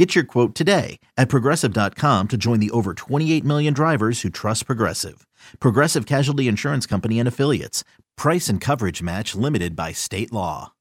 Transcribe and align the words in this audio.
Get 0.00 0.14
your 0.14 0.24
quote 0.24 0.54
today 0.54 0.98
at 1.18 1.28
progressive.com 1.28 2.28
to 2.28 2.36
join 2.38 2.58
the 2.58 2.70
over 2.70 2.94
28 2.94 3.44
million 3.44 3.74
drivers 3.74 4.22
who 4.22 4.30
trust 4.30 4.64
Progressive. 4.64 5.26
Progressive 5.60 6.06
Casualty 6.06 6.48
Insurance 6.48 6.86
Company 6.86 7.18
and 7.18 7.28
Affiliates. 7.28 7.84
Price 8.16 8.48
and 8.48 8.62
coverage 8.62 9.02
match 9.02 9.34
limited 9.34 9.76
by 9.76 9.92
state 9.92 10.32
law. 10.32 10.72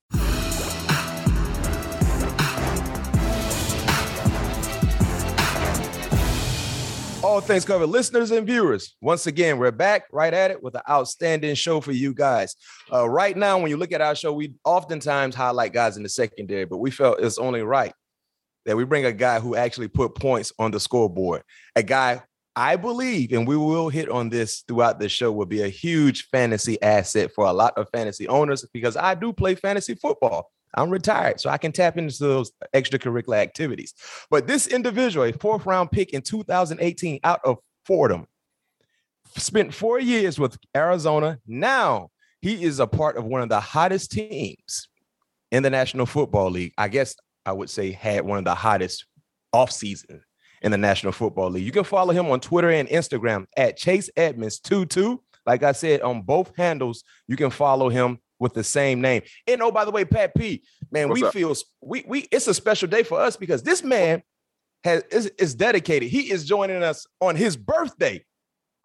All 7.21 7.41
things 7.41 7.65
covered, 7.65 7.87
listeners 7.87 8.31
and 8.31 8.47
viewers. 8.47 8.95
Once 9.01 9.27
again, 9.27 9.57
we're 9.57 9.71
back 9.71 10.05
right 10.13 10.33
at 10.33 10.49
it 10.49 10.63
with 10.63 10.75
an 10.75 10.81
outstanding 10.89 11.55
show 11.55 11.81
for 11.81 11.91
you 11.91 12.13
guys. 12.13 12.55
Uh, 12.89 13.09
right 13.09 13.35
now, 13.35 13.59
when 13.59 13.69
you 13.69 13.75
look 13.75 13.91
at 13.91 13.99
our 13.99 14.15
show, 14.15 14.31
we 14.31 14.53
oftentimes 14.63 15.35
highlight 15.35 15.73
guys 15.73 15.97
in 15.97 16.03
the 16.03 16.09
secondary, 16.09 16.63
but 16.63 16.77
we 16.77 16.89
felt 16.89 17.19
it's 17.19 17.37
only 17.37 17.63
right 17.63 17.91
that 18.65 18.77
we 18.77 18.83
bring 18.85 19.05
a 19.05 19.11
guy 19.11 19.39
who 19.39 19.55
actually 19.55 19.87
put 19.87 20.15
points 20.15 20.51
on 20.59 20.71
the 20.71 20.79
scoreboard. 20.79 21.43
A 21.75 21.83
guy 21.83 22.21
I 22.55 22.75
believe, 22.75 23.31
and 23.31 23.47
we 23.47 23.55
will 23.55 23.89
hit 23.89 24.09
on 24.09 24.29
this 24.29 24.63
throughout 24.67 24.99
the 24.99 25.07
show, 25.07 25.31
will 25.31 25.45
be 25.45 25.61
a 25.61 25.69
huge 25.69 26.27
fantasy 26.29 26.81
asset 26.81 27.31
for 27.33 27.45
a 27.45 27.53
lot 27.53 27.77
of 27.77 27.87
fantasy 27.93 28.27
owners 28.27 28.65
because 28.73 28.97
I 28.97 29.15
do 29.15 29.31
play 29.31 29.55
fantasy 29.55 29.95
football. 29.95 30.51
I'm 30.75 30.89
retired, 30.89 31.39
so 31.39 31.49
I 31.49 31.57
can 31.57 31.71
tap 31.71 31.97
into 31.97 32.19
those 32.19 32.51
extracurricular 32.75 33.37
activities. 33.37 33.93
But 34.29 34.45
this 34.45 34.67
individual, 34.67 35.25
a 35.25 35.31
fourth 35.31 35.65
round 35.65 35.91
pick 35.91 36.13
in 36.13 36.21
2018 36.21 37.21
out 37.23 37.39
of 37.43 37.57
Fordham, 37.85 38.27
spent 39.37 39.73
four 39.73 39.99
years 39.99 40.37
with 40.37 40.57
Arizona. 40.75 41.39
Now 41.47 42.09
he 42.41 42.63
is 42.63 42.79
a 42.79 42.87
part 42.87 43.17
of 43.17 43.25
one 43.25 43.41
of 43.41 43.49
the 43.49 43.59
hottest 43.59 44.11
teams 44.11 44.89
in 45.51 45.63
the 45.63 45.69
National 45.69 46.05
Football 46.05 46.51
League. 46.51 46.73
I 46.77 46.87
guess 46.87 47.15
I 47.45 47.51
would 47.53 47.69
say 47.69 47.91
had 47.91 48.25
one 48.25 48.39
of 48.39 48.45
the 48.45 48.55
hottest 48.55 49.05
off 49.53 49.71
season 49.71 50.21
in 50.61 50.71
the 50.71 50.77
National 50.77 51.13
Football 51.13 51.51
League. 51.51 51.65
You 51.65 51.71
can 51.71 51.83
follow 51.83 52.13
him 52.13 52.27
on 52.27 52.39
Twitter 52.39 52.69
and 52.69 52.87
Instagram 52.89 53.45
at 53.55 53.77
Chase 53.77 54.09
Edmonds 54.15 54.59
22. 54.59 55.21
Like 55.45 55.63
I 55.63 55.71
said, 55.71 56.01
on 56.01 56.21
both 56.21 56.51
handles, 56.55 57.03
you 57.27 57.35
can 57.35 57.49
follow 57.49 57.89
him 57.89 58.19
with 58.39 58.53
the 58.53 58.63
same 58.63 59.01
name. 59.01 59.21
And 59.47 59.61
oh, 59.61 59.71
by 59.71 59.85
the 59.85 59.91
way, 59.91 60.05
Pat 60.05 60.35
P, 60.35 60.63
man, 60.91 61.09
What's 61.09 61.21
we 61.21 61.27
up? 61.27 61.33
feel 61.33 61.55
we 61.81 62.03
we 62.07 62.27
it's 62.31 62.47
a 62.47 62.53
special 62.53 62.87
day 62.87 63.03
for 63.03 63.19
us 63.19 63.35
because 63.35 63.63
this 63.63 63.83
man 63.83 64.21
has 64.83 65.03
is, 65.11 65.27
is 65.37 65.55
dedicated. 65.55 66.09
He 66.09 66.31
is 66.31 66.45
joining 66.45 66.83
us 66.83 67.05
on 67.21 67.35
his 67.35 67.57
birthday. 67.57 68.23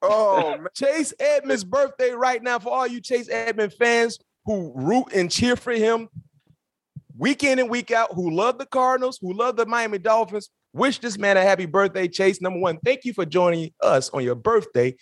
Oh 0.02 0.66
Chase 0.74 1.14
Edmonds' 1.18 1.64
birthday 1.64 2.10
right 2.10 2.42
now 2.42 2.58
for 2.58 2.72
all 2.72 2.86
you 2.86 3.00
Chase 3.00 3.28
Edmonds 3.30 3.76
fans 3.76 4.18
who 4.44 4.72
root 4.74 5.12
and 5.14 5.30
cheer 5.30 5.56
for 5.56 5.72
him 5.72 6.08
week 7.16 7.42
in 7.44 7.58
and 7.58 7.68
week 7.70 7.90
out, 7.90 8.12
who 8.14 8.30
love 8.30 8.58
the 8.58 8.66
Cardinals, 8.66 9.18
who 9.20 9.32
love 9.32 9.56
the 9.56 9.66
Miami 9.66 9.98
Dolphins. 9.98 10.50
Wish 10.72 10.98
this 10.98 11.16
man 11.18 11.36
a 11.36 11.42
happy 11.42 11.66
birthday, 11.66 12.08
Chase. 12.08 12.40
Number 12.40 12.58
one, 12.58 12.78
thank 12.84 13.04
you 13.04 13.12
for 13.12 13.24
joining 13.24 13.70
us 13.80 14.10
on 14.10 14.24
your 14.24 14.34
birthday. 14.34 14.94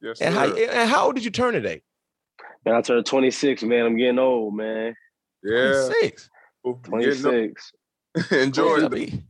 yes, 0.00 0.20
And 0.20 0.34
how, 0.34 0.52
sir. 0.54 0.68
and 0.70 0.90
how 0.90 1.06
old 1.06 1.14
did 1.14 1.24
you 1.24 1.30
turn 1.30 1.54
today? 1.54 1.82
Man, 2.64 2.74
I 2.74 2.80
turned 2.80 3.06
26, 3.06 3.62
man. 3.64 3.86
I'm 3.86 3.96
getting 3.96 4.18
old, 4.18 4.54
man. 4.56 4.94
yeah, 5.42 5.88
26. 5.88 6.28
Cool. 6.64 6.74
Getting 7.00 7.20
26. 7.22 7.72
Enjoy 8.30 8.76
it. 8.76 8.80
to 8.82 8.90
be- 8.90 9.22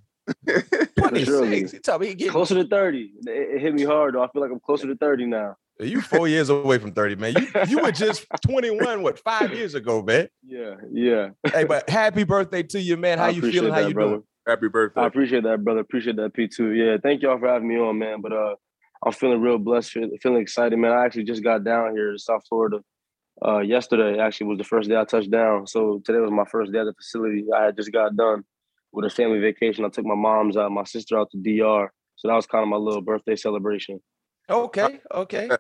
Surely. 1.25 1.61
26. 1.61 1.73
He 1.73 1.79
told 1.79 2.01
me 2.03 2.07
he 2.09 2.15
getting 2.15 2.33
Closer 2.33 2.55
to 2.63 2.69
30. 2.69 3.13
It, 3.27 3.31
it 3.31 3.61
hit 3.61 3.75
me 3.75 3.85
hard, 3.85 4.15
though. 4.15 4.23
I 4.23 4.29
feel 4.29 4.43
like 4.43 4.51
I'm 4.51 4.61
closer 4.61 4.87
to 4.87 4.95
30 4.97 5.27
now. 5.27 5.57
You 5.81 6.01
four 6.01 6.29
years 6.29 6.49
away 6.49 6.79
from 6.79 6.93
30, 6.93 7.17
man. 7.17 7.35
You, 7.39 7.49
you 7.69 7.79
were 7.79 7.93
just 7.93 8.27
21, 8.47 9.03
what, 9.03 9.19
five 9.19 9.53
years 9.53 9.75
ago, 9.75 10.03
man. 10.03 10.29
Yeah, 10.47 10.75
yeah. 10.93 11.31
Hey, 11.53 11.65
but 11.65 11.89
happy 11.89 12.25
birthday 12.25 12.63
to 12.65 12.81
you, 12.81 12.97
man. 12.97 13.19
How 13.19 13.27
I 13.27 13.29
you 13.31 13.39
appreciate 13.39 13.61
feeling? 13.61 13.75
How 13.75 13.81
you 13.87 13.95
brother. 13.95 14.11
doing? 14.11 14.25
Happy 14.47 14.69
birthday. 14.69 15.01
I 15.01 15.07
appreciate 15.07 15.45
that, 15.45 15.65
brother. 15.65 15.81
Appreciate 15.81 16.17
that, 16.17 16.35
P2. 16.35 16.77
Yeah, 16.77 16.97
thank 17.03 17.23
y'all 17.23 17.39
for 17.39 17.49
having 17.49 17.69
me 17.69 17.79
on, 17.79 17.99
man. 17.99 18.21
But 18.21 18.33
uh, 18.33 18.55
I'm 19.05 19.13
feeling 19.13 19.41
real 19.41 19.59
blessed, 19.59 19.93
feeling 19.93 20.43
excited, 20.43 20.77
man. 20.79 20.93
I 20.93 21.05
actually 21.05 21.25
just 21.25 21.43
got 21.43 21.65
down 21.65 21.95
here 21.95 22.13
to 22.13 22.19
South 22.19 22.43
Florida. 22.49 22.81
Uh, 23.45 23.59
yesterday 23.59 24.21
actually 24.21 24.47
was 24.47 24.59
the 24.59 24.65
first 24.65 24.89
day 24.89 24.97
I 24.97 25.05
touched 25.05 25.31
down. 25.31 25.67
So 25.67 26.01
today 26.05 26.19
was 26.19 26.31
my 26.31 26.45
first 26.45 26.73
day 26.73 26.79
at 26.79 26.85
the 26.85 26.95
facility. 26.95 27.45
I 27.57 27.65
had 27.65 27.77
just 27.77 27.93
got 27.93 28.15
done 28.15 28.45
with 28.93 29.05
a 29.05 29.11
family 29.11 29.41
vacation. 29.41 29.85
I 29.85 29.89
took 29.89 30.05
my 30.05 30.15
mom's 30.15 30.57
out, 30.57 30.71
my 30.71 30.85
sister 30.85 31.19
out 31.19 31.31
to 31.31 31.39
DR. 31.39 31.89
So 32.17 32.29
that 32.29 32.35
was 32.35 32.47
kind 32.47 32.63
of 32.63 32.69
my 32.69 32.77
little 32.77 33.01
birthday 33.01 33.35
celebration. 33.35 34.01
Okay, 34.49 35.01
okay. 35.13 35.51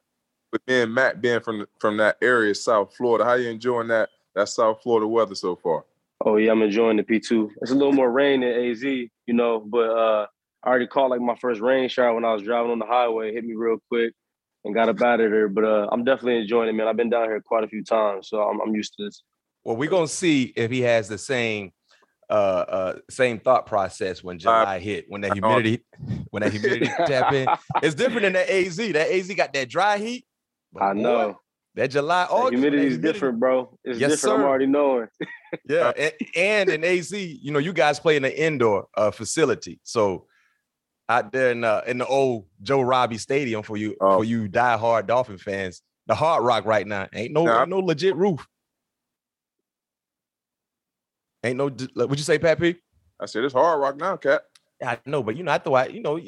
With 0.52 0.62
me 0.66 0.82
and 0.82 0.94
Matt 0.94 1.20
being 1.20 1.40
from 1.40 1.66
from 1.78 1.96
that 1.96 2.18
area, 2.20 2.54
South 2.54 2.94
Florida, 2.94 3.24
how 3.24 3.34
you 3.34 3.48
enjoying 3.48 3.88
that 3.88 4.10
that 4.34 4.48
South 4.48 4.82
Florida 4.82 5.06
weather 5.06 5.34
so 5.34 5.56
far? 5.56 5.84
Oh 6.24 6.36
yeah, 6.36 6.52
I'm 6.52 6.62
enjoying 6.62 6.98
the 6.98 7.02
P2. 7.02 7.50
It's 7.62 7.70
a 7.70 7.74
little 7.74 7.92
more 7.92 8.10
rain 8.10 8.40
than 8.40 8.50
AZ, 8.50 8.82
you 8.82 9.10
know, 9.28 9.60
but 9.60 9.90
uh 9.90 10.26
I 10.64 10.68
already 10.68 10.86
caught 10.86 11.10
like 11.10 11.20
my 11.20 11.34
first 11.36 11.60
rain 11.60 11.88
shower 11.88 12.14
when 12.14 12.24
I 12.24 12.32
was 12.32 12.42
driving 12.42 12.70
on 12.70 12.78
the 12.78 12.86
highway, 12.86 13.30
It 13.30 13.34
hit 13.34 13.44
me 13.44 13.54
real 13.54 13.78
quick 13.88 14.12
and 14.64 14.74
got 14.74 14.88
up 14.88 15.00
out 15.00 15.20
of 15.20 15.30
there. 15.30 15.48
But 15.48 15.64
uh 15.64 15.88
I'm 15.90 16.04
definitely 16.04 16.40
enjoying 16.42 16.68
it, 16.68 16.74
man. 16.74 16.86
I've 16.86 16.96
been 16.96 17.10
down 17.10 17.24
here 17.24 17.40
quite 17.40 17.64
a 17.64 17.68
few 17.68 17.82
times, 17.82 18.28
so 18.28 18.42
I'm, 18.42 18.60
I'm 18.60 18.74
used 18.74 18.94
to 18.98 19.04
this. 19.04 19.22
Well, 19.64 19.76
we're 19.76 19.90
gonna 19.90 20.08
see 20.08 20.52
if 20.54 20.70
he 20.70 20.80
has 20.82 21.08
the 21.08 21.18
same 21.18 21.72
uh 22.32 22.64
uh 22.68 22.98
same 23.10 23.38
thought 23.38 23.66
process 23.66 24.24
when 24.24 24.38
July 24.38 24.78
hit, 24.78 25.04
when 25.08 25.20
that 25.20 25.32
humidity, 25.32 25.84
when 26.30 26.42
that 26.42 26.50
humidity 26.52 26.88
tap 27.06 27.32
in. 27.32 27.48
It's 27.82 27.94
different 27.94 28.22
than 28.22 28.32
that 28.32 28.50
AZ. 28.50 28.76
That 28.76 29.10
AZ 29.12 29.32
got 29.34 29.52
that 29.52 29.68
dry 29.68 29.98
heat. 29.98 30.24
but 30.72 30.82
I 30.82 30.94
boy, 30.94 31.00
know. 31.00 31.40
that 31.74 31.88
July, 31.90 32.24
The 32.24 32.30
August. 32.32 32.52
humidity 32.62 32.86
is 32.88 32.98
different, 32.98 33.38
bro. 33.38 33.78
It's 33.84 33.98
Yes, 33.98 34.10
different. 34.12 34.38
I'm 34.40 34.44
already 34.46 34.66
knowing. 34.66 35.08
Yeah, 35.68 35.92
and, 35.96 36.12
and 36.34 36.70
in 36.70 36.84
AZ, 36.84 37.12
you 37.12 37.52
know, 37.52 37.58
you 37.58 37.72
guys 37.74 38.00
play 38.00 38.16
in 38.16 38.22
the 38.22 38.42
indoor 38.42 38.86
uh, 38.96 39.10
facility, 39.10 39.78
so 39.82 40.26
out 41.10 41.30
there 41.32 41.50
in 41.50 41.62
uh, 41.64 41.82
in 41.86 41.98
the 41.98 42.06
old 42.06 42.46
Joe 42.62 42.80
Robbie 42.80 43.18
Stadium 43.18 43.62
for 43.62 43.76
you 43.76 43.94
Oh. 44.00 44.16
for 44.18 44.24
you 44.24 44.48
diehard 44.48 45.06
Dolphin 45.06 45.36
fans, 45.36 45.82
the 46.06 46.14
Hard 46.14 46.44
Rock 46.44 46.64
right 46.64 46.86
now 46.86 47.06
ain't 47.14 47.32
no 47.32 47.44
Nah. 47.44 47.60
ain't 47.60 47.68
no 47.68 47.80
legit 47.80 48.16
roof. 48.16 48.46
Ain't 51.44 51.56
no. 51.56 51.64
Would 51.64 52.18
you 52.18 52.24
say, 52.24 52.38
Pat 52.38 52.60
P? 52.60 52.76
I 53.20 53.26
said 53.26 53.44
it's 53.44 53.54
hard 53.54 53.80
rock 53.80 53.96
now, 53.96 54.16
cat. 54.16 54.42
I 54.84 54.98
know, 55.06 55.22
but 55.22 55.36
you 55.36 55.44
know, 55.44 55.52
I 55.52 55.58
thought 55.58 55.74
I, 55.74 55.86
you 55.86 56.00
know 56.00 56.18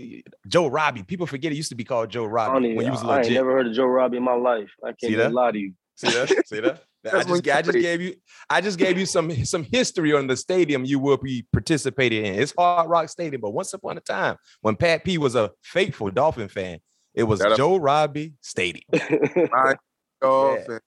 Joe 0.47 0.69
Robbie. 0.69 1.03
People 1.03 1.27
forget 1.27 1.53
it 1.53 1.57
used 1.57 1.71
to 1.71 1.75
be 1.75 1.85
called 1.85 2.11
Joe 2.11 2.25
Robbie 2.25 2.67
even, 2.67 2.77
when 2.77 2.87
you 2.87 2.93
was 2.93 3.03
legit. 3.03 3.17
I 3.17 3.23
ain't 3.23 3.35
never 3.35 3.53
heard 3.53 3.67
of 3.67 3.73
Joe 3.73 3.87
Robbie 3.87 4.19
in 4.19 4.23
my 4.23 4.35
life. 4.35 4.71
I 4.83 4.89
can't 4.89 5.01
See 5.01 5.07
even 5.09 5.19
that? 5.19 5.33
lie 5.33 5.51
to 5.53 5.59
you. 5.59 5.73
See 5.97 6.09
that? 6.09 6.47
See 6.47 6.61
that? 6.61 6.83
I 7.13 7.23
just, 7.23 7.49
I 7.49 7.63
just 7.63 7.79
gave 7.79 8.01
you, 8.01 8.15
I 8.49 8.61
just 8.63 8.79
gave 8.79 8.97
you 8.97 9.07
some 9.07 9.31
some 9.45 9.65
history 9.65 10.15
on 10.15 10.27
the 10.27 10.37
stadium 10.37 10.85
you 10.85 10.99
will 10.99 11.19
be 11.19 11.47
participating 11.53 12.25
in. 12.25 12.35
It's 12.37 12.55
Hard 12.57 12.89
Rock 12.89 13.09
Stadium, 13.09 13.43
but 13.43 13.51
once 13.51 13.75
upon 13.75 13.99
a 13.99 14.01
time, 14.01 14.37
when 14.63 14.77
Pat 14.77 15.05
P 15.05 15.19
was 15.19 15.35
a 15.35 15.51
faithful 15.63 16.11
Dolphin 16.11 16.49
fan, 16.49 16.79
it 17.13 17.25
was 17.25 17.41
Joe 17.57 17.77
Robbie 17.77 18.35
Stadium. 18.41 18.85
Miami 18.93 19.77
Dolphins. 20.21 20.81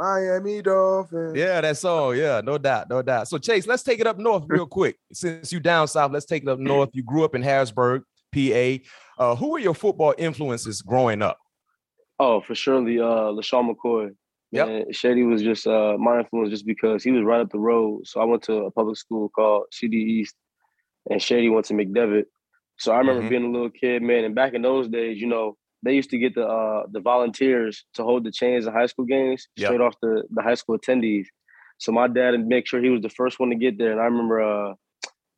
Miami 0.00 0.62
Dolphins. 0.62 1.36
Yeah, 1.36 1.60
that 1.60 1.76
song. 1.76 2.16
Yeah, 2.16 2.40
no 2.42 2.56
doubt, 2.56 2.88
no 2.88 3.02
doubt. 3.02 3.28
So 3.28 3.36
Chase, 3.36 3.66
let's 3.66 3.82
take 3.82 4.00
it 4.00 4.06
up 4.06 4.18
north 4.18 4.44
real 4.48 4.66
quick. 4.66 4.96
Since 5.12 5.52
you 5.52 5.60
down 5.60 5.88
south, 5.88 6.10
let's 6.12 6.24
take 6.24 6.42
it 6.42 6.48
up 6.48 6.58
north. 6.58 6.88
You 6.94 7.02
grew 7.02 7.22
up 7.24 7.34
in 7.34 7.42
Harrisburg, 7.42 8.02
PA. 8.34 8.78
Uh, 9.18 9.36
who 9.36 9.50
were 9.50 9.58
your 9.58 9.74
football 9.74 10.14
influences 10.16 10.80
growing 10.80 11.20
up? 11.20 11.38
Oh, 12.18 12.40
for 12.40 12.54
surely, 12.54 12.98
uh, 12.98 13.04
LeSean 13.04 13.74
McCoy. 13.74 14.10
Yeah, 14.52 14.80
Shady 14.90 15.22
was 15.22 15.42
just 15.42 15.66
uh, 15.66 15.96
my 15.98 16.20
influence 16.20 16.50
just 16.50 16.66
because 16.66 17.04
he 17.04 17.12
was 17.12 17.22
right 17.22 17.40
up 17.40 17.50
the 17.52 17.58
road. 17.60 18.06
So 18.06 18.20
I 18.20 18.24
went 18.24 18.42
to 18.44 18.64
a 18.64 18.70
public 18.70 18.96
school 18.96 19.28
called 19.28 19.64
CD 19.70 19.96
East, 19.98 20.34
and 21.08 21.22
Shady 21.22 21.48
went 21.50 21.66
to 21.66 21.74
McDevitt. 21.74 22.24
So 22.78 22.92
I 22.92 22.98
remember 22.98 23.22
Mhm. 23.22 23.28
being 23.28 23.44
a 23.44 23.50
little 23.50 23.70
kid, 23.70 24.02
man. 24.02 24.24
And 24.24 24.34
back 24.34 24.54
in 24.54 24.62
those 24.62 24.88
days, 24.88 25.20
you 25.20 25.28
know, 25.28 25.56
they 25.82 25.94
used 25.94 26.10
to 26.10 26.18
get 26.18 26.34
the 26.34 26.46
uh, 26.46 26.84
the 26.90 27.00
volunteers 27.00 27.84
to 27.94 28.02
hold 28.02 28.24
the 28.24 28.30
chains 28.32 28.66
in 28.66 28.72
high 28.72 28.86
school 28.86 29.04
games 29.06 29.48
Yep. 29.56 29.66
straight 29.66 29.80
off 29.80 29.94
the, 30.02 30.24
the 30.30 30.42
high 30.42 30.54
school 30.54 30.78
attendees. 30.78 31.26
So 31.78 31.92
my 31.92 32.08
dad 32.08 32.32
would 32.32 32.46
make 32.46 32.66
sure 32.66 32.82
he 32.82 32.90
was 32.90 33.00
the 33.00 33.08
first 33.08 33.40
one 33.40 33.50
to 33.50 33.56
get 33.56 33.78
there. 33.78 33.92
And 33.92 34.00
I 34.00 34.04
remember 34.04 34.42
uh, 34.42 34.74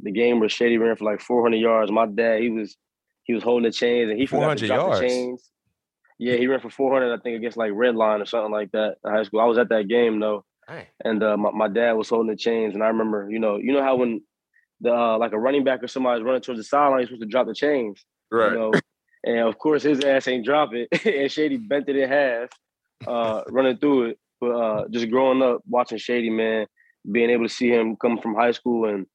the 0.00 0.10
game 0.10 0.40
where 0.40 0.48
Shady 0.48 0.78
ran 0.78 0.96
for 0.96 1.04
like 1.04 1.20
400 1.20 1.56
yards. 1.56 1.92
My 1.92 2.06
dad, 2.06 2.40
he 2.40 2.50
was 2.50 2.76
he 3.24 3.34
was 3.34 3.42
holding 3.44 3.64
the 3.64 3.72
chains 3.72 4.10
and 4.10 4.18
he 4.18 4.26
forgot 4.26 4.58
400 4.58 4.58
to 4.58 4.66
drop 4.66 4.78
yards? 4.78 5.00
the 5.00 5.06
chains. 5.06 5.50
Yeah, 6.18 6.36
he 6.36 6.46
ran 6.46 6.60
for 6.60 6.70
400, 6.70 7.12
I 7.12 7.20
think, 7.22 7.36
against 7.36 7.56
like 7.56 7.70
Red 7.74 7.96
Land 7.96 8.22
or 8.22 8.26
something 8.26 8.52
like 8.52 8.70
that 8.72 8.96
in 9.04 9.12
high 9.12 9.22
school. 9.22 9.40
I 9.40 9.44
was 9.44 9.58
at 9.58 9.68
that 9.70 9.88
game 9.88 10.18
though, 10.20 10.44
and 11.04 11.22
uh, 11.22 11.36
my, 11.36 11.50
my 11.52 11.68
dad 11.68 11.92
was 11.92 12.08
holding 12.08 12.30
the 12.30 12.36
chains, 12.36 12.74
and 12.74 12.82
I 12.82 12.88
remember, 12.88 13.28
you 13.30 13.38
know, 13.38 13.56
you 13.56 13.72
know 13.72 13.82
how 13.82 13.96
when 13.96 14.22
the 14.80 14.92
uh, 14.94 15.18
like 15.18 15.32
a 15.32 15.38
running 15.38 15.64
back 15.64 15.82
or 15.82 15.88
somebody's 15.88 16.24
running 16.24 16.42
towards 16.42 16.60
the 16.60 16.64
sideline, 16.64 17.00
you're 17.00 17.06
supposed 17.08 17.22
to 17.22 17.26
drop 17.28 17.46
the 17.46 17.54
chains, 17.54 18.04
Right. 18.30 18.52
you 18.52 18.58
know, 18.58 18.72
and 19.24 19.38
of 19.38 19.58
course 19.58 19.82
his 19.82 20.00
ass 20.04 20.28
ain't 20.28 20.44
drop 20.44 20.70
it, 20.72 20.88
and 21.06 21.30
Shady 21.30 21.56
bent 21.56 21.88
it 21.88 21.96
in 21.96 22.08
half, 22.08 22.48
uh, 23.06 23.42
running 23.48 23.78
through 23.78 24.10
it. 24.10 24.18
But 24.40 24.90
just 24.90 25.10
growing 25.10 25.42
up 25.42 25.62
watching 25.68 25.98
Shady, 25.98 26.30
man, 26.30 26.66
being 27.10 27.30
able 27.30 27.46
to 27.46 27.54
see 27.54 27.68
him 27.68 27.96
come 27.96 28.18
from 28.18 28.34
high 28.34 28.52
school 28.52 28.88
and 28.88 29.06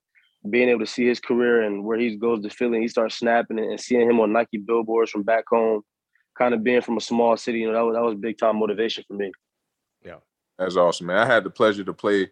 being 0.50 0.70
able 0.70 0.82
to 0.82 0.86
see 0.86 1.06
his 1.06 1.20
career 1.20 1.64
and 1.64 1.84
where 1.84 1.98
he 1.98 2.16
goes 2.16 2.42
to 2.42 2.50
Philly, 2.50 2.80
he 2.80 2.88
starts 2.88 3.18
snapping 3.18 3.60
and 3.60 3.80
seeing 3.80 4.10
him 4.10 4.20
on 4.20 4.32
Nike 4.32 4.58
billboards 4.58 5.12
from 5.12 5.24
back 5.24 5.46
home, 5.50 5.82
kind 6.38 6.54
of 6.54 6.64
being 6.64 6.82
from 6.82 6.98
a 6.98 7.02
small 7.02 7.36
city, 7.36 7.60
you 7.60 7.68
know, 7.68 7.74
that 7.74 7.84
was 7.84 7.96
that 7.96 8.04
was 8.04 8.16
big 8.16 8.38
time 8.38 8.58
motivation 8.58 9.04
for 9.08 9.14
me. 9.14 9.32
Yeah, 10.06 10.18
that's 10.58 10.78
awesome, 10.78 11.08
man. 11.08 11.18
I 11.18 11.26
had 11.26 11.44
the 11.44 11.50
pleasure 11.50 11.84
to 11.84 11.94
play 11.94 12.30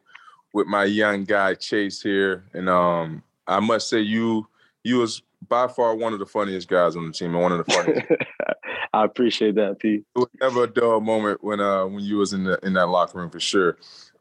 with 0.53 0.67
my 0.67 0.85
young 0.85 1.25
guy 1.25 1.55
Chase 1.55 2.01
here, 2.01 2.45
and 2.53 2.69
um, 2.69 3.23
I 3.47 3.59
must 3.59 3.89
say 3.89 3.99
you 3.99 4.47
you 4.83 4.99
was 4.99 5.21
by 5.47 5.67
far 5.67 5.95
one 5.95 6.13
of 6.13 6.19
the 6.19 6.25
funniest 6.25 6.67
guys 6.67 6.95
on 6.95 7.05
the 7.05 7.11
team 7.11 7.33
and 7.33 7.41
one 7.41 7.51
of 7.51 7.65
the 7.65 7.71
funniest. 7.71 8.07
I 8.93 9.03
appreciate 9.03 9.55
that, 9.55 9.79
Pete. 9.79 10.05
It 10.15 10.19
was 10.19 10.29
never 10.39 10.63
a 10.63 10.67
dull 10.67 11.01
moment 11.01 11.43
when 11.43 11.59
uh 11.59 11.85
when 11.85 12.03
you 12.03 12.17
was 12.17 12.33
in 12.33 12.43
the 12.43 12.59
in 12.63 12.73
that 12.73 12.87
locker 12.87 13.17
room 13.17 13.29
for 13.29 13.39
sure. 13.39 13.77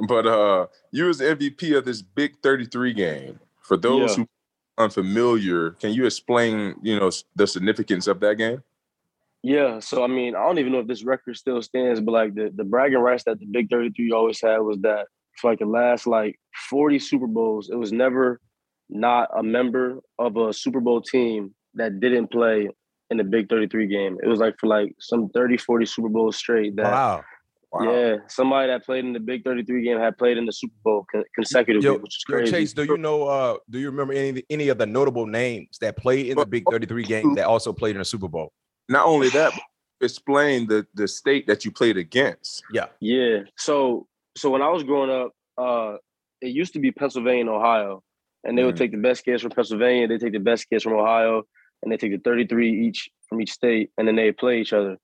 But 0.08 0.26
uh 0.26 0.66
you 0.90 1.04
was 1.04 1.18
the 1.18 1.24
MVP 1.24 1.76
of 1.76 1.84
this 1.84 2.02
big 2.02 2.36
33 2.42 2.92
game. 2.92 3.40
For 3.60 3.76
those 3.76 4.10
yeah. 4.10 4.24
who 4.24 4.28
unfamiliar, 4.76 5.70
can 5.72 5.92
you 5.92 6.06
explain, 6.06 6.74
you 6.82 6.98
know, 6.98 7.10
the 7.36 7.46
significance 7.46 8.06
of 8.06 8.20
that 8.20 8.36
game? 8.36 8.62
Yeah, 9.42 9.78
so 9.80 10.02
I 10.02 10.06
mean, 10.06 10.34
I 10.34 10.40
don't 10.40 10.58
even 10.58 10.72
know 10.72 10.80
if 10.80 10.86
this 10.86 11.04
record 11.04 11.36
still 11.36 11.60
stands, 11.60 12.00
but 12.00 12.12
like 12.12 12.34
the, 12.34 12.50
the 12.54 12.64
bragging 12.64 12.98
rights 12.98 13.24
that 13.24 13.38
the 13.38 13.46
Big 13.46 13.68
33 13.68 14.10
always 14.10 14.40
had 14.40 14.58
was 14.58 14.78
that 14.80 15.06
for 15.36 15.50
like 15.50 15.58
the 15.58 15.66
last 15.66 16.06
like 16.06 16.40
40 16.70 16.98
Super 16.98 17.26
Bowls, 17.26 17.68
it 17.70 17.76
was 17.76 17.92
never 17.92 18.40
not 18.94 19.28
a 19.36 19.42
member 19.42 20.00
of 20.18 20.36
a 20.36 20.52
Super 20.52 20.80
Bowl 20.80 21.00
team 21.00 21.54
that 21.74 22.00
didn't 22.00 22.30
play 22.30 22.68
in 23.10 23.16
the 23.16 23.24
Big 23.24 23.48
33 23.48 23.86
game. 23.86 24.18
It 24.22 24.28
was 24.28 24.38
like 24.38 24.54
for 24.58 24.68
like 24.68 24.94
some 25.00 25.28
30, 25.30 25.58
40 25.58 25.86
Super 25.86 26.08
Bowls 26.08 26.36
straight. 26.36 26.76
That, 26.76 26.90
wow. 26.90 27.24
Wow. 27.72 27.92
Yeah, 27.92 28.16
somebody 28.28 28.68
that 28.68 28.84
played 28.84 29.04
in 29.04 29.12
the 29.12 29.18
Big 29.18 29.42
33 29.42 29.82
game 29.82 29.98
had 29.98 30.16
played 30.16 30.38
in 30.38 30.46
the 30.46 30.52
Super 30.52 30.76
Bowl 30.84 31.04
consecutively, 31.34 31.84
yo, 31.84 31.96
which 31.96 32.18
is 32.18 32.22
crazy. 32.22 32.44
Yo, 32.44 32.58
Chase, 32.58 32.72
do 32.72 32.84
you 32.84 32.96
know? 32.96 33.24
Uh, 33.26 33.56
do 33.68 33.80
you 33.80 33.90
remember 33.90 34.12
any 34.12 34.44
any 34.48 34.68
of 34.68 34.78
the 34.78 34.86
notable 34.86 35.26
names 35.26 35.78
that 35.80 35.96
played 35.96 36.28
in 36.28 36.38
the 36.38 36.46
Big 36.46 36.62
33 36.70 37.02
game 37.02 37.34
that 37.34 37.46
also 37.46 37.72
played 37.72 37.96
in 37.96 37.98
the 37.98 38.04
Super 38.04 38.28
Bowl? 38.28 38.52
Not 38.88 39.06
only 39.06 39.28
that, 39.30 39.52
explain 40.00 40.68
the 40.68 40.86
the 40.94 41.08
state 41.08 41.48
that 41.48 41.64
you 41.64 41.72
played 41.72 41.96
against. 41.96 42.62
Yeah, 42.72 42.86
yeah. 43.00 43.40
So 43.56 44.06
so 44.36 44.50
when 44.50 44.62
I 44.62 44.68
was 44.68 44.84
growing 44.84 45.10
up, 45.10 45.32
uh, 45.58 45.96
it 46.40 46.50
used 46.50 46.74
to 46.74 46.78
be 46.78 46.92
Pennsylvania 46.92 47.40
and 47.40 47.50
Ohio, 47.50 48.04
and 48.44 48.56
they 48.56 48.62
mm 48.62 48.66
would 48.66 48.76
take 48.76 48.92
the 48.92 48.98
best 48.98 49.24
kids 49.24 49.42
from 49.42 49.50
Pennsylvania, 49.50 50.06
they 50.06 50.18
take 50.18 50.32
the 50.32 50.38
best 50.38 50.68
kids 50.68 50.84
from 50.84 50.94
Ohio, 50.94 51.44
and 51.82 51.92
they 51.92 51.96
take 51.96 52.12
the 52.12 52.18
33 52.18 52.86
each 52.86 53.10
from 53.28 53.40
each 53.40 53.52
state, 53.52 53.90
and 53.98 54.06
then 54.06 54.16
they 54.16 54.32
play 54.32 54.60
each 54.60 54.72
other. 54.72 54.96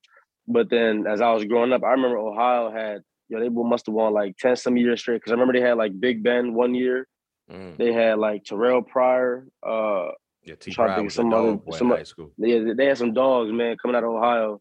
But 0.47 0.71
then 0.71 1.07
as 1.07 1.21
I 1.21 1.33
was 1.33 1.45
growing 1.45 1.73
up, 1.73 1.85
I 1.85 1.91
remember 1.91 2.19
Ohio 2.19 2.71
had, 2.71 3.03
you 3.29 3.37
know, 3.37 3.43
they 3.43 3.49
must 3.49 3.87
have 3.87 3.95
won 3.95 4.13
like 4.13 4.37
10 4.39 4.57
some 4.57 4.77
years 4.77 5.01
straight. 5.01 5.23
Cause 5.23 5.31
I 5.31 5.35
remember 5.35 5.53
they 5.53 5.61
had 5.61 5.77
like 5.77 5.99
Big 5.99 6.23
Ben 6.23 6.55
one 6.55 6.75
year. 6.75 7.07
Mm. 7.51 7.77
They 7.77 7.93
had 7.93 8.19
like 8.19 8.45
Terrell 8.45 8.83
Pryor. 8.83 9.47
Uh 9.67 10.09
yeah, 10.43 10.55
T. 10.55 10.73
Trying 10.73 10.91
to 10.91 10.97
think 10.97 11.11
some 11.11 11.33
other 11.33 11.59
some 11.73 11.91
high 11.91 12.03
school. 12.03 12.33
Yeah, 12.39 12.73
they 12.75 12.87
had 12.87 12.99
some 12.99 13.13
dogs, 13.13 13.53
man, 13.53 13.77
coming 13.81 13.97
out 13.97 14.05
of 14.05 14.11
Ohio. 14.11 14.61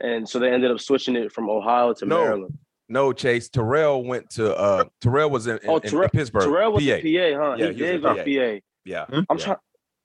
And 0.00 0.28
so 0.28 0.38
they 0.38 0.50
ended 0.50 0.70
up 0.70 0.80
switching 0.80 1.14
it 1.14 1.32
from 1.32 1.48
Ohio 1.48 1.94
to 1.94 2.06
no. 2.06 2.18
Maryland. 2.18 2.58
No, 2.90 3.12
Chase. 3.12 3.48
Terrell 3.48 4.04
went 4.04 4.28
to 4.30 4.54
uh 4.54 4.84
Terrell 5.00 5.30
was 5.30 5.46
in, 5.46 5.58
in, 5.58 5.70
oh, 5.70 5.78
Terrell, 5.78 6.02
in 6.02 6.10
Pittsburgh. 6.10 6.42
Terrell 6.42 6.72
was 6.72 6.84
PA. 6.84 6.90
in 6.90 7.00
PA, 7.00 7.44
huh? 7.44 7.56
Yeah, 7.56 7.66
he, 7.66 7.72
he 7.72 7.78
did 7.78 8.02
go 8.02 8.14
PA. 8.16 8.24
PA. 8.24 8.60
Yeah. 8.84 9.06
I'm 9.08 9.24
yeah. 9.30 9.36
trying 9.36 9.56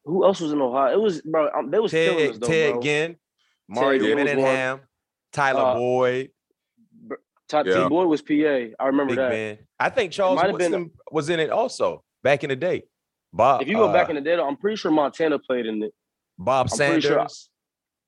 who 0.05 0.23
else 0.23 0.39
was 0.39 0.51
in 0.51 0.61
Ohio? 0.61 0.93
It 0.93 1.01
was 1.01 1.21
bro, 1.21 1.49
um, 1.51 1.71
they 1.71 1.79
was 1.79 1.91
Ted, 1.91 2.11
killing 2.11 2.29
us 2.29 2.37
though, 2.37 2.47
Ted 2.47 2.73
bro. 2.73 2.81
Ginn, 2.81 3.15
Mario 3.67 4.15
Manningham, 4.15 4.81
Tyler 5.33 5.61
uh, 5.61 5.73
Boyd. 5.73 6.29
Todd 7.47 7.67
yeah. 7.67 7.83
T. 7.83 7.89
Boyd 7.89 8.07
was 8.07 8.21
PA. 8.21 8.33
I 8.33 8.87
remember 8.87 9.11
Big 9.11 9.17
that. 9.17 9.29
Ben. 9.29 9.57
I 9.79 9.89
think 9.89 10.11
Charles 10.11 10.41
Woodson 10.43 10.71
been, 10.71 10.91
was 11.11 11.29
in 11.29 11.39
it 11.39 11.49
also 11.49 12.03
back 12.23 12.43
in 12.43 12.49
the 12.49 12.55
day. 12.55 12.83
Bob. 13.33 13.61
If 13.61 13.67
you 13.67 13.75
go 13.75 13.89
uh, 13.89 13.93
back 13.93 14.09
in 14.09 14.15
the 14.15 14.21
day, 14.21 14.35
I'm 14.35 14.57
pretty 14.57 14.77
sure 14.77 14.91
Montana 14.91 15.37
played 15.39 15.65
in 15.65 15.83
it. 15.83 15.93
Bob 16.37 16.67
I'm 16.71 16.75
Sanders. 16.75 17.03
Sure 17.03 17.27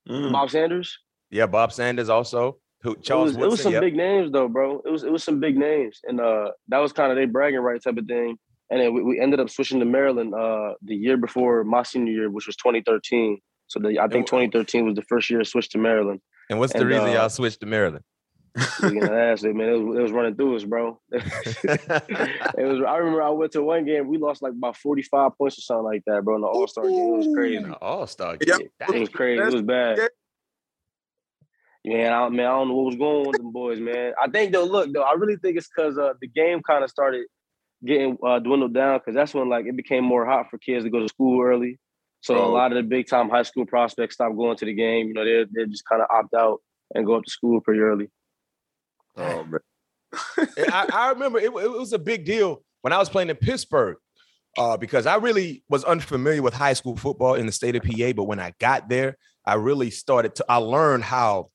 mm. 0.08 0.32
Bob 0.32 0.50
Sanders. 0.50 0.98
Yeah, 1.30 1.46
Bob 1.46 1.72
Sanders 1.72 2.08
also. 2.08 2.58
Who 2.82 2.96
Charles 2.96 3.30
it 3.34 3.36
was, 3.36 3.36
Woodson, 3.36 3.42
it 3.42 3.50
was 3.50 3.62
some 3.62 3.72
yep. 3.72 3.82
big 3.82 3.96
names 3.96 4.30
though, 4.30 4.48
bro. 4.48 4.80
It 4.84 4.90
was 4.90 5.02
it 5.02 5.10
was 5.10 5.24
some 5.24 5.40
big 5.40 5.56
names, 5.56 6.00
and 6.04 6.20
uh, 6.20 6.52
that 6.68 6.78
was 6.78 6.92
kind 6.92 7.10
of 7.10 7.16
they 7.16 7.26
bragging 7.26 7.60
right 7.60 7.82
type 7.82 7.96
of 7.96 8.06
thing. 8.06 8.38
And 8.70 8.80
then 8.80 8.94
we, 8.94 9.02
we 9.02 9.20
ended 9.20 9.40
up 9.40 9.50
switching 9.50 9.80
to 9.80 9.86
Maryland 9.86 10.34
uh, 10.34 10.74
the 10.82 10.94
year 10.94 11.16
before 11.16 11.64
my 11.64 11.82
senior 11.82 12.12
year, 12.12 12.30
which 12.30 12.46
was 12.46 12.54
2013. 12.56 13.40
So 13.66 13.80
the, 13.80 13.98
I 13.98 14.08
think 14.08 14.26
2013 14.26 14.84
was 14.84 14.94
the 14.94 15.02
first 15.02 15.30
year 15.30 15.40
I 15.40 15.44
switched 15.44 15.72
to 15.72 15.78
Maryland. 15.78 16.20
And 16.50 16.58
what's 16.58 16.72
the 16.72 16.80
and, 16.80 16.88
reason 16.88 17.08
uh, 17.08 17.12
y'all 17.12 17.28
switched 17.30 17.60
to 17.60 17.66
Maryland? 17.66 18.04
ass 18.56 19.44
it, 19.44 19.54
man. 19.54 19.68
It 19.68 19.78
was, 19.78 19.98
it 19.98 20.02
was 20.02 20.12
running 20.12 20.34
through 20.34 20.56
us, 20.56 20.64
bro. 20.64 21.00
it 21.12 21.22
was. 22.56 22.82
I 22.86 22.96
remember 22.96 23.22
I 23.22 23.30
went 23.30 23.52
to 23.52 23.62
one 23.62 23.84
game. 23.84 24.08
We 24.08 24.18
lost 24.18 24.42
like 24.42 24.52
about 24.52 24.76
forty 24.76 25.02
five 25.02 25.36
points 25.36 25.58
or 25.58 25.62
something 25.62 25.84
like 25.84 26.02
that, 26.06 26.24
bro. 26.24 26.36
In 26.36 26.40
the 26.42 26.48
All 26.48 26.66
Star 26.66 26.84
game, 26.84 27.14
it 27.14 27.16
was 27.16 27.28
crazy. 27.34 27.64
All 27.80 28.06
Star 28.06 28.36
game, 28.36 28.68
yep. 28.80 28.90
it 28.94 29.00
was 29.00 29.08
crazy. 29.08 29.42
It 29.42 29.52
was 29.52 29.62
bad. 29.62 29.98
Man, 31.84 32.12
I, 32.12 32.28
man, 32.28 32.46
I 32.46 32.50
don't 32.50 32.68
know 32.68 32.74
what 32.74 32.86
was 32.86 32.96
going 32.96 33.20
on 33.20 33.26
with 33.28 33.36
them 33.36 33.52
boys, 33.52 33.80
man. 33.80 34.12
I 34.22 34.28
think 34.28 34.52
though, 34.52 34.64
look 34.64 34.92
though, 34.92 35.02
I 35.02 35.14
really 35.14 35.36
think 35.36 35.56
it's 35.56 35.68
because 35.74 35.96
uh, 35.96 36.12
the 36.20 36.26
game 36.26 36.60
kind 36.62 36.84
of 36.84 36.90
started 36.90 37.26
getting 37.84 38.18
uh, 38.24 38.40
dwindled 38.40 38.74
down 38.74 38.98
because 38.98 39.14
that's 39.14 39.32
when 39.32 39.48
like 39.48 39.66
it 39.66 39.76
became 39.76 40.04
more 40.04 40.26
hot 40.26 40.50
for 40.50 40.58
kids 40.58 40.84
to 40.84 40.90
go 40.90 41.00
to 41.00 41.08
school 41.08 41.42
early. 41.42 41.78
So 42.20 42.36
oh. 42.36 42.46
a 42.46 42.52
lot 42.52 42.72
of 42.72 42.76
the 42.76 42.82
big 42.82 43.06
time 43.06 43.30
high 43.30 43.44
school 43.44 43.64
prospects 43.64 44.14
stopped 44.14 44.36
going 44.36 44.56
to 44.56 44.64
the 44.64 44.74
game. 44.74 45.08
You 45.08 45.14
know, 45.14 45.24
they 45.24 45.46
they 45.54 45.66
just 45.66 45.84
kind 45.84 46.02
of 46.02 46.08
opt 46.10 46.34
out 46.34 46.60
and 46.94 47.06
go 47.06 47.14
up 47.14 47.24
to 47.24 47.30
school 47.30 47.60
pretty 47.60 47.80
early. 47.80 48.10
Oh 49.16 49.44
man, 49.44 49.60
I, 50.72 50.88
I, 50.92 51.10
remember 51.10 51.38
it, 51.38 51.46
it, 51.46 51.52
was 51.52 51.92
a 51.92 51.98
big 51.98 52.24
deal 52.24 52.62
when 52.82 52.92
I 52.92 52.98
was 52.98 53.08
playing 53.08 53.30
in 53.30 53.36
Pittsburgh 53.36 53.96
uh, 54.56 54.76
because 54.76 55.06
I 55.06 55.16
really 55.16 55.64
was 55.68 55.84
unfamiliar 55.84 56.42
with 56.42 56.54
high 56.54 56.72
school 56.72 56.96
football 56.96 57.34
in 57.34 57.46
the 57.46 57.52
state 57.52 57.76
of 57.76 57.82
PA. 57.82 58.12
But 58.12 58.24
when 58.24 58.40
I 58.40 58.54
got 58.58 58.88
there, 58.88 59.16
I 59.44 59.54
really 59.54 59.90
started 59.90 60.34
to. 60.36 60.44
I 60.48 60.56
learned 60.56 61.04
how 61.04 61.50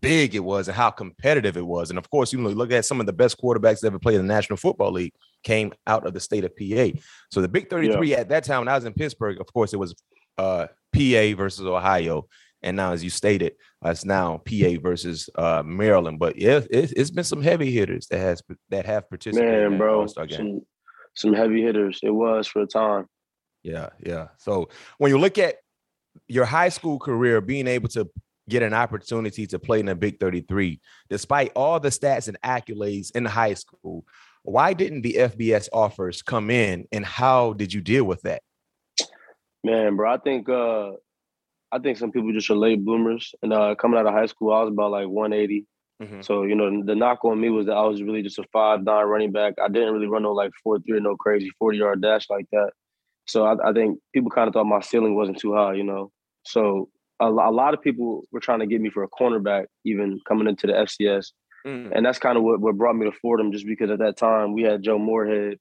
big 0.00 0.34
it 0.34 0.40
was 0.40 0.68
and 0.68 0.76
how 0.76 0.90
competitive 0.90 1.56
it 1.56 1.66
was. 1.66 1.90
And 1.90 1.98
of 1.98 2.10
course, 2.10 2.32
you 2.32 2.40
know, 2.40 2.50
look 2.50 2.72
at 2.72 2.84
some 2.84 3.00
of 3.00 3.06
the 3.06 3.12
best 3.12 3.40
quarterbacks 3.40 3.80
that 3.80 3.88
ever 3.88 3.98
played 3.98 4.16
in 4.16 4.26
the 4.26 4.32
National 4.34 4.56
Football 4.56 4.92
League 4.92 5.14
came 5.42 5.72
out 5.86 6.06
of 6.06 6.14
the 6.14 6.20
state 6.20 6.44
of 6.44 6.56
PA. 6.56 6.98
So 7.30 7.40
the 7.40 7.48
Big 7.48 7.70
33 7.70 8.10
yeah. 8.10 8.18
at 8.18 8.28
that 8.30 8.44
time 8.44 8.60
when 8.60 8.68
I 8.68 8.74
was 8.74 8.84
in 8.84 8.92
Pittsburgh, 8.92 9.40
of 9.40 9.52
course, 9.52 9.72
it 9.72 9.78
was 9.78 9.94
uh, 10.38 10.66
PA 10.94 11.36
versus 11.36 11.66
Ohio. 11.66 12.28
And 12.62 12.76
now, 12.76 12.92
as 12.92 13.02
you 13.02 13.10
stated, 13.10 13.54
uh, 13.84 13.90
it's 13.90 14.04
now 14.04 14.38
PA 14.38 14.80
versus 14.80 15.28
uh, 15.34 15.62
Maryland. 15.64 16.20
But 16.20 16.38
yeah, 16.38 16.60
it, 16.70 16.96
has 16.96 17.10
been 17.10 17.24
some 17.24 17.42
heavy 17.42 17.72
hitters 17.72 18.06
that 18.08 18.18
has 18.18 18.40
that 18.70 18.86
have 18.86 19.08
participated. 19.08 19.70
Man, 19.70 19.78
bro, 19.78 20.06
some, 20.06 20.60
some 21.14 21.32
heavy 21.32 21.60
hitters. 21.62 21.98
It 22.04 22.10
was 22.10 22.46
for 22.46 22.62
a 22.62 22.66
time. 22.66 23.06
Yeah, 23.64 23.88
yeah. 24.04 24.28
So 24.38 24.68
when 24.98 25.10
you 25.10 25.18
look 25.18 25.38
at 25.38 25.56
your 26.28 26.44
high 26.44 26.68
school 26.68 26.98
career, 26.98 27.40
being 27.40 27.66
able 27.66 27.88
to 27.90 28.08
get 28.48 28.62
an 28.62 28.74
opportunity 28.74 29.46
to 29.46 29.58
play 29.58 29.80
in 29.80 29.86
the 29.86 29.94
Big 29.94 30.18
33, 30.18 30.80
despite 31.08 31.52
all 31.54 31.78
the 31.80 31.88
stats 31.88 32.28
and 32.28 32.40
accolades 32.42 33.10
in 33.14 33.24
high 33.24 33.54
school, 33.54 34.04
why 34.42 34.72
didn't 34.72 35.02
the 35.02 35.14
FBS 35.14 35.68
offers 35.72 36.22
come 36.22 36.50
in, 36.50 36.86
and 36.90 37.04
how 37.04 37.52
did 37.52 37.72
you 37.72 37.80
deal 37.80 38.04
with 38.04 38.22
that? 38.22 38.42
Man, 39.62 39.94
bro, 39.96 40.12
I 40.12 40.16
think 40.18 40.48
uh, 40.48 40.92
I 41.70 41.78
think 41.78 41.96
some 41.96 42.12
people 42.12 42.32
just 42.32 42.50
are 42.50 42.56
late 42.56 42.84
bloomers. 42.84 43.34
And 43.42 43.52
uh, 43.52 43.74
coming 43.76 43.98
out 43.98 44.06
of 44.06 44.12
high 44.12 44.26
school, 44.26 44.52
I 44.52 44.62
was 44.62 44.72
about 44.72 44.90
like 44.90 45.08
180. 45.08 45.66
Mm-hmm. 46.02 46.20
So, 46.22 46.42
you 46.42 46.54
know, 46.54 46.84
the 46.84 46.96
knock 46.96 47.24
on 47.24 47.40
me 47.40 47.48
was 47.48 47.66
that 47.66 47.76
I 47.76 47.86
was 47.86 48.02
really 48.02 48.22
just 48.22 48.38
a 48.38 48.44
five 48.52 48.82
nine 48.82 49.06
running 49.06 49.32
back. 49.32 49.54
I 49.62 49.68
didn't 49.68 49.94
really 49.94 50.08
run 50.08 50.24
no 50.24 50.32
like 50.32 50.50
four 50.62 50.80
three 50.80 50.98
or 50.98 51.00
no 51.00 51.16
crazy 51.16 51.50
40 51.58 51.78
yard 51.78 52.02
dash 52.02 52.28
like 52.28 52.46
that. 52.52 52.72
So 53.26 53.44
I, 53.46 53.70
I 53.70 53.72
think 53.72 54.00
people 54.12 54.30
kind 54.30 54.48
of 54.48 54.54
thought 54.54 54.64
my 54.64 54.80
ceiling 54.80 55.14
wasn't 55.14 55.38
too 55.38 55.54
high, 55.54 55.74
you 55.74 55.84
know. 55.84 56.10
So 56.44 56.88
a, 57.22 57.30
a, 57.30 57.52
lot 57.52 57.74
of 57.74 57.82
people 57.82 58.22
were 58.32 58.40
trying 58.40 58.60
to 58.60 58.66
get 58.66 58.80
me 58.80 58.90
for 58.90 59.02
a 59.02 59.08
cornerback, 59.08 59.66
even 59.84 60.20
coming 60.26 60.48
into 60.48 60.66
the 60.66 60.72
FCS. 60.72 61.32
Mm-hmm. 61.66 61.92
And 61.92 62.04
that's 62.04 62.18
kind 62.18 62.36
of 62.36 62.42
what, 62.42 62.60
what 62.60 62.76
brought 62.76 62.96
me 62.96 63.06
to 63.06 63.16
Fordham, 63.22 63.52
just 63.52 63.66
because 63.66 63.90
at 63.90 64.00
that 64.00 64.16
time 64.16 64.52
we 64.52 64.62
had 64.62 64.82
Joe 64.82 64.98
Moorhead, 64.98 65.58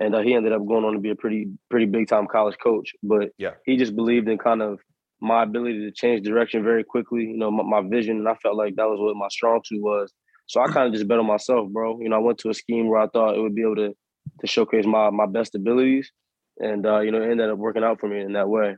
and 0.00 0.14
uh, 0.14 0.20
he 0.20 0.34
ended 0.34 0.52
up 0.52 0.66
going 0.66 0.84
on 0.84 0.94
to 0.94 0.98
be 0.98 1.10
a 1.10 1.14
pretty 1.14 1.48
pretty 1.70 1.86
big 1.86 2.08
time 2.08 2.26
college 2.26 2.56
coach. 2.62 2.92
But 3.02 3.30
yeah, 3.38 3.52
he 3.64 3.76
just 3.76 3.94
believed 3.94 4.28
in 4.28 4.38
kind 4.38 4.62
of 4.62 4.80
my 5.20 5.42
ability 5.42 5.80
to 5.80 5.92
change 5.92 6.26
direction 6.26 6.62
very 6.62 6.84
quickly, 6.84 7.22
you 7.22 7.36
know, 7.36 7.50
my, 7.50 7.80
my, 7.80 7.88
vision. 7.88 8.18
And 8.18 8.28
I 8.28 8.34
felt 8.34 8.56
like 8.56 8.76
that 8.76 8.86
was 8.86 8.98
what 9.00 9.16
my 9.16 9.28
strong 9.28 9.62
suit 9.64 9.82
was. 9.82 10.12
So 10.46 10.60
I 10.60 10.66
kind 10.66 10.86
of 10.86 10.92
just 10.92 11.08
bet 11.08 11.18
on 11.18 11.26
myself, 11.26 11.70
bro. 11.70 11.98
You 12.00 12.10
know, 12.10 12.16
I 12.16 12.20
went 12.20 12.38
to 12.38 12.50
a 12.50 12.54
scheme 12.54 12.88
where 12.88 13.00
I 13.00 13.08
thought 13.08 13.34
it 13.34 13.40
would 13.40 13.54
be 13.54 13.62
able 13.62 13.76
to 13.76 13.94
to 14.40 14.46
showcase 14.46 14.86
my 14.86 15.10
my 15.10 15.26
best 15.26 15.54
abilities. 15.54 16.10
And 16.58 16.86
uh, 16.86 17.00
you 17.00 17.10
know, 17.10 17.20
it 17.20 17.30
ended 17.30 17.50
up 17.50 17.58
working 17.58 17.84
out 17.84 18.00
for 18.00 18.08
me 18.08 18.20
in 18.20 18.32
that 18.32 18.48
way. 18.48 18.76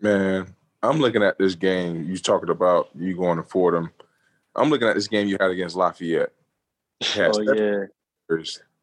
Man, 0.00 0.54
I'm 0.82 0.98
looking 0.98 1.22
at 1.22 1.38
this 1.38 1.54
game. 1.54 2.04
You 2.04 2.16
talking 2.18 2.50
about 2.50 2.90
you 2.94 3.16
going 3.16 3.36
to 3.36 3.42
Fordham. 3.42 3.90
I'm 4.54 4.70
looking 4.70 4.88
at 4.88 4.94
this 4.94 5.08
game 5.08 5.28
you 5.28 5.36
had 5.40 5.50
against 5.50 5.76
Lafayette. 5.76 6.32
Oh 7.16 7.40
yeah. 7.54 7.86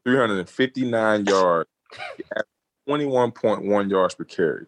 359 0.05 1.25
yards, 1.25 1.69
21.1 2.87 3.89
yards 3.89 4.15
per 4.15 4.23
carry 4.23 4.67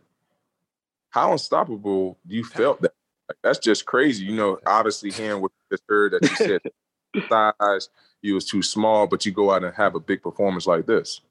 how 1.18 1.32
unstoppable 1.32 2.18
do 2.28 2.36
you 2.36 2.44
felt 2.44 2.82
that? 2.82 2.94
Like, 3.28 3.38
that's 3.44 3.60
just 3.60 3.86
crazy. 3.86 4.26
You 4.26 4.36
know, 4.36 4.60
obviously 4.66 5.12
hearing 5.12 5.42
what 5.42 5.52
you 5.52 5.78
just 5.78 5.84
heard 5.90 6.14
that 6.14 6.22
you 6.22 6.36
said 6.36 6.62
size, 7.30 7.90
you 8.22 8.36
was 8.36 8.46
too 8.46 8.62
small, 8.62 9.08
but 9.08 9.26
you 9.26 9.32
go 9.32 9.52
out 9.52 9.64
and 9.64 9.74
have 9.76 9.96
a 9.96 10.00
big 10.00 10.22
performance 10.22 10.68
like 10.68 10.86
this. 10.86 11.22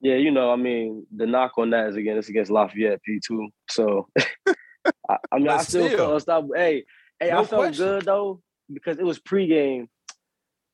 Yeah, 0.00 0.16
you 0.16 0.30
know, 0.30 0.52
I 0.52 0.56
mean, 0.56 1.06
the 1.14 1.26
knock 1.26 1.52
on 1.56 1.70
that 1.70 1.88
is 1.88 1.96
again, 1.96 2.18
it's 2.18 2.28
against 2.28 2.50
Lafayette 2.50 3.02
P 3.02 3.20
two. 3.26 3.48
So, 3.70 4.08
I, 4.46 5.16
I, 5.32 5.38
mean, 5.38 5.48
I 5.48 5.62
still, 5.62 5.86
still 5.86 5.96
felt 5.96 6.22
stop. 6.22 6.46
Hey, 6.54 6.84
hey, 7.18 7.30
no 7.30 7.40
I 7.40 7.44
felt 7.44 7.62
question. 7.62 7.84
good 7.84 8.04
though 8.04 8.42
because 8.72 8.98
it 8.98 9.04
was 9.04 9.18
pregame. 9.18 9.88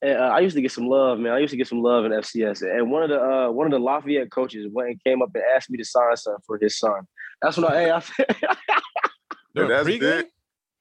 And, 0.01 0.19
uh, 0.19 0.33
I 0.35 0.41
used 0.41 0.57
to 0.57 0.63
get 0.63 0.73
some 0.73 0.89
love, 0.89 1.21
man. 1.21 1.33
I 1.33 1.39
used 1.39 1.53
to 1.53 1.57
get 1.57 1.69
some 1.69 1.83
love 1.83 2.05
in 2.05 2.11
FCS, 2.11 2.63
and 2.63 2.91
one 2.91 3.05
of 3.05 3.11
the 3.11 3.23
uh, 3.23 3.51
one 3.51 3.67
of 3.67 3.71
the 3.71 3.79
Lafayette 3.79 4.31
coaches 4.33 4.67
went 4.71 4.91
and 4.91 5.05
came 5.05 5.23
up 5.23 5.31
and 5.35 5.45
asked 5.55 5.71
me 5.71 5.79
to 5.79 5.85
sign 5.85 6.17
something 6.17 6.43
for 6.45 6.59
his 6.61 6.79
son. 6.79 7.07
That's 7.41 7.57
when 7.57 7.67
I, 7.67 7.75
hey, 7.75 7.91
I, 7.93 8.03
Dude, 9.55 9.71
that's 9.71 9.87
big. 9.87 10.27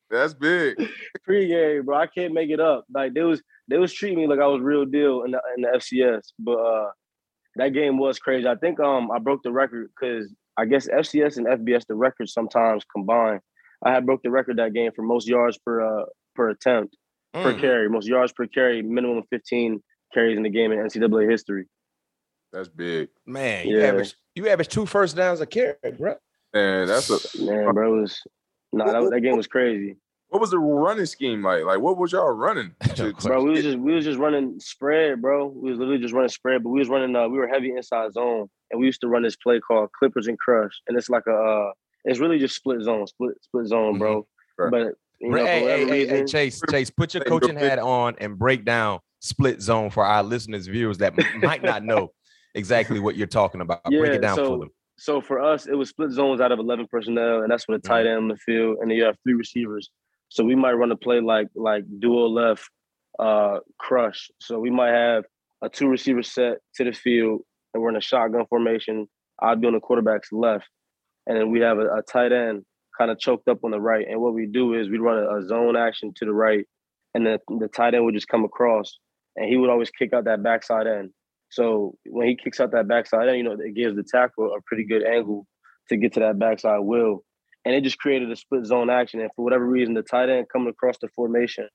That's 0.10 0.34
big. 0.34 0.90
Pre-game, 1.24 1.86
bro. 1.86 1.98
I 1.98 2.08
can't 2.08 2.34
make 2.34 2.50
it 2.50 2.60
up. 2.60 2.86
Like 2.94 3.14
they 3.14 3.22
was 3.22 3.42
they 3.68 3.78
was 3.78 3.94
treating 3.94 4.20
me 4.20 4.28
like 4.28 4.40
I 4.40 4.48
was 4.48 4.62
real 4.62 4.86
deal 4.86 5.24
in 5.24 5.32
the 5.32 5.42
in 5.56 5.62
the 5.62 5.70
FCS. 5.70 6.32
But 6.40 6.58
uh 6.58 6.90
that 7.56 7.70
game 7.70 7.98
was 7.98 8.20
crazy. 8.20 8.48
I 8.48 8.56
think 8.56 8.80
um 8.80 9.12
I 9.12 9.20
broke 9.20 9.44
the 9.44 9.52
record 9.52 9.90
because 10.00 10.34
I 10.58 10.66
guess 10.66 10.88
FCS 10.88 11.38
and 11.38 11.48
FBS 11.48 11.86
the 11.88 11.96
records 11.96 12.34
sometimes 12.34 12.84
combine. 12.94 13.40
I 13.84 13.92
had 13.92 14.06
broke 14.06 14.22
the 14.24 14.32
record 14.32 14.58
that 14.58 14.74
game 14.74 14.92
for 14.96 15.02
most 15.02 15.28
yards 15.28 15.58
per 15.58 15.82
uh 15.82 16.06
per 16.36 16.50
attempt 16.50 16.96
mm. 17.36 17.44
per 17.44 17.54
carry, 17.54 17.90
most 17.90 18.08
yards 18.08 18.32
per 18.32 18.48
carry, 18.48 18.82
minimum 18.82 19.18
of 19.18 19.26
15 19.30 19.82
carries 20.14 20.38
in 20.38 20.44
the 20.44 20.50
game 20.50 20.72
in 20.72 20.80
NCAA 20.80 21.30
history. 21.30 21.66
That's 22.52 22.68
big. 22.68 23.10
Man, 23.26 23.68
you 23.68 23.80
yeah. 23.80 23.88
average 23.88 24.16
you 24.36 24.48
average 24.50 24.68
two 24.68 24.86
first 24.86 25.16
downs 25.16 25.42
a 25.42 25.46
carry, 25.46 25.76
bro. 25.98 26.16
Man, 26.54 26.88
that's 26.88 27.10
a 27.10 27.44
man, 27.46 27.74
bro. 27.74 27.98
It 27.98 28.02
was 28.02 28.22
no, 28.74 28.86
nah, 28.86 29.02
that, 29.02 29.10
that 29.12 29.22
game 29.22 29.38
was 29.38 29.48
crazy. 29.48 29.98
What 30.32 30.40
was 30.40 30.52
the 30.52 30.60
running 30.60 31.06
scheme 31.08 31.44
like? 31.44 31.66
Like, 31.66 31.82
what 31.82 31.98
was 31.98 32.14
y'all 32.14 32.32
running? 32.32 32.74
bro, 33.22 33.44
we 33.44 33.50
was 33.50 33.64
just 33.64 33.78
we 33.78 33.94
was 33.94 34.06
just 34.06 34.18
running 34.18 34.62
spread, 34.62 35.22
bro. 35.22 35.48
We 35.48 35.72
was 35.72 35.78
literally 35.78 36.02
just 36.02 36.14
running 36.14 36.30
spread, 36.30 36.64
but 36.64 36.70
we 36.70 36.80
was 36.80 36.88
running. 36.88 37.14
Uh, 37.14 37.28
we 37.28 37.38
were 37.38 37.50
heavy 37.50 37.72
inside 37.72 38.14
zone, 38.14 38.48
and 38.72 38.80
we 38.80 38.86
used 38.86 39.02
to 39.02 39.10
run 39.10 39.24
this 39.24 39.36
play 39.36 39.60
called 39.60 39.90
Clippers 39.92 40.28
and 40.28 40.40
Crush, 40.40 40.72
and 40.88 40.98
it's 40.98 41.10
like 41.10 41.24
a. 41.28 41.34
Uh, 41.34 41.72
it's 42.06 42.20
really 42.20 42.40
just 42.40 42.56
split 42.56 42.82
zone, 42.82 43.06
split 43.08 43.34
split 43.42 43.68
zone, 43.68 44.00
bro. 44.00 44.26
Mm-hmm. 44.58 44.70
But 44.72 44.94
you 45.20 45.32
know, 45.32 45.46
hey, 45.46 45.64
hey, 45.66 45.86
hey, 45.86 46.08
hey, 46.08 46.24
Chase, 46.24 46.62
Chase, 46.72 46.90
put 46.90 47.14
your 47.14 47.26
coaching 47.26 47.58
hat 47.58 47.78
on 47.78 48.16
and 48.20 48.40
break 48.40 48.64
down 48.64 49.00
split 49.20 49.62
zone 49.62 49.90
for 49.90 50.06
our 50.06 50.24
listeners, 50.24 50.66
viewers 50.66 51.00
that 51.00 51.14
might 51.42 51.62
not 51.62 51.84
know 51.84 52.14
exactly 52.56 53.02
what 53.02 53.18
you're 53.18 53.28
talking 53.28 53.60
about. 53.60 53.82
Yeah, 53.90 54.00
break 54.00 54.14
it 54.14 54.22
down 54.22 54.38
so, 54.38 54.48
for 54.48 54.60
them. 54.60 54.70
So 54.98 55.20
for 55.20 55.42
us, 55.42 55.68
it 55.68 55.74
was 55.74 55.90
split 55.90 56.12
zones 56.12 56.40
out 56.40 56.54
of 56.54 56.60
11 56.60 56.88
personnel, 56.90 57.42
and 57.42 57.52
that's 57.52 57.68
with 57.68 57.84
a 57.84 57.88
tight 57.88 58.06
mm-hmm. 58.06 58.08
end 58.08 58.18
on 58.18 58.28
the 58.30 58.38
field, 58.38 58.78
and 58.80 58.90
then 58.90 58.98
you 58.98 59.04
have 59.04 59.18
three 59.24 59.34
receivers. 59.34 59.90
So 60.32 60.46
we 60.46 60.56
might 60.56 60.74
run 60.74 60.92
a 60.92 60.96
play 60.96 61.20
like 61.20 61.50
like 61.56 61.84
dual 62.00 62.34
left 62.34 62.70
uh 63.20 63.60
crush. 63.78 64.32
So 64.40 64.60
we 64.60 64.70
might 64.70 64.94
have 64.94 65.26
a 65.62 65.68
two 65.68 65.90
receiver 65.90 66.24
set 66.24 66.60
to 66.76 66.86
the 66.86 66.94
field 66.94 67.42
and 67.74 67.84
we're 67.84 67.90
in 67.90 67.98
a 67.98 68.02
shotgun 68.02 68.46
formation. 68.50 69.08
I'd 69.42 69.60
be 69.60 69.68
on 69.68 69.74
the 69.74 69.82
quarterback's 69.82 70.32
left. 70.32 70.70
And 71.28 71.38
then 71.38 71.52
we 71.52 71.60
have 71.60 71.80
a, 71.80 71.98
a 71.98 72.02
tight 72.02 72.32
end 72.32 72.64
kind 72.98 73.12
of 73.12 73.20
choked 73.20 73.50
up 73.50 73.64
on 73.66 73.72
the 73.72 73.80
right. 73.80 74.08
And 74.10 74.22
what 74.22 74.34
we 74.34 74.46
do 74.46 74.74
is 74.74 74.90
we 74.90 75.00
run 75.00 75.18
a, 75.18 75.38
a, 75.38 75.46
zone 75.46 75.76
action 75.76 76.14
to 76.16 76.26
the 76.26 76.34
right, 76.34 76.66
and 77.14 77.26
then 77.26 77.40
the 77.60 77.68
tight 77.68 77.94
end 77.94 78.06
would 78.06 78.16
just 78.16 78.28
come 78.28 78.44
across, 78.44 78.98
and 79.36 79.48
he 79.48 79.58
would 79.58 79.70
always 79.70 79.90
kick 79.90 80.14
out 80.14 80.26
that 80.26 80.44
backside 80.44 80.88
end. 80.88 81.12
So 81.52 81.96
when 82.06 82.28
he 82.28 82.36
kicks 82.36 82.60
out 82.60 82.72
that 82.72 82.88
backside 82.88 83.28
end, 83.28 83.38
you 83.38 83.44
know, 83.44 83.58
it 83.60 83.76
gives 83.76 83.96
the 83.96 84.04
tackle 84.04 84.54
a 84.54 84.62
pretty 84.66 84.86
good 84.86 85.04
angle 85.04 85.46
to 85.90 85.98
get 85.98 86.14
to 86.14 86.22
that 86.22 86.40
backside 86.40 86.82
wheel 86.82 87.24
and 87.66 87.76
it 87.76 87.84
just 87.84 88.00
created 88.00 88.32
a 88.32 88.36
split 88.36 88.66
zone 88.66 88.90
action. 88.90 89.22
And 89.22 89.30
for 89.36 89.44
whatever 89.44 89.66
reason, 89.66 89.94
the 89.94 90.02
tight 90.02 90.30
end 90.30 90.48
coming 90.52 90.70
across 90.70 90.98
the 91.00 91.08
formation 91.10 91.68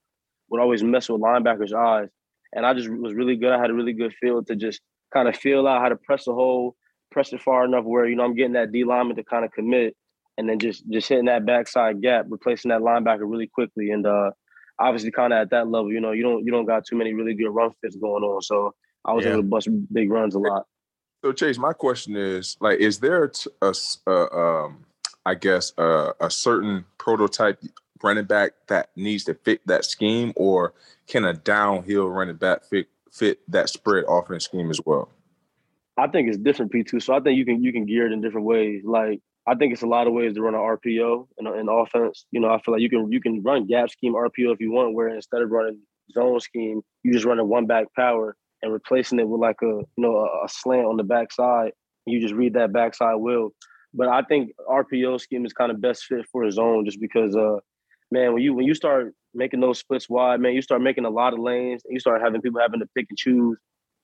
would 0.50 0.60
always 0.60 0.82
mess 0.82 1.08
with 1.08 1.20
linebackers' 1.20 1.72
eyes. 1.72 2.08
And 2.52 2.64
I 2.64 2.74
just 2.74 2.88
was 2.88 3.14
really 3.14 3.36
good. 3.36 3.52
I 3.52 3.60
had 3.60 3.70
a 3.70 3.74
really 3.74 3.92
good 3.92 4.14
feel 4.14 4.42
to 4.44 4.56
just 4.56 4.80
kind 5.12 5.28
of 5.28 5.36
feel 5.36 5.66
out 5.66 5.80
how 5.80 5.88
to 5.88 5.96
press 5.96 6.24
the 6.24 6.32
hole, 6.32 6.76
press 7.10 7.32
it 7.32 7.42
far 7.42 7.64
enough 7.64 7.84
where 7.84 8.06
you 8.06 8.16
know 8.16 8.24
I'm 8.24 8.34
getting 8.34 8.54
that 8.54 8.72
D 8.72 8.84
lineman 8.84 9.16
to 9.16 9.24
kind 9.24 9.44
of 9.44 9.52
commit, 9.52 9.96
and 10.38 10.48
then 10.48 10.58
just 10.58 10.88
just 10.88 11.08
hitting 11.08 11.26
that 11.26 11.46
backside 11.46 12.00
gap, 12.00 12.26
replacing 12.28 12.70
that 12.70 12.80
linebacker 12.80 13.22
really 13.22 13.46
quickly. 13.46 13.90
And 13.90 14.06
uh, 14.06 14.30
obviously, 14.78 15.10
kind 15.10 15.32
of 15.32 15.40
at 15.40 15.50
that 15.50 15.68
level, 15.68 15.92
you 15.92 16.00
know, 16.00 16.12
you 16.12 16.22
don't 16.22 16.44
you 16.44 16.52
don't 16.52 16.66
got 16.66 16.86
too 16.86 16.96
many 16.96 17.14
really 17.14 17.34
good 17.34 17.50
run 17.50 17.70
fits 17.80 17.96
going 17.96 18.22
on. 18.22 18.42
So 18.42 18.74
I 19.04 19.12
was 19.12 19.24
yeah. 19.24 19.32
able 19.32 19.42
to 19.42 19.48
bust 19.48 19.68
big 19.92 20.10
runs 20.10 20.34
a 20.34 20.38
lot. 20.38 20.64
So 21.24 21.32
Chase, 21.32 21.58
my 21.58 21.72
question 21.72 22.16
is 22.16 22.56
like, 22.60 22.78
is 22.78 23.00
there 23.00 23.24
a, 23.24 23.66
a, 23.66 24.10
a 24.10 24.38
um 24.38 24.84
I 25.26 25.34
guess, 25.34 25.72
uh, 25.76 26.12
a 26.20 26.30
certain 26.30 26.84
prototype 26.98 27.60
running 28.02 28.24
back 28.24 28.52
that 28.68 28.90
needs 28.94 29.24
to 29.24 29.34
fit 29.34 29.60
that 29.66 29.84
scheme, 29.84 30.32
or 30.36 30.72
can 31.08 31.24
a 31.24 31.32
downhill 31.32 32.08
running 32.08 32.36
back 32.36 32.64
fit 32.64 32.86
fit 33.10 33.40
that 33.50 33.68
spread 33.68 34.04
offense 34.08 34.44
scheme 34.44 34.70
as 34.70 34.80
well? 34.86 35.10
I 35.96 36.06
think 36.06 36.28
it's 36.28 36.38
different 36.38 36.70
P 36.70 36.84
two. 36.84 37.00
So 37.00 37.12
I 37.12 37.20
think 37.20 37.36
you 37.36 37.44
can 37.44 37.62
you 37.62 37.72
can 37.72 37.86
gear 37.86 38.06
it 38.06 38.12
in 38.12 38.20
different 38.20 38.46
ways. 38.46 38.82
Like 38.84 39.20
I 39.48 39.56
think 39.56 39.72
it's 39.72 39.82
a 39.82 39.88
lot 39.88 40.06
of 40.06 40.12
ways 40.12 40.34
to 40.34 40.42
run 40.42 40.54
an 40.54 40.60
RPO 40.60 41.26
in 41.38 41.68
offense. 41.68 42.26
You 42.30 42.40
know, 42.40 42.48
I 42.48 42.60
feel 42.60 42.74
like 42.74 42.82
you 42.82 42.90
can 42.90 43.10
you 43.10 43.20
can 43.20 43.42
run 43.42 43.66
gap 43.66 43.90
scheme 43.90 44.14
RPO 44.14 44.54
if 44.54 44.60
you 44.60 44.70
want, 44.70 44.94
where 44.94 45.08
instead 45.08 45.42
of 45.42 45.50
running 45.50 45.80
zone 46.12 46.38
scheme, 46.38 46.82
you 47.02 47.12
just 47.12 47.24
run 47.24 47.40
a 47.40 47.44
one 47.44 47.66
back 47.66 47.86
power 47.94 48.36
and 48.62 48.72
replacing 48.72 49.18
it 49.18 49.28
with 49.28 49.40
like 49.40 49.56
a 49.62 49.66
you 49.66 49.86
know 49.96 50.16
a, 50.16 50.44
a 50.44 50.48
slant 50.48 50.86
on 50.86 50.96
the 50.96 51.04
backside. 51.04 51.72
You 52.06 52.20
just 52.20 52.34
read 52.34 52.54
that 52.54 52.72
backside 52.72 53.16
will. 53.16 53.50
But 53.96 54.08
I 54.08 54.22
think 54.22 54.52
RPO 54.68 55.20
scheme 55.20 55.46
is 55.46 55.54
kind 55.54 55.72
of 55.72 55.80
best 55.80 56.04
fit 56.04 56.26
for 56.30 56.44
his 56.44 56.58
own, 56.58 56.84
just 56.84 57.00
because, 57.00 57.34
uh, 57.34 57.56
man, 58.10 58.34
when 58.34 58.42
you 58.42 58.54
when 58.54 58.66
you 58.66 58.74
start 58.74 59.14
making 59.34 59.60
those 59.60 59.78
splits 59.78 60.08
wide, 60.08 60.38
man, 60.38 60.52
you 60.52 60.62
start 60.62 60.82
making 60.82 61.06
a 61.06 61.10
lot 61.10 61.32
of 61.32 61.38
lanes, 61.38 61.82
and 61.84 61.94
you 61.94 62.00
start 62.00 62.20
having 62.20 62.42
people 62.42 62.60
having 62.60 62.80
to 62.80 62.88
pick 62.94 63.06
and 63.08 63.18
choose 63.18 63.58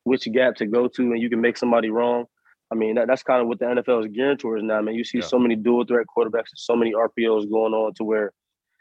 which 0.04 0.30
gap 0.32 0.56
to 0.56 0.66
go 0.66 0.88
to, 0.88 1.02
and 1.02 1.20
you 1.20 1.28
can 1.28 1.40
make 1.40 1.58
somebody 1.58 1.90
wrong. 1.90 2.24
I 2.72 2.74
mean, 2.74 2.94
that, 2.94 3.06
that's 3.06 3.22
kind 3.22 3.42
of 3.42 3.48
what 3.48 3.58
the 3.58 3.66
NFL 3.66 4.06
is 4.06 4.12
gearing 4.12 4.38
towards 4.38 4.64
now, 4.64 4.80
man. 4.80 4.94
You 4.94 5.04
see 5.04 5.18
yeah. 5.18 5.26
so 5.26 5.38
many 5.38 5.56
dual 5.56 5.84
threat 5.84 6.06
quarterbacks 6.06 6.50
and 6.50 6.56
so 6.56 6.74
many 6.74 6.92
RPOs 6.92 7.50
going 7.50 7.74
on 7.74 7.92
to 7.94 8.04
where 8.04 8.32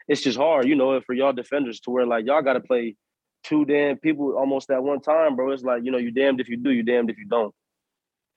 it's 0.08 0.22
just 0.22 0.38
hard, 0.38 0.66
you 0.66 0.74
know, 0.74 0.98
for 1.02 1.12
y'all 1.12 1.34
defenders 1.34 1.78
to 1.80 1.90
where 1.90 2.06
like 2.06 2.24
y'all 2.24 2.40
got 2.40 2.54
to 2.54 2.60
play 2.60 2.96
two 3.44 3.66
damn 3.66 3.98
people 3.98 4.34
almost 4.38 4.70
at 4.70 4.82
one 4.82 5.00
time, 5.00 5.36
bro. 5.36 5.50
It's 5.50 5.62
like 5.62 5.84
you 5.84 5.90
know, 5.90 5.98
you 5.98 6.10
damned 6.10 6.40
if 6.40 6.48
you 6.48 6.56
do, 6.56 6.70
you 6.70 6.82
damned 6.82 7.10
if 7.10 7.18
you 7.18 7.26
don't. 7.26 7.54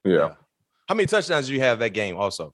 Yeah. 0.03 0.33
How 0.87 0.95
many 0.95 1.07
touchdowns 1.07 1.47
do 1.47 1.53
you 1.53 1.61
have 1.61 1.79
that 1.79 1.93
game? 1.93 2.17
Also, 2.17 2.53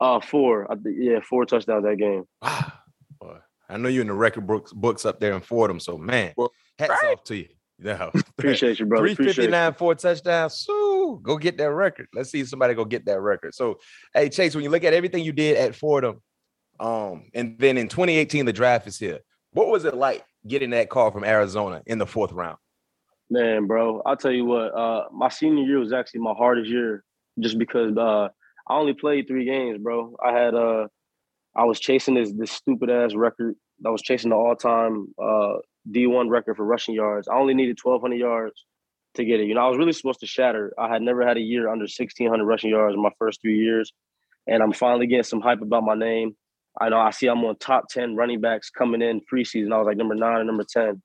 uh, 0.00 0.20
four. 0.20 0.68
yeah, 0.84 1.20
four 1.20 1.46
touchdowns 1.46 1.84
that 1.84 1.96
game. 1.96 2.24
Boy, 3.20 3.38
I 3.68 3.76
know 3.76 3.88
you're 3.88 4.02
in 4.02 4.08
the 4.08 4.14
record 4.14 4.46
books 4.46 4.72
books 4.72 5.04
up 5.04 5.20
there 5.20 5.34
in 5.34 5.40
Fordham. 5.40 5.80
So 5.80 5.96
man, 5.96 6.32
well, 6.36 6.52
hats 6.78 6.90
right. 7.02 7.12
off 7.12 7.24
to 7.24 7.36
you. 7.36 7.48
Yeah. 7.78 8.10
Appreciate 8.38 8.78
you, 8.78 8.86
brother. 8.86 9.06
359, 9.14 9.74
four 9.74 9.94
touchdowns. 9.94 10.58
So 10.58 11.16
go 11.22 11.36
get 11.36 11.58
that 11.58 11.70
record. 11.70 12.08
Let's 12.14 12.30
see 12.30 12.44
somebody 12.44 12.74
go 12.74 12.84
get 12.84 13.04
that 13.06 13.20
record. 13.20 13.54
So, 13.54 13.78
hey, 14.14 14.28
Chase, 14.28 14.54
when 14.54 14.64
you 14.64 14.70
look 14.70 14.84
at 14.84 14.94
everything 14.94 15.24
you 15.24 15.32
did 15.32 15.56
at 15.56 15.74
Fordham, 15.74 16.22
um, 16.80 17.30
and 17.34 17.58
then 17.58 17.76
in 17.78 17.88
2018, 17.88 18.46
the 18.46 18.52
draft 18.52 18.86
is 18.86 18.98
here. 18.98 19.20
What 19.52 19.68
was 19.68 19.84
it 19.84 19.94
like 19.94 20.24
getting 20.46 20.70
that 20.70 20.90
call 20.90 21.10
from 21.10 21.24
Arizona 21.24 21.82
in 21.86 21.98
the 21.98 22.06
fourth 22.06 22.32
round? 22.32 22.58
Man, 23.28 23.66
bro, 23.66 24.02
I'll 24.06 24.16
tell 24.16 24.30
you 24.30 24.44
what, 24.44 24.74
uh, 24.74 25.04
my 25.12 25.28
senior 25.28 25.64
year 25.64 25.78
was 25.78 25.92
actually 25.92 26.20
my 26.20 26.34
hardest 26.34 26.70
year 26.70 27.02
just 27.40 27.58
because 27.58 27.96
uh 27.96 28.28
I 28.68 28.76
only 28.76 28.94
played 28.94 29.28
three 29.28 29.44
games, 29.44 29.78
bro. 29.78 30.16
I 30.24 30.32
had 30.32 30.54
uh 30.54 30.88
I 31.56 31.64
was 31.64 31.80
chasing 31.80 32.14
this 32.14 32.32
this 32.32 32.50
stupid 32.50 32.90
ass 32.90 33.14
record. 33.14 33.54
I 33.84 33.90
was 33.90 34.02
chasing 34.02 34.30
the 34.30 34.36
all 34.36 34.56
time 34.56 35.08
uh 35.22 35.58
D1 35.90 36.28
record 36.30 36.56
for 36.56 36.64
rushing 36.64 36.94
yards. 36.94 37.28
I 37.28 37.34
only 37.34 37.54
needed 37.54 37.78
1,200 37.80 38.16
yards 38.16 38.64
to 39.14 39.24
get 39.24 39.40
it. 39.40 39.46
You 39.46 39.54
know, 39.54 39.64
I 39.64 39.68
was 39.68 39.78
really 39.78 39.92
supposed 39.92 40.20
to 40.20 40.26
shatter. 40.26 40.74
I 40.78 40.88
had 40.88 41.02
never 41.02 41.26
had 41.26 41.36
a 41.36 41.40
year 41.40 41.68
under 41.68 41.84
1,600 41.84 42.44
rushing 42.44 42.70
yards 42.70 42.94
in 42.94 43.02
my 43.02 43.12
first 43.18 43.40
three 43.40 43.58
years, 43.58 43.92
and 44.46 44.62
I'm 44.62 44.72
finally 44.72 45.06
getting 45.06 45.22
some 45.22 45.40
hype 45.40 45.62
about 45.62 45.84
my 45.84 45.94
name. 45.94 46.36
I 46.78 46.88
know 46.88 46.98
I 46.98 47.10
see 47.10 47.28
I'm 47.28 47.44
on 47.44 47.56
top 47.56 47.88
10 47.88 48.16
running 48.16 48.40
backs 48.40 48.68
coming 48.68 49.00
in 49.00 49.22
preseason. 49.32 49.72
I 49.72 49.78
was 49.78 49.86
like 49.86 49.96
number 49.96 50.14
nine 50.14 50.38
and 50.38 50.46
number 50.46 50.64
10 50.68 51.00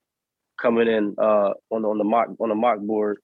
coming 0.59 0.87
in 0.87 1.15
uh 1.17 1.51
on 1.71 1.81
the 1.83 1.87
on 1.87 1.97
the 1.97 2.03
mock 2.03 2.27
on 2.39 2.49
the 2.49 2.55
mock 2.55 2.79
board. 2.79 3.19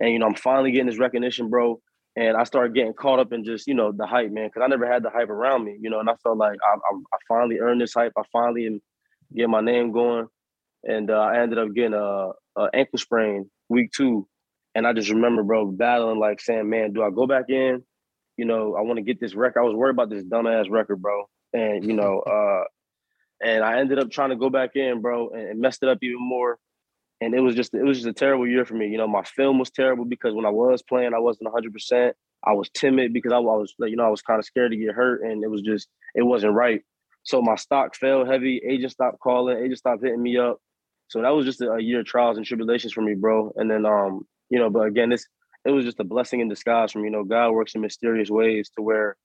And 0.00 0.10
you 0.10 0.18
know, 0.18 0.26
I'm 0.26 0.34
finally 0.34 0.72
getting 0.72 0.88
this 0.88 0.98
recognition, 0.98 1.50
bro 1.50 1.80
and 2.16 2.36
I 2.36 2.44
started 2.44 2.74
getting 2.74 2.92
caught 2.92 3.20
up 3.20 3.32
in 3.32 3.44
just 3.44 3.66
you 3.66 3.74
know 3.74 3.92
the 3.92 4.06
hype, 4.06 4.30
man, 4.30 4.48
because 4.48 4.62
I 4.62 4.68
never 4.68 4.90
had 4.90 5.02
the 5.02 5.10
hype 5.10 5.30
around 5.30 5.64
me, 5.64 5.76
you 5.80 5.90
know, 5.90 6.00
and 6.00 6.10
I 6.10 6.14
felt 6.22 6.38
like 6.38 6.58
I, 6.62 6.74
I, 6.74 6.96
I 7.12 7.18
finally 7.28 7.58
earned 7.58 7.80
this 7.80 7.94
hype. 7.94 8.12
I 8.16 8.22
finally 8.32 8.66
am 8.66 8.80
getting 9.34 9.50
my 9.50 9.60
name 9.60 9.92
going, 9.92 10.28
and 10.84 11.10
uh, 11.10 11.18
I 11.18 11.40
ended 11.40 11.58
up 11.58 11.72
getting 11.74 11.94
a, 11.94 12.30
a, 12.56 12.70
ankle 12.74 12.98
sprain 12.98 13.50
week 13.68 13.92
two, 13.96 14.28
and 14.74 14.86
I 14.86 14.92
just 14.92 15.10
remember, 15.10 15.42
bro, 15.42 15.66
battling 15.66 16.18
like 16.18 16.40
saying, 16.40 16.68
man, 16.68 16.92
do 16.92 17.02
I 17.02 17.10
go 17.10 17.26
back 17.26 17.48
in? 17.48 17.82
You 18.36 18.44
know, 18.44 18.76
I 18.76 18.82
want 18.82 18.98
to 18.98 19.02
get 19.02 19.20
this 19.20 19.34
record. 19.34 19.60
I 19.60 19.64
was 19.64 19.74
worried 19.74 19.94
about 19.94 20.10
this 20.10 20.24
dumbass 20.24 20.70
record, 20.70 21.00
bro, 21.00 21.24
and 21.52 21.84
you 21.84 21.94
know, 21.94 22.20
uh, 22.26 22.64
and 23.42 23.64
I 23.64 23.80
ended 23.80 23.98
up 23.98 24.10
trying 24.10 24.30
to 24.30 24.36
go 24.36 24.50
back 24.50 24.76
in, 24.76 25.00
bro, 25.00 25.30
and 25.30 25.60
messed 25.60 25.82
it 25.82 25.88
up 25.88 25.98
even 26.02 26.20
more 26.20 26.58
and 27.22 27.34
it 27.34 27.40
was 27.40 27.54
just 27.54 27.74
it 27.74 27.84
was 27.84 27.98
just 27.98 28.08
a 28.08 28.12
terrible 28.12 28.46
year 28.46 28.64
for 28.64 28.74
me. 28.74 28.88
You 28.88 28.98
know, 28.98 29.06
my 29.06 29.22
film 29.22 29.58
was 29.58 29.70
terrible 29.70 30.04
because 30.04 30.34
when 30.34 30.46
I 30.46 30.50
was 30.50 30.82
playing, 30.82 31.14
I 31.14 31.18
wasn't 31.18 31.44
100. 31.44 31.72
percent 31.72 32.16
I 32.44 32.52
was 32.52 32.68
timid 32.70 33.12
because 33.12 33.32
I, 33.32 33.36
I 33.36 33.40
was 33.40 33.74
you 33.78 33.96
know 33.96 34.04
I 34.04 34.08
was 34.08 34.22
kind 34.22 34.38
of 34.38 34.44
scared 34.44 34.72
to 34.72 34.76
get 34.76 34.94
hurt, 34.94 35.22
and 35.22 35.44
it 35.44 35.50
was 35.50 35.62
just 35.62 35.88
it 36.14 36.22
wasn't 36.22 36.54
right. 36.54 36.82
So 37.24 37.40
my 37.40 37.54
stock 37.54 37.94
fell 37.94 38.26
heavy. 38.26 38.60
Agent 38.68 38.92
stopped 38.92 39.20
calling. 39.20 39.58
Agent 39.58 39.78
stopped 39.78 40.02
hitting 40.02 40.22
me 40.22 40.38
up. 40.38 40.58
So 41.08 41.22
that 41.22 41.30
was 41.30 41.46
just 41.46 41.60
a, 41.60 41.78
year 41.78 42.00
of 42.00 42.06
trials 42.06 42.36
and 42.36 42.46
tribulations 42.46 42.92
for 42.92 43.02
me, 43.02 43.14
bro. 43.14 43.52
And 43.56 43.70
then 43.70 43.86
um, 43.86 44.26
you 44.50 44.58
know, 44.58 44.70
but 44.70 44.86
again, 44.86 45.10
this 45.10 45.26
it 45.64 45.70
was 45.70 45.84
just 45.84 46.00
a 46.00 46.04
blessing 46.04 46.40
in 46.40 46.48
disguise 46.48 46.90
from 46.90 47.04
you 47.04 47.10
know, 47.10 47.24
God 47.24 47.52
works 47.52 47.74
in 47.74 47.80
mysterious 47.80 48.30
ways 48.30 48.70
to 48.76 48.82
where, 48.82 49.16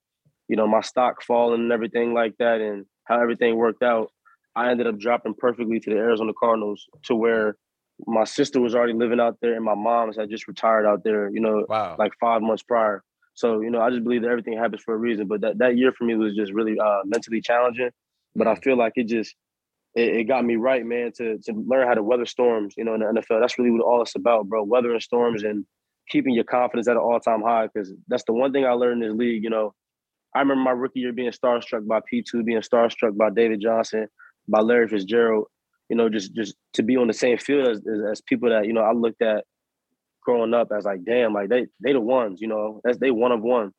you 0.47 0.55
know, 0.55 0.67
my 0.67 0.81
stock 0.81 1.23
falling 1.23 1.61
and 1.61 1.71
everything 1.71 2.13
like 2.13 2.35
that 2.37 2.61
and 2.61 2.85
how 3.05 3.19
everything 3.21 3.55
worked 3.55 3.81
out. 3.81 4.11
I 4.55 4.69
ended 4.69 4.87
up 4.87 4.99
dropping 4.99 5.35
perfectly 5.35 5.79
to 5.79 5.89
the 5.89 5.97
Arizona 5.97 6.33
Cardinals 6.39 6.85
to 7.03 7.15
where 7.15 7.57
my 8.05 8.23
sister 8.25 8.61
was 8.61 8.75
already 8.75 8.93
living 8.93 9.19
out 9.19 9.37
there 9.41 9.55
and 9.55 9.65
my 9.65 9.73
mom's 9.75 10.17
had 10.17 10.29
just 10.29 10.47
retired 10.47 10.85
out 10.85 11.03
there, 11.03 11.29
you 11.29 11.39
know, 11.39 11.65
wow. 11.67 11.95
like 11.97 12.11
five 12.19 12.41
months 12.41 12.63
prior. 12.63 13.03
So, 13.33 13.61
you 13.61 13.69
know, 13.69 13.81
I 13.81 13.89
just 13.89 14.03
believe 14.03 14.23
that 14.23 14.29
everything 14.29 14.57
happens 14.57 14.81
for 14.83 14.93
a 14.93 14.97
reason. 14.97 15.27
But 15.27 15.41
that, 15.41 15.57
that 15.59 15.77
year 15.77 15.91
for 15.91 16.03
me 16.03 16.15
was 16.15 16.35
just 16.35 16.53
really 16.53 16.79
uh, 16.79 17.01
mentally 17.05 17.41
challenging. 17.41 17.89
But 18.35 18.47
I 18.47 18.55
mm. 18.55 18.63
feel 18.63 18.77
like 18.77 18.93
it 18.95 19.07
just 19.07 19.35
it, 19.95 20.15
it, 20.15 20.23
got 20.25 20.45
me 20.45 20.55
right, 20.55 20.85
man, 20.85 21.11
to 21.17 21.37
to 21.39 21.53
learn 21.53 21.87
how 21.87 21.93
to 21.95 22.03
weather 22.03 22.25
storms, 22.25 22.75
you 22.77 22.83
know, 22.83 22.93
in 22.93 23.01
the 23.01 23.05
NFL. 23.05 23.39
That's 23.41 23.57
really 23.57 23.71
what 23.71 23.81
all 23.81 24.01
it's 24.01 24.15
about, 24.15 24.47
bro. 24.47 24.63
Weathering 24.63 24.99
storms 24.99 25.43
and 25.43 25.65
keeping 26.09 26.33
your 26.33 26.43
confidence 26.43 26.87
at 26.87 26.95
an 26.95 27.01
all-time 27.01 27.41
high. 27.41 27.67
Cause 27.75 27.91
that's 28.07 28.23
the 28.23 28.33
one 28.33 28.53
thing 28.53 28.65
I 28.65 28.71
learned 28.71 29.03
in 29.03 29.09
this 29.09 29.17
league, 29.17 29.43
you 29.43 29.49
know. 29.49 29.73
I 30.35 30.39
remember 30.39 30.63
my 30.63 30.71
rookie 30.71 30.99
year 30.99 31.13
being 31.13 31.31
starstruck 31.31 31.87
by 31.87 31.99
P2, 32.01 32.45
being 32.45 32.61
starstruck 32.61 33.17
by 33.17 33.29
David 33.29 33.61
Johnson, 33.61 34.07
by 34.47 34.59
Larry 34.59 34.87
Fitzgerald, 34.87 35.47
you 35.89 35.95
know, 35.95 36.09
just 36.09 36.33
just 36.33 36.55
to 36.73 36.83
be 36.83 36.97
on 36.97 37.07
the 37.07 37.13
same 37.13 37.37
field 37.37 37.67
as, 37.67 37.77
as, 37.79 38.01
as 38.11 38.21
people 38.21 38.49
that, 38.49 38.65
you 38.65 38.73
know, 38.73 38.81
I 38.81 38.93
looked 38.93 39.21
at 39.21 39.45
growing 40.21 40.53
up 40.53 40.69
as 40.75 40.85
like, 40.85 41.03
damn, 41.05 41.33
like 41.33 41.49
they 41.49 41.67
they 41.79 41.93
the 41.93 42.01
ones, 42.01 42.41
you 42.41 42.47
know, 42.47 42.81
that's 42.83 42.97
they 42.97 43.11
one 43.11 43.31
of 43.31 43.41
one. 43.41 43.71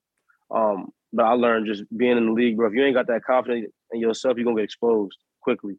Um, 0.51 0.89
but 1.13 1.27
I 1.27 1.33
learned 1.33 1.67
just 1.67 1.85
being 1.95 2.17
in 2.17 2.27
the 2.27 2.33
league, 2.33 2.57
bro. 2.57 2.69
If 2.69 2.75
you 2.75 2.85
ain't 2.85 2.95
got 2.95 3.07
that 3.09 3.25
confidence 3.25 3.71
in 3.93 4.01
yourself, 4.01 4.37
you're 4.37 4.45
gonna 4.45 4.57
get 4.57 4.65
exposed 4.65 5.17
quickly. 5.43 5.79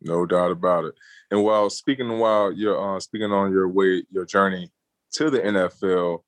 No 0.00 0.26
doubt 0.26 0.50
about 0.50 0.84
it. 0.84 0.94
And 1.30 1.42
while 1.42 1.70
speaking 1.70 2.18
while 2.18 2.52
you're 2.52 2.96
uh, 2.96 3.00
speaking 3.00 3.32
on 3.32 3.52
your 3.52 3.68
way, 3.68 4.04
your 4.10 4.24
journey 4.24 4.70
to 5.12 5.30
the 5.30 5.40
NFL, 5.40 6.20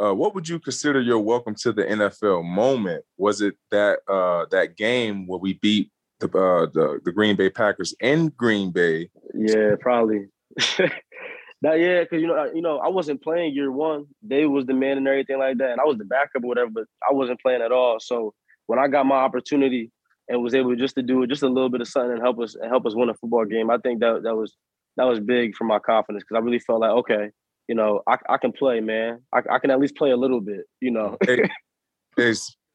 uh, 0.00 0.14
what 0.14 0.34
would 0.34 0.48
you 0.48 0.58
consider 0.58 1.00
your 1.00 1.18
welcome 1.18 1.54
to 1.56 1.72
the 1.72 1.84
NFL 1.84 2.44
moment? 2.44 3.04
Was 3.16 3.40
it 3.40 3.56
that 3.70 4.00
uh, 4.08 4.46
that 4.50 4.76
game 4.76 5.26
where 5.26 5.38
we 5.38 5.54
beat 5.54 5.90
the, 6.20 6.26
uh, 6.26 6.66
the 6.72 7.00
the 7.04 7.12
Green 7.12 7.36
Bay 7.36 7.50
Packers 7.50 7.94
in 8.00 8.28
Green 8.30 8.70
Bay? 8.70 9.10
Yeah, 9.34 9.74
probably. 9.80 10.26
that 10.56 11.80
yeah, 11.80 12.02
because 12.02 12.20
you 12.20 12.28
know, 12.28 12.50
you 12.54 12.62
know, 12.62 12.78
I 12.78 12.88
wasn't 12.88 13.22
playing 13.22 13.54
year 13.54 13.70
one. 13.70 14.06
Dave 14.26 14.50
was 14.50 14.66
the 14.66 14.74
man 14.74 14.98
and 14.98 15.08
everything 15.08 15.38
like 15.38 15.58
that, 15.58 15.72
and 15.72 15.80
I 15.80 15.84
was 15.84 15.98
the 15.98 16.04
backup 16.04 16.44
or 16.44 16.48
whatever, 16.48 16.70
but 16.70 16.84
I 17.08 17.12
wasn't 17.12 17.40
playing 17.40 17.62
at 17.62 17.72
all. 17.72 17.98
So 18.00 18.34
when 18.66 18.78
I 18.78 18.88
got 18.88 19.06
my 19.06 19.16
opportunity 19.16 19.90
and 20.28 20.42
was 20.42 20.54
able 20.54 20.74
just 20.76 20.94
to 20.96 21.02
do 21.02 21.26
just 21.26 21.42
a 21.42 21.48
little 21.48 21.70
bit 21.70 21.80
of 21.80 21.88
something 21.88 22.12
and 22.12 22.22
help 22.22 22.40
us 22.40 22.54
and 22.54 22.70
help 22.70 22.86
us 22.86 22.94
win 22.94 23.08
a 23.08 23.14
football 23.14 23.44
game, 23.44 23.70
I 23.70 23.78
think 23.78 24.00
that 24.00 24.22
that 24.24 24.34
was 24.34 24.56
that 24.96 25.04
was 25.04 25.20
big 25.20 25.54
for 25.54 25.64
my 25.64 25.78
confidence 25.78 26.24
because 26.24 26.40
I 26.40 26.44
really 26.44 26.58
felt 26.58 26.80
like 26.80 26.90
okay, 26.90 27.30
you 27.68 27.74
know, 27.74 28.02
I, 28.06 28.16
I 28.28 28.38
can 28.38 28.52
play, 28.52 28.80
man. 28.80 29.22
I, 29.32 29.42
I 29.50 29.58
can 29.58 29.70
at 29.70 29.78
least 29.78 29.96
play 29.96 30.10
a 30.10 30.16
little 30.16 30.40
bit, 30.40 30.64
you 30.80 30.90
know. 30.90 31.16
hey, 31.24 31.48
hey, 32.16 32.34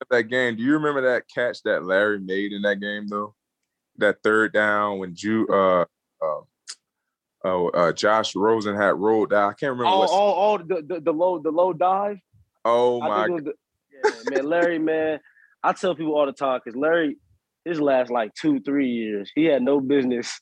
that 0.09 0.23
game. 0.23 0.55
Do 0.55 0.63
you 0.63 0.73
remember 0.73 1.01
that 1.01 1.23
catch 1.33 1.61
that 1.63 1.83
Larry 1.83 2.19
made 2.19 2.53
in 2.53 2.61
that 2.63 2.79
game 2.79 3.07
though? 3.07 3.35
That 3.97 4.17
third 4.23 4.53
down 4.53 4.99
when 4.99 5.15
Ju 5.15 5.47
uh 5.47 5.81
uh 6.21 6.41
oh, 7.43 7.69
uh, 7.69 7.91
Josh 7.91 8.35
Rosen 8.35 8.75
had 8.75 8.95
rolled 8.95 9.31
down. 9.31 9.51
I 9.51 9.53
can't 9.53 9.71
remember. 9.71 9.91
Oh, 9.91 10.07
oh, 10.09 10.35
oh, 10.37 10.57
the, 10.57 10.81
the, 10.81 11.01
the 11.01 11.11
low 11.11 11.39
the 11.39 11.51
low 11.51 11.73
dive. 11.73 12.17
Oh 12.65 12.99
my! 12.99 13.27
The, 13.27 13.53
yeah, 13.91 14.11
man, 14.29 14.45
Larry, 14.45 14.79
man. 14.79 15.19
I 15.63 15.73
tell 15.73 15.95
people 15.95 16.15
all 16.15 16.25
the 16.25 16.33
time 16.33 16.59
because 16.63 16.77
Larry, 16.77 17.17
his 17.65 17.79
last 17.79 18.09
like 18.09 18.33
two 18.33 18.59
three 18.61 18.89
years, 18.89 19.31
he 19.35 19.45
had 19.45 19.61
no 19.61 19.79
business 19.79 20.39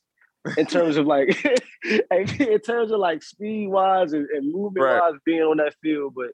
in 0.58 0.66
terms 0.66 0.98
of 0.98 1.06
like 1.06 1.30
in 2.12 2.60
terms 2.60 2.92
of 2.92 3.00
like 3.00 3.24
speed 3.24 3.68
wise 3.68 4.14
and, 4.14 4.28
and 4.30 4.52
movement 4.52 4.86
right. 4.86 5.00
wise 5.00 5.20
being 5.26 5.42
on 5.42 5.58
that 5.58 5.76
field, 5.82 6.14
but 6.16 6.32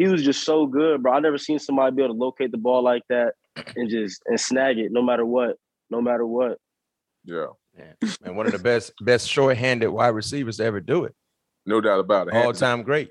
he 0.00 0.06
was 0.06 0.22
just 0.22 0.44
so 0.44 0.66
good, 0.66 1.02
bro. 1.02 1.12
I 1.12 1.20
never 1.20 1.36
seen 1.36 1.58
somebody 1.58 1.94
be 1.94 2.02
able 2.02 2.14
to 2.14 2.18
locate 2.18 2.52
the 2.52 2.56
ball 2.56 2.82
like 2.82 3.02
that 3.10 3.34
and 3.76 3.90
just 3.90 4.22
and 4.24 4.40
snag 4.40 4.78
it 4.78 4.92
no 4.92 5.02
matter 5.02 5.26
what, 5.26 5.56
no 5.90 6.00
matter 6.00 6.24
what. 6.24 6.56
Yeah. 7.24 7.48
Yeah. 7.76 8.08
And 8.24 8.34
one 8.34 8.46
of 8.46 8.52
the 8.52 8.58
best 8.58 8.94
best 9.02 9.28
short-handed 9.28 9.90
wide 9.90 10.08
receivers 10.08 10.56
to 10.56 10.64
ever 10.64 10.80
do 10.80 11.04
it. 11.04 11.14
No 11.66 11.82
doubt 11.82 12.00
about 12.00 12.28
it. 12.28 12.34
All 12.34 12.54
time 12.54 12.82
great. 12.82 13.10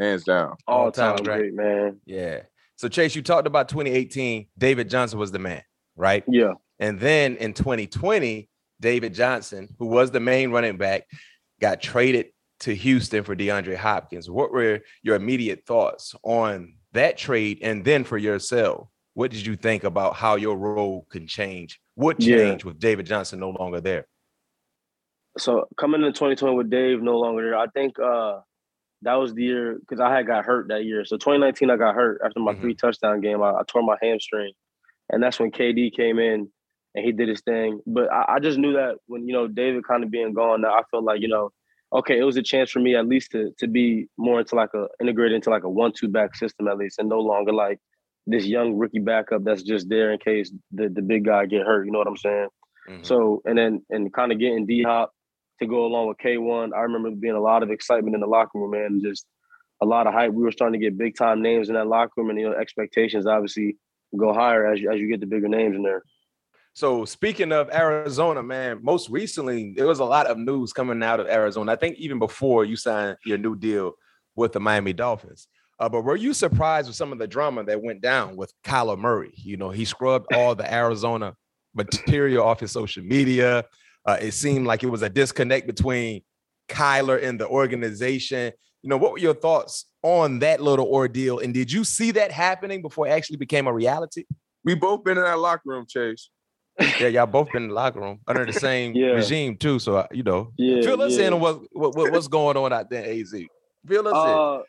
Hands 0.00 0.24
down. 0.24 0.56
All 0.66 0.90
time 0.90 1.16
great, 1.16 1.52
man. 1.52 2.00
Yeah. 2.06 2.44
So 2.76 2.88
Chase, 2.88 3.14
you 3.14 3.20
talked 3.20 3.46
about 3.46 3.68
2018. 3.68 4.46
David 4.56 4.88
Johnson 4.88 5.18
was 5.18 5.32
the 5.32 5.38
man, 5.38 5.62
right? 5.96 6.24
Yeah. 6.26 6.54
And 6.78 6.98
then 6.98 7.36
in 7.36 7.52
2020, 7.52 8.48
David 8.80 9.12
Johnson, 9.12 9.68
who 9.78 9.88
was 9.88 10.10
the 10.10 10.20
main 10.20 10.50
running 10.50 10.78
back, 10.78 11.02
got 11.60 11.82
traded 11.82 12.28
to 12.62 12.74
Houston 12.74 13.24
for 13.24 13.36
DeAndre 13.36 13.76
Hopkins. 13.76 14.30
What 14.30 14.52
were 14.52 14.80
your 15.02 15.16
immediate 15.16 15.64
thoughts 15.66 16.14
on 16.22 16.74
that 16.92 17.18
trade? 17.18 17.58
And 17.62 17.84
then 17.84 18.04
for 18.04 18.18
yourself, 18.18 18.88
what 19.14 19.30
did 19.30 19.44
you 19.44 19.56
think 19.56 19.84
about 19.84 20.14
how 20.14 20.36
your 20.36 20.56
role 20.56 21.06
can 21.10 21.26
change 21.26 21.80
would 21.96 22.18
change 22.18 22.64
yeah. 22.64 22.68
with 22.68 22.78
David 22.78 23.06
Johnson 23.06 23.40
no 23.40 23.50
longer 23.50 23.80
there? 23.80 24.06
So 25.38 25.66
coming 25.76 26.02
into 26.02 26.12
2020 26.12 26.56
with 26.56 26.70
Dave 26.70 27.02
no 27.02 27.18
longer 27.18 27.42
there, 27.42 27.56
I 27.56 27.66
think 27.66 27.98
uh 27.98 28.40
that 29.02 29.14
was 29.14 29.34
the 29.34 29.42
year 29.42 29.78
because 29.80 30.00
I 30.00 30.14
had 30.14 30.26
got 30.26 30.44
hurt 30.44 30.68
that 30.68 30.84
year. 30.84 31.04
So 31.04 31.16
2019, 31.16 31.70
I 31.70 31.76
got 31.76 31.94
hurt 31.94 32.20
after 32.24 32.40
my 32.40 32.52
mm-hmm. 32.52 32.60
three 32.60 32.74
touchdown 32.74 33.20
game. 33.20 33.42
I, 33.42 33.50
I, 33.50 33.62
tore 33.66 33.82
my 33.82 33.96
hamstring, 34.00 34.52
and 35.10 35.22
that's 35.22 35.40
when 35.40 35.50
KD 35.50 35.92
came 35.94 36.20
in 36.20 36.48
and 36.94 37.04
he 37.04 37.12
did 37.12 37.28
his 37.28 37.40
thing. 37.40 37.80
But 37.86 38.12
I, 38.12 38.36
I 38.36 38.38
just 38.38 38.58
knew 38.58 38.74
that 38.74 38.96
when 39.06 39.26
you 39.26 39.34
know 39.34 39.48
David 39.48 39.86
kind 39.86 40.04
of 40.04 40.10
being 40.10 40.32
gone, 40.32 40.64
I 40.64 40.82
felt 40.90 41.04
like 41.04 41.20
you 41.20 41.28
know, 41.28 41.50
okay, 41.92 42.18
it 42.18 42.24
was 42.24 42.36
a 42.36 42.42
chance 42.42 42.70
for 42.70 42.80
me 42.80 42.94
at 42.94 43.06
least 43.06 43.32
to 43.32 43.52
to 43.58 43.66
be 43.68 44.08
more 44.16 44.40
into 44.40 44.54
like 44.54 44.70
a 44.74 44.86
integrated 45.00 45.36
into 45.36 45.50
like 45.50 45.64
a 45.64 45.68
one 45.68 45.92
two 45.92 46.08
back 46.08 46.34
system 46.34 46.68
at 46.68 46.78
least, 46.78 46.98
and 46.98 47.08
no 47.08 47.20
longer 47.20 47.52
like 47.52 47.78
this 48.26 48.46
young 48.46 48.74
rookie 48.74 49.00
backup 49.00 49.42
that's 49.44 49.62
just 49.62 49.88
there 49.88 50.12
in 50.12 50.18
case 50.18 50.52
the, 50.70 50.88
the 50.88 51.02
big 51.02 51.24
guy 51.24 51.44
get 51.46 51.66
hurt. 51.66 51.84
You 51.84 51.92
know 51.92 51.98
what 51.98 52.08
I'm 52.08 52.16
saying? 52.16 52.48
Mm-hmm. 52.88 53.02
So 53.02 53.42
and 53.44 53.56
then 53.56 53.84
and 53.90 54.12
kind 54.12 54.32
of 54.32 54.38
getting 54.38 54.66
D 54.66 54.82
Hop 54.82 55.12
to 55.60 55.66
go 55.66 55.84
along 55.86 56.08
with 56.08 56.18
K1. 56.18 56.70
I 56.74 56.80
remember 56.80 57.10
being 57.10 57.34
a 57.34 57.40
lot 57.40 57.62
of 57.62 57.70
excitement 57.70 58.14
in 58.14 58.20
the 58.20 58.26
locker 58.26 58.58
room, 58.58 58.70
man. 58.70 59.00
Just 59.02 59.26
a 59.82 59.86
lot 59.86 60.06
of 60.06 60.14
hype. 60.14 60.32
We 60.32 60.42
were 60.42 60.52
starting 60.52 60.80
to 60.80 60.84
get 60.84 60.98
big 60.98 61.16
time 61.16 61.42
names 61.42 61.68
in 61.68 61.74
that 61.74 61.86
locker 61.86 62.12
room, 62.16 62.30
and 62.30 62.38
you 62.38 62.48
know 62.48 62.56
expectations 62.56 63.26
obviously 63.26 63.76
go 64.16 64.32
higher 64.32 64.66
as 64.66 64.80
you 64.80 64.90
as 64.90 65.00
you 65.00 65.08
get 65.08 65.20
the 65.20 65.26
bigger 65.26 65.48
names 65.48 65.76
in 65.76 65.82
there. 65.82 66.02
So 66.74 67.04
speaking 67.04 67.52
of 67.52 67.70
Arizona, 67.70 68.42
man, 68.42 68.80
most 68.82 69.10
recently 69.10 69.74
there 69.76 69.86
was 69.86 69.98
a 69.98 70.04
lot 70.04 70.26
of 70.26 70.38
news 70.38 70.72
coming 70.72 71.02
out 71.02 71.20
of 71.20 71.26
Arizona. 71.26 71.72
I 71.72 71.76
think 71.76 71.98
even 71.98 72.18
before 72.18 72.64
you 72.64 72.76
signed 72.76 73.18
your 73.26 73.38
new 73.38 73.56
deal 73.56 73.92
with 74.36 74.52
the 74.52 74.60
Miami 74.60 74.92
Dolphins. 74.92 75.48
Uh, 75.78 75.88
but 75.88 76.02
were 76.02 76.16
you 76.16 76.32
surprised 76.32 76.88
with 76.88 76.96
some 76.96 77.12
of 77.12 77.18
the 77.18 77.26
drama 77.26 77.64
that 77.64 77.82
went 77.82 78.00
down 78.00 78.36
with 78.36 78.52
Kyler 78.64 78.98
Murray? 78.98 79.32
You 79.36 79.56
know, 79.56 79.70
he 79.70 79.84
scrubbed 79.84 80.32
all 80.32 80.54
the 80.54 80.72
Arizona 80.72 81.34
material 81.74 82.46
off 82.46 82.60
his 82.60 82.70
social 82.70 83.02
media. 83.02 83.64
Uh, 84.06 84.18
it 84.20 84.32
seemed 84.32 84.66
like 84.66 84.82
it 84.82 84.88
was 84.88 85.02
a 85.02 85.08
disconnect 85.08 85.66
between 85.66 86.22
Kyler 86.68 87.22
and 87.22 87.38
the 87.38 87.48
organization. 87.48 88.52
You 88.82 88.90
know, 88.90 88.96
what 88.96 89.12
were 89.12 89.18
your 89.18 89.34
thoughts 89.34 89.86
on 90.02 90.38
that 90.38 90.60
little 90.62 90.86
ordeal? 90.86 91.40
And 91.40 91.52
did 91.52 91.70
you 91.70 91.84
see 91.84 92.12
that 92.12 92.32
happening 92.32 92.80
before 92.80 93.06
it 93.06 93.10
actually 93.10 93.36
became 93.36 93.66
a 93.66 93.72
reality? 93.72 94.24
We 94.64 94.74
both 94.74 95.04
been 95.04 95.18
in 95.18 95.24
that 95.24 95.38
locker 95.38 95.62
room, 95.66 95.86
Chase. 95.88 96.30
Yeah, 96.80 97.08
y'all 97.08 97.26
both 97.26 97.50
been 97.52 97.64
in 97.64 97.68
the 97.68 97.74
locker 97.74 98.00
room 98.00 98.20
under 98.26 98.44
the 98.44 98.52
same 98.68 98.94
yeah. 98.94 99.08
regime 99.08 99.56
too. 99.56 99.78
So 99.78 99.96
uh, 99.96 100.06
you 100.10 100.22
know, 100.22 100.52
yeah, 100.56 100.82
fill 100.82 101.02
us 101.02 101.16
yeah. 101.16 101.28
in 101.28 101.34
on 101.34 101.40
what, 101.40 101.60
what, 101.72 102.12
what's 102.12 102.28
going 102.28 102.56
on 102.56 102.72
out 102.72 102.90
there, 102.90 103.04
Az. 103.04 103.34
Fill 103.86 104.08
us 104.08 104.14
uh, 104.14 104.58
in 104.58 104.64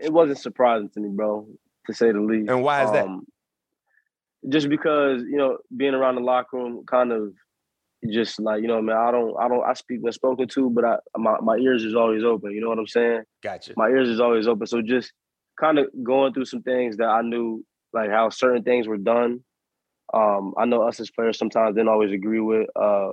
it 0.00 0.12
wasn't 0.12 0.38
surprising 0.38 0.88
to 0.90 1.00
me, 1.00 1.08
bro, 1.10 1.46
to 1.86 1.92
say 1.92 2.12
the 2.12 2.20
least. 2.20 2.50
And 2.50 2.62
why 2.62 2.84
is 2.84 2.92
that? 2.92 3.06
Um, 3.06 3.26
just 4.48 4.68
because 4.68 5.22
you 5.22 5.36
know, 5.36 5.58
being 5.76 5.94
around 5.94 6.14
the 6.14 6.20
locker 6.20 6.56
room, 6.56 6.84
kind 6.86 7.12
of 7.12 7.32
just 8.10 8.40
like 8.40 8.62
you 8.62 8.68
know, 8.68 8.80
man, 8.80 8.96
I 8.96 9.10
don't, 9.10 9.34
I 9.38 9.48
don't, 9.48 9.64
I 9.64 9.74
speak 9.74 9.98
when 10.00 10.12
spoken 10.12 10.48
to, 10.48 10.70
but 10.70 10.84
I, 10.84 10.96
my, 11.16 11.38
my 11.40 11.56
ears 11.56 11.84
is 11.84 11.94
always 11.94 12.22
open. 12.22 12.52
You 12.52 12.60
know 12.60 12.68
what 12.68 12.78
I'm 12.78 12.86
saying? 12.86 13.22
Gotcha. 13.42 13.74
My 13.76 13.88
ears 13.88 14.08
is 14.08 14.20
always 14.20 14.46
open. 14.46 14.66
So 14.66 14.80
just 14.82 15.12
kind 15.58 15.78
of 15.78 15.88
going 16.02 16.32
through 16.32 16.44
some 16.44 16.62
things 16.62 16.96
that 16.98 17.08
I 17.08 17.22
knew, 17.22 17.64
like 17.92 18.10
how 18.10 18.30
certain 18.30 18.62
things 18.62 18.86
were 18.86 18.98
done. 18.98 19.40
Um, 20.12 20.54
I 20.56 20.64
know 20.64 20.82
us 20.82 21.00
as 21.00 21.10
players 21.10 21.38
sometimes 21.38 21.74
didn't 21.74 21.88
always 21.88 22.12
agree 22.12 22.40
with, 22.40 22.68
uh, 22.76 23.10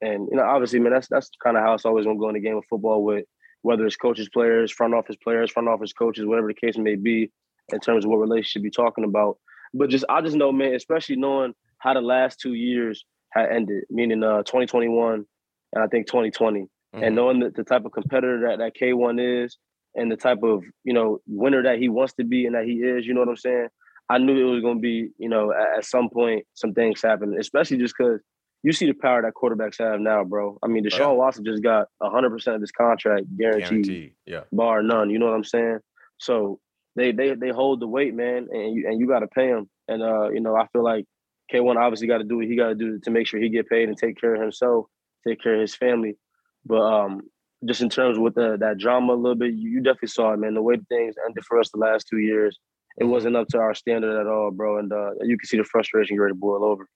and 0.00 0.28
you 0.30 0.36
know, 0.36 0.44
obviously, 0.44 0.78
man, 0.78 0.92
that's 0.92 1.08
that's 1.08 1.30
kind 1.42 1.56
of 1.56 1.62
how 1.62 1.74
it's 1.74 1.84
always 1.84 2.06
gonna 2.06 2.18
go 2.18 2.28
in 2.28 2.34
the 2.34 2.40
game 2.40 2.56
of 2.56 2.64
football 2.68 3.04
with 3.04 3.24
whether 3.62 3.84
it's 3.84 3.96
coaches, 3.96 4.28
players, 4.28 4.70
front 4.70 4.94
office 4.94 5.16
players, 5.16 5.50
front 5.50 5.68
office 5.68 5.92
coaches, 5.92 6.24
whatever 6.24 6.46
the 6.46 6.54
case 6.54 6.78
may 6.78 6.94
be, 6.94 7.32
in 7.72 7.80
terms 7.80 8.04
of 8.04 8.10
what 8.10 8.18
relationship 8.18 8.62
you're 8.62 8.84
talking 8.84 9.04
about. 9.04 9.38
But 9.74 9.90
just 9.90 10.04
I 10.08 10.20
just 10.20 10.36
know, 10.36 10.52
man, 10.52 10.74
especially 10.74 11.16
knowing 11.16 11.54
how 11.78 11.94
the 11.94 12.00
last 12.00 12.40
two 12.40 12.54
years 12.54 13.04
had 13.30 13.50
ended, 13.50 13.84
meaning 13.90 14.22
uh 14.22 14.42
2021 14.44 15.24
and 15.72 15.84
I 15.84 15.88
think 15.88 16.06
2020, 16.06 16.60
mm-hmm. 16.60 17.02
and 17.02 17.16
knowing 17.16 17.40
the, 17.40 17.50
the 17.50 17.64
type 17.64 17.84
of 17.84 17.92
competitor 17.92 18.48
that 18.48 18.58
that 18.58 18.76
K1 18.80 19.44
is 19.44 19.58
and 19.94 20.12
the 20.12 20.16
type 20.16 20.42
of 20.42 20.62
you 20.84 20.92
know 20.92 21.18
winner 21.26 21.62
that 21.62 21.78
he 21.78 21.88
wants 21.88 22.14
to 22.14 22.24
be 22.24 22.46
and 22.46 22.54
that 22.54 22.64
he 22.64 22.74
is, 22.74 23.06
you 23.06 23.14
know 23.14 23.20
what 23.20 23.30
I'm 23.30 23.36
saying? 23.36 23.68
I 24.08 24.18
knew 24.18 24.48
it 24.48 24.52
was 24.52 24.62
going 24.62 24.76
to 24.76 24.80
be, 24.82 25.10
you 25.18 25.28
know, 25.28 25.52
at, 25.52 25.78
at 25.78 25.84
some 25.84 26.08
point 26.08 26.46
some 26.54 26.74
things 26.74 27.02
happen, 27.02 27.36
especially 27.38 27.78
just 27.78 27.94
because 27.96 28.20
you 28.62 28.72
see 28.72 28.86
the 28.86 28.94
power 28.94 29.22
that 29.22 29.34
quarterbacks 29.34 29.78
have 29.78 30.00
now, 30.00 30.24
bro. 30.24 30.58
I 30.62 30.68
mean, 30.68 30.84
Deshaun 30.84 30.98
yeah. 30.98 31.08
Watson 31.08 31.44
just 31.44 31.62
got 31.62 31.88
100% 32.02 32.54
of 32.54 32.60
his 32.60 32.72
contract 32.72 33.26
guaranteed, 33.36 33.68
guaranteed, 33.68 34.12
yeah, 34.26 34.40
bar 34.52 34.82
none. 34.82 35.10
You 35.10 35.18
know 35.18 35.26
what 35.26 35.34
I'm 35.34 35.44
saying? 35.44 35.78
So 36.18 36.60
they 36.94 37.12
they 37.12 37.34
they 37.34 37.50
hold 37.50 37.80
the 37.80 37.86
weight, 37.86 38.14
man, 38.14 38.48
and 38.50 38.74
you 38.74 38.88
and 38.88 38.98
you 38.98 39.06
got 39.06 39.20
to 39.20 39.28
pay 39.28 39.48
him. 39.48 39.68
And 39.88 40.02
uh, 40.02 40.30
you 40.30 40.40
know, 40.40 40.56
I 40.56 40.66
feel 40.68 40.82
like 40.82 41.04
K1 41.52 41.76
obviously 41.76 42.08
got 42.08 42.18
to 42.18 42.24
do 42.24 42.36
what 42.38 42.46
he 42.46 42.56
got 42.56 42.68
to 42.68 42.74
do 42.74 42.98
to 43.00 43.10
make 43.10 43.26
sure 43.26 43.40
he 43.40 43.48
get 43.48 43.68
paid 43.68 43.88
and 43.88 43.96
take 43.96 44.20
care 44.20 44.34
of 44.34 44.40
himself, 44.40 44.86
take 45.26 45.40
care 45.40 45.54
of 45.54 45.60
his 45.60 45.74
family. 45.74 46.16
But 46.64 46.80
um, 46.80 47.20
just 47.64 47.82
in 47.82 47.88
terms 47.88 48.18
with 48.18 48.34
the, 48.34 48.56
that 48.58 48.78
drama 48.78 49.12
a 49.12 49.14
little 49.14 49.36
bit, 49.36 49.54
you, 49.54 49.70
you 49.70 49.80
definitely 49.80 50.08
saw 50.08 50.32
it, 50.32 50.38
man. 50.38 50.54
The 50.54 50.62
way 50.62 50.76
things 50.88 51.14
ended 51.24 51.44
for 51.44 51.60
us 51.60 51.70
the 51.70 51.78
last 51.78 52.08
two 52.08 52.18
years, 52.18 52.58
it 52.98 53.04
wasn't 53.04 53.36
up 53.36 53.48
to 53.48 53.58
our 53.58 53.74
standard 53.74 54.18
at 54.20 54.26
all, 54.26 54.50
bro. 54.50 54.78
And 54.78 54.92
uh, 54.92 55.10
you 55.22 55.36
can 55.38 55.46
see 55.46 55.56
the 55.56 55.64
frustration 55.64 56.18
ready 56.18 56.32
to 56.32 56.38
boil 56.38 56.64
over. 56.64 56.88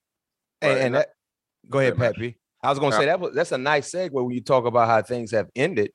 And, 0.63 0.79
and 0.79 0.95
that, 0.95 1.09
go 1.69 1.79
ahead, 1.79 1.97
Pat 1.97 2.17
I 2.63 2.69
was 2.69 2.79
gonna 2.79 2.95
say 2.95 3.07
that 3.07 3.19
was 3.19 3.35
that's 3.35 3.53
a 3.53 3.59
nice 3.59 3.91
segue 3.91 4.11
when 4.11 4.31
you 4.31 4.43
talk 4.43 4.67
about 4.67 4.87
how 4.87 5.01
things 5.01 5.31
have 5.31 5.49
ended 5.57 5.93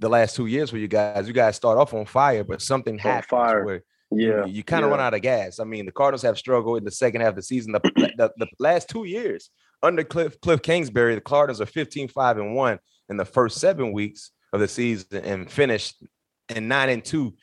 the 0.00 0.08
last 0.08 0.34
two 0.34 0.46
years 0.46 0.70
for 0.70 0.78
you 0.78 0.88
guys. 0.88 1.28
You 1.28 1.32
guys 1.32 1.54
start 1.54 1.78
off 1.78 1.94
on 1.94 2.06
fire, 2.06 2.42
but 2.42 2.60
something 2.60 2.98
happened 2.98 3.26
fire. 3.26 3.64
where 3.64 3.82
yeah, 4.10 4.44
you, 4.46 4.54
you 4.54 4.64
kind 4.64 4.84
of 4.84 4.88
yeah. 4.88 4.96
run 4.96 5.06
out 5.06 5.14
of 5.14 5.22
gas. 5.22 5.60
I 5.60 5.64
mean, 5.64 5.86
the 5.86 5.92
Cardinals 5.92 6.22
have 6.22 6.36
struggled 6.36 6.78
in 6.78 6.84
the 6.84 6.90
second 6.90 7.20
half 7.20 7.30
of 7.30 7.36
the 7.36 7.42
season. 7.42 7.72
The, 7.72 7.80
the, 8.16 8.32
the 8.36 8.48
last 8.58 8.88
two 8.88 9.04
years 9.04 9.50
under 9.82 10.02
Cliff 10.02 10.40
Cliff 10.40 10.60
Kingsbury, 10.60 11.14
the 11.14 11.20
Cardinals 11.20 11.60
are 11.60 11.66
15, 11.66 12.08
5, 12.08 12.38
and 12.38 12.54
1 12.54 12.78
in 13.10 13.16
the 13.16 13.24
first 13.24 13.58
seven 13.58 13.92
weeks 13.92 14.32
of 14.52 14.60
the 14.60 14.68
season 14.68 15.24
and 15.24 15.50
finished 15.50 16.02
in 16.48 16.68
nine 16.68 16.88
and 16.88 17.04
two 17.04 17.34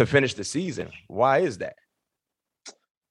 to 0.00 0.06
finish 0.06 0.32
the 0.32 0.44
season. 0.44 0.90
Why 1.08 1.40
is 1.40 1.58
that? 1.58 1.76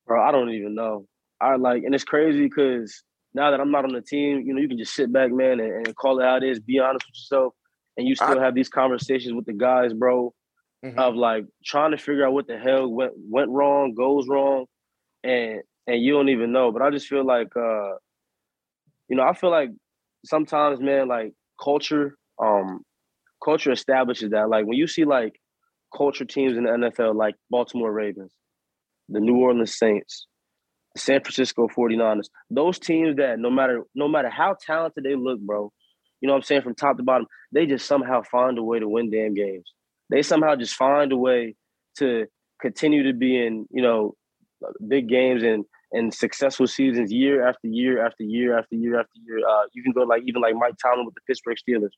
Bro, 0.08 0.24
I 0.28 0.32
don't 0.32 0.50
even 0.50 0.74
know. 0.74 1.06
I 1.40 1.56
like, 1.56 1.84
and 1.84 1.94
it's 1.94 2.04
crazy 2.04 2.46
because 2.46 3.04
now 3.36 3.52
that 3.52 3.60
I'm 3.60 3.70
not 3.70 3.86
on 3.86 3.94
the 3.94 4.02
team, 4.02 4.42
you 4.42 4.56
know, 4.56 4.60
you 4.60 4.68
can 4.68 4.80
just 4.80 4.96
sit 4.96 5.14
back, 5.14 5.32
man, 5.32 5.60
and, 5.60 5.86
and 5.86 5.96
call 5.96 6.20
it 6.20 6.24
how 6.24 6.38
it 6.38 6.44
is. 6.44 6.60
Be 6.60 6.80
honest 6.80 7.06
with 7.06 7.16
yourself, 7.16 7.54
and 7.96 8.08
you 8.08 8.16
still 8.16 8.40
I, 8.40 8.44
have 8.44 8.56
these 8.56 8.70
conversations 8.70 9.36
with 9.36 9.46
the 9.46 9.54
guys, 9.54 9.94
bro, 9.94 10.34
mm-hmm. 10.84 10.98
of 10.98 11.14
like 11.14 11.46
trying 11.64 11.92
to 11.92 11.98
figure 11.98 12.26
out 12.26 12.34
what 12.34 12.48
the 12.48 12.58
hell 12.58 12.88
went 12.88 13.12
went 13.16 13.52
wrong, 13.52 13.94
goes 13.94 14.28
wrong, 14.28 14.66
and 15.24 15.62
and 15.86 16.02
you 16.02 16.14
don't 16.14 16.30
even 16.30 16.52
know. 16.52 16.72
But 16.72 16.82
I 16.82 16.90
just 16.90 17.06
feel 17.06 17.24
like, 17.24 17.56
uh, 17.56 17.92
you 19.10 19.16
know, 19.16 19.24
I 19.24 19.36
feel 19.36 19.52
like 19.52 19.70
sometimes, 20.26 20.80
man, 20.80 21.08
like 21.08 21.34
culture, 21.64 22.18
um, 22.42 22.82
culture 23.44 23.72
establishes 23.72 24.32
that. 24.32 24.50
Like 24.50 24.66
when 24.66 24.78
you 24.80 24.88
see 24.88 25.06
like 25.06 25.40
culture 25.96 26.26
teams 26.26 26.58
in 26.58 26.64
the 26.64 26.70
NFL, 26.70 27.16
like 27.16 27.36
Baltimore 27.50 27.92
Ravens, 27.92 28.32
the 29.08 29.20
New 29.20 29.38
Orleans 29.38 29.78
Saints, 29.78 30.28
the 30.96 31.02
San 31.02 31.22
Francisco 31.22 31.68
49ers, 31.68 32.28
those 32.50 32.80
teams 32.80 33.18
that 33.18 33.40
no 33.40 33.50
matter 33.50 33.84
no 33.96 34.08
matter 34.08 34.30
how 34.30 34.56
talented 34.66 35.04
they 35.04 35.16
look, 35.16 35.40
bro, 35.40 35.72
you 36.22 36.28
know 36.28 36.34
what 36.34 36.40
I'm 36.40 36.44
saying, 36.44 36.62
from 36.62 36.76
top 36.76 36.98
to 36.98 37.04
bottom, 37.04 37.28
they 37.52 37.66
just 37.66 37.86
somehow 37.86 38.22
find 38.24 38.58
a 38.58 38.64
way 38.64 38.80
to 38.80 38.88
win 38.88 39.12
damn 39.12 39.34
games. 39.34 39.72
They 40.10 40.22
somehow 40.22 40.56
just 40.56 40.76
find 40.76 41.12
a 41.12 41.18
way 41.18 41.56
to 42.00 42.26
continue 42.62 43.04
to 43.04 43.14
be 43.14 43.46
in, 43.46 43.68
you 43.72 43.82
know, 43.82 44.16
big 44.88 45.08
games 45.08 45.44
and 45.44 45.66
and 45.92 46.14
successful 46.14 46.68
seasons 46.68 47.12
year 47.12 47.48
after 47.48 47.68
year 47.68 48.06
after 48.06 48.24
year 48.24 48.58
after 48.58 48.76
year 48.76 49.00
after 49.00 49.20
year. 49.26 49.40
Uh, 49.40 49.64
you 49.74 49.82
can 49.82 49.92
go 49.92 50.04
like 50.04 50.24
even 50.26 50.42
like 50.42 50.56
Mike 50.56 50.76
Tomlin 50.82 51.06
with 51.06 51.16
the 51.16 51.22
Pittsburgh 51.28 51.58
Steelers. 51.58 51.94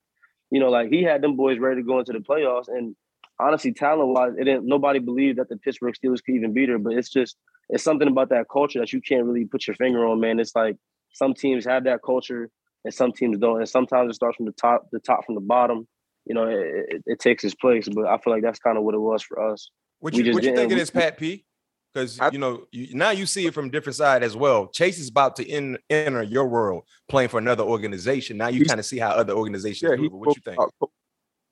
You 0.50 0.60
know, 0.60 0.70
like 0.70 0.90
he 0.90 1.04
had 1.04 1.22
them 1.22 1.36
boys 1.36 1.60
ready 1.60 1.82
to 1.82 1.86
go 1.86 2.00
into 2.00 2.14
the 2.14 2.20
playoffs, 2.20 2.68
and 2.68 2.96
honestly, 3.40 3.74
talent 3.74 4.10
wise, 4.10 4.34
it 4.38 4.46
didn't. 4.46 4.66
Nobody 4.66 5.00
believed 5.00 5.40
that 5.40 5.50
the 5.50 5.58
Pittsburgh 5.58 5.94
Steelers 5.94 6.24
could 6.24 6.36
even 6.36 6.54
beat 6.54 6.70
her. 6.70 6.78
But 6.78 6.94
it's 6.94 7.10
just 7.10 7.38
it's 7.70 7.84
something 7.84 8.08
about 8.08 8.30
that 8.30 8.48
culture 8.52 8.80
that 8.80 8.94
you 8.94 9.02
can't 9.02 9.26
really 9.26 9.46
put 9.46 9.68
your 9.68 9.76
finger 9.76 10.06
on, 10.06 10.20
man. 10.20 10.40
It's 10.40 10.56
like 10.56 10.78
some 11.14 11.34
teams 11.34 11.66
have 11.66 11.84
that 11.86 12.02
culture 12.06 12.50
and 12.84 12.94
some 12.94 13.12
teams 13.12 13.38
don't, 13.38 13.60
and 13.60 13.70
sometimes 13.70 14.12
it 14.12 14.16
starts 14.16 14.38
from 14.38 14.46
the 14.46 14.54
top, 14.54 14.88
the 14.92 15.00
top 15.00 15.26
from 15.26 15.36
the 15.36 15.42
bottom. 15.42 15.88
You 16.26 16.36
know, 16.36 16.48
it, 16.48 16.86
it, 16.90 17.04
it 17.06 17.20
takes 17.20 17.44
its 17.44 17.56
place, 17.56 17.88
but 17.90 18.06
I 18.06 18.18
feel 18.18 18.34
like 18.34 18.44
that's 18.44 18.60
kind 18.60 18.78
of 18.78 18.84
what 18.84 18.96
it 18.96 19.00
was 19.00 19.24
for 19.24 19.52
us. 19.52 19.70
What 20.00 20.16
you, 20.16 20.34
what 20.34 20.44
you 20.44 20.56
think 20.56 20.72
it 20.72 20.78
is, 20.78 20.90
Pat 20.90 21.18
P? 21.18 21.46
because 21.94 22.20
you 22.32 22.40
know 22.40 22.64
you, 22.72 22.94
now 22.94 23.12
you 23.12 23.26
see 23.26 23.46
it 23.46 23.54
from 23.54 23.70
different 23.70 23.96
side 23.96 24.24
as 24.24 24.36
well. 24.36 24.68
Chase 24.68 25.00
is 25.00 25.10
about 25.10 25.36
to 25.38 25.44
in, 25.44 25.78
enter 25.90 26.24
your 26.24 26.48
world 26.48 26.84
playing 27.10 27.30
for 27.30 27.38
another 27.38 27.64
organization. 27.64 28.38
Now 28.38 28.48
you 28.48 28.66
kind 28.66 28.80
of 28.80 28.86
see 28.86 29.00
how 29.00 29.10
other 29.10 29.34
organizations 29.34 29.92
yeah, 29.92 29.98
move. 29.98 30.14
What 30.14 30.36
you 30.36 30.42
think? 30.44 30.60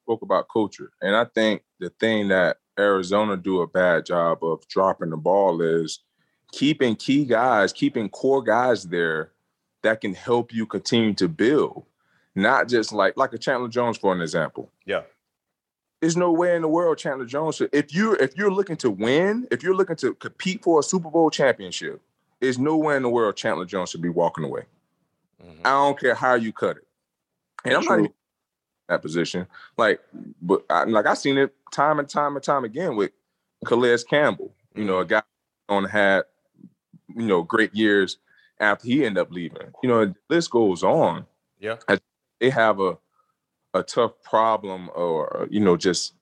About, 0.10 0.18
spoke 0.18 0.22
about 0.24 0.50
culture, 0.50 0.92
and 1.02 1.16
I 1.16 1.26
think 1.26 1.64
the 1.80 1.90
thing 2.00 2.30
that 2.30 2.58
Arizona 2.80 3.38
do 3.38 3.62
a 3.62 3.68
bad 3.68 4.06
job 4.06 4.44
of 4.44 4.68
dropping 4.68 5.12
the 5.12 5.18
ball 5.18 5.62
is 5.62 6.00
keeping 6.52 6.96
key 6.96 7.26
guys, 7.26 7.72
keeping 7.72 8.10
core 8.10 8.42
guys 8.42 8.86
there 8.86 9.32
that 9.84 10.02
can 10.02 10.14
help 10.14 10.54
you 10.54 10.66
continue 10.66 11.14
to 11.14 11.28
build. 11.28 11.86
Not 12.36 12.68
just 12.68 12.92
like 12.92 13.18
like 13.18 13.34
a 13.34 13.38
Chandler 13.38 13.70
Jones, 13.70 13.98
for 13.98 14.14
an 14.14 14.22
example. 14.22 14.72
Yeah 14.86 15.02
there's 16.02 16.16
no 16.16 16.32
way 16.32 16.56
in 16.56 16.62
the 16.62 16.68
world 16.68 16.98
Chandler 16.98 17.26
Jones 17.26 17.58
should. 17.58 17.70
If 17.74 17.94
you're 17.94 18.16
if 18.16 18.38
you're 18.38 18.52
looking 18.52 18.78
to 18.78 18.90
win, 18.90 19.48
if 19.52 19.62
you're 19.64 19.76
looking 19.76 19.98
to 19.98 20.14
compete 20.14 20.64
for 20.64 20.80
a 20.80 20.84
Super 20.84 21.10
Bowl 21.10 21.30
championship, 21.30 22.02
there's 22.40 22.58
no 22.58 22.78
way 22.78 22.96
in 22.96 23.04
the 23.04 23.10
world 23.10 23.36
Chandler 23.36 23.66
Jones 23.66 23.90
should 23.90 24.02
be 24.02 24.10
walking 24.10 24.46
away. 24.46 24.64
Mm-hmm. 25.44 25.62
I 25.66 25.72
don't 25.72 26.00
care 26.00 26.16
how 26.16 26.36
you 26.36 26.54
cut 26.54 26.78
it. 26.78 26.88
And 27.66 27.74
I'm 27.74 27.84
not 27.84 28.00
in 28.00 28.14
that 28.90 29.02
position. 29.02 29.48
Like, 29.78 30.02
but 30.42 30.66
I, 30.70 30.84
like 30.84 31.06
I've 31.06 31.18
seen 31.18 31.38
it 31.38 31.54
time 31.72 32.00
and 32.00 32.10
time 32.10 32.36
and 32.36 32.44
time 32.44 32.66
again 32.66 32.96
with 32.96 33.12
Calais 33.66 34.04
Campbell. 34.10 34.54
You 34.76 34.86
know, 34.86 34.98
a 34.98 35.06
mm-hmm. 35.06 35.10
guy 35.10 35.22
on 35.70 35.86
had 35.86 36.24
you 37.16 37.26
know 37.26 37.44
great 37.44 37.74
years 37.74 38.18
after 38.60 38.88
he 38.88 39.06
ended 39.06 39.22
up 39.22 39.32
leaving. 39.32 39.74
You 39.82 39.90
know, 39.90 40.14
this 40.30 40.48
goes 40.48 40.84
on. 40.84 41.26
Yeah, 41.60 41.78
they 42.40 42.50
have 42.50 42.80
a 42.80 42.98
a 43.74 43.84
tough 43.84 44.12
problem 44.24 44.90
or 44.96 45.48
you 45.52 45.60
know 45.60 45.78
just 45.78 46.14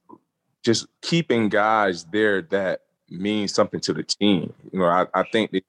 just 0.63 0.87
keeping 1.01 1.49
guys 1.49 2.03
there 2.05 2.41
that 2.41 2.81
means 3.09 3.53
something 3.53 3.79
to 3.79 3.93
the 3.93 4.03
team 4.03 4.53
you 4.71 4.79
know 4.79 4.85
i, 4.85 5.05
I 5.13 5.23
think 5.31 5.51
they 5.51 5.61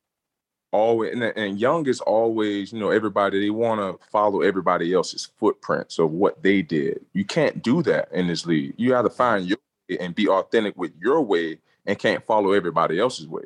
always 0.72 1.12
and, 1.12 1.22
and 1.22 1.58
young 1.58 1.86
is 1.86 2.00
always 2.00 2.72
you 2.72 2.78
know 2.78 2.90
everybody 2.90 3.40
they 3.40 3.50
want 3.50 3.80
to 3.80 4.06
follow 4.10 4.42
everybody 4.42 4.92
else's 4.92 5.30
footprints 5.38 5.98
of 5.98 6.10
what 6.10 6.42
they 6.42 6.60
did 6.60 7.04
you 7.14 7.24
can't 7.24 7.62
do 7.62 7.82
that 7.82 8.08
in 8.12 8.26
this 8.26 8.44
league 8.44 8.74
you 8.76 8.90
got 8.90 9.02
to 9.02 9.10
find 9.10 9.46
your 9.46 9.58
way 9.88 9.96
and 9.98 10.14
be 10.14 10.28
authentic 10.28 10.76
with 10.76 10.92
your 11.00 11.22
way 11.22 11.58
and 11.86 11.98
can't 11.98 12.24
follow 12.26 12.52
everybody 12.52 13.00
else's 13.00 13.26
way 13.26 13.44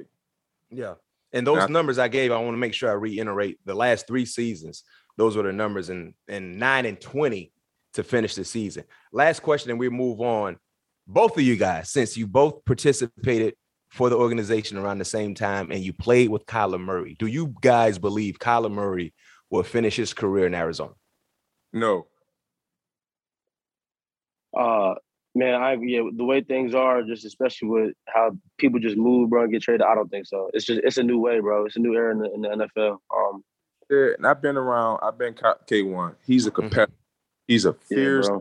yeah 0.70 0.94
and 1.32 1.46
those 1.46 1.62
and 1.62 1.70
I, 1.70 1.72
numbers 1.72 1.98
i 1.98 2.08
gave 2.08 2.32
i 2.32 2.38
want 2.38 2.54
to 2.54 2.58
make 2.58 2.74
sure 2.74 2.90
i 2.90 2.94
reiterate 2.94 3.60
the 3.64 3.74
last 3.74 4.08
three 4.08 4.26
seasons 4.26 4.82
those 5.16 5.36
were 5.36 5.42
the 5.42 5.52
numbers 5.52 5.90
and 5.90 6.14
and 6.28 6.58
9 6.58 6.86
and 6.86 7.00
20 7.00 7.52
to 7.94 8.02
finish 8.02 8.34
the 8.34 8.44
season. 8.44 8.84
Last 9.12 9.40
question, 9.40 9.70
and 9.70 9.80
we 9.80 9.88
move 9.88 10.20
on. 10.20 10.58
Both 11.06 11.36
of 11.36 11.42
you 11.42 11.56
guys, 11.56 11.90
since 11.90 12.16
you 12.16 12.26
both 12.26 12.64
participated 12.64 13.54
for 13.92 14.08
the 14.08 14.16
organization 14.16 14.78
around 14.78 14.96
the 14.96 15.04
same 15.04 15.34
time 15.34 15.70
and 15.70 15.84
you 15.84 15.92
played 15.92 16.30
with 16.30 16.46
Kyler 16.46 16.80
Murray, 16.80 17.14
do 17.18 17.26
you 17.26 17.54
guys 17.60 17.98
believe 17.98 18.38
Kyler 18.38 18.72
Murray 18.72 19.12
will 19.50 19.62
finish 19.62 19.96
his 19.96 20.14
career 20.14 20.46
in 20.46 20.54
Arizona? 20.54 20.94
No. 21.74 22.06
Uh 24.58 24.94
man, 25.34 25.60
I 25.60 25.74
yeah, 25.74 26.08
the 26.14 26.24
way 26.24 26.40
things 26.40 26.74
are, 26.74 27.02
just 27.02 27.26
especially 27.26 27.68
with 27.68 27.92
how 28.08 28.30
people 28.56 28.80
just 28.80 28.96
move, 28.96 29.28
bro, 29.28 29.42
and 29.42 29.52
get 29.52 29.60
traded. 29.60 29.82
I 29.82 29.94
don't 29.94 30.08
think 30.08 30.26
so. 30.26 30.48
It's 30.54 30.64
just 30.64 30.80
it's 30.82 30.96
a 30.96 31.02
new 31.02 31.18
way, 31.18 31.40
bro. 31.40 31.66
It's 31.66 31.76
a 31.76 31.80
new 31.80 31.94
era 31.94 32.12
in 32.12 32.18
the, 32.18 32.32
in 32.32 32.40
the 32.40 32.48
NFL. 32.48 32.96
Um, 33.14 33.44
yeah, 33.90 34.14
and 34.16 34.26
I've 34.26 34.40
been 34.40 34.56
around. 34.56 35.00
I've 35.02 35.18
been 35.18 35.34
K 35.66 35.82
one. 35.82 36.16
He's 36.26 36.46
a 36.46 36.50
mm-hmm. 36.50 36.62
competitor. 36.62 36.96
He's 37.46 37.66
a 37.66 37.74
fierce, 37.74 38.28
yeah, 38.30 38.38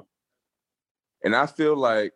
and 1.24 1.36
I 1.36 1.46
feel 1.46 1.76
like, 1.76 2.14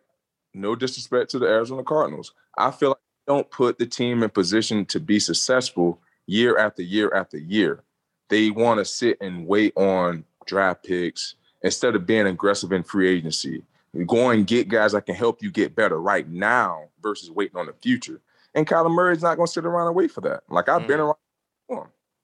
no 0.54 0.74
disrespect 0.74 1.30
to 1.32 1.38
the 1.38 1.46
Arizona 1.46 1.82
Cardinals, 1.82 2.32
I 2.56 2.70
feel 2.70 2.90
like 2.90 2.98
don't 3.26 3.50
put 3.50 3.78
the 3.78 3.86
team 3.86 4.22
in 4.22 4.30
position 4.30 4.84
to 4.86 5.00
be 5.00 5.18
successful 5.18 6.00
year 6.26 6.58
after 6.58 6.82
year 6.82 7.12
after 7.14 7.38
year. 7.38 7.82
They 8.28 8.50
want 8.50 8.78
to 8.78 8.84
sit 8.84 9.18
and 9.20 9.46
wait 9.46 9.76
on 9.76 10.24
draft 10.46 10.84
picks 10.84 11.34
instead 11.62 11.94
of 11.94 12.06
being 12.06 12.26
aggressive 12.26 12.72
in 12.72 12.82
free 12.82 13.08
agency. 13.08 13.62
Go 14.06 14.30
and 14.30 14.46
get 14.46 14.68
guys 14.68 14.92
that 14.92 15.06
can 15.06 15.14
help 15.14 15.42
you 15.42 15.50
get 15.50 15.74
better 15.74 16.00
right 16.00 16.28
now 16.28 16.84
versus 17.02 17.30
waiting 17.30 17.56
on 17.56 17.66
the 17.66 17.72
future. 17.82 18.20
And 18.54 18.66
Kyler 18.66 18.90
Murray's 18.90 19.22
not 19.22 19.36
going 19.36 19.46
to 19.46 19.52
sit 19.52 19.64
around 19.64 19.86
and 19.86 19.96
wait 19.96 20.10
for 20.10 20.20
that. 20.22 20.42
Like 20.48 20.68
I've 20.68 20.82
mm. 20.82 20.88
been 20.88 21.00
around. 21.00 21.16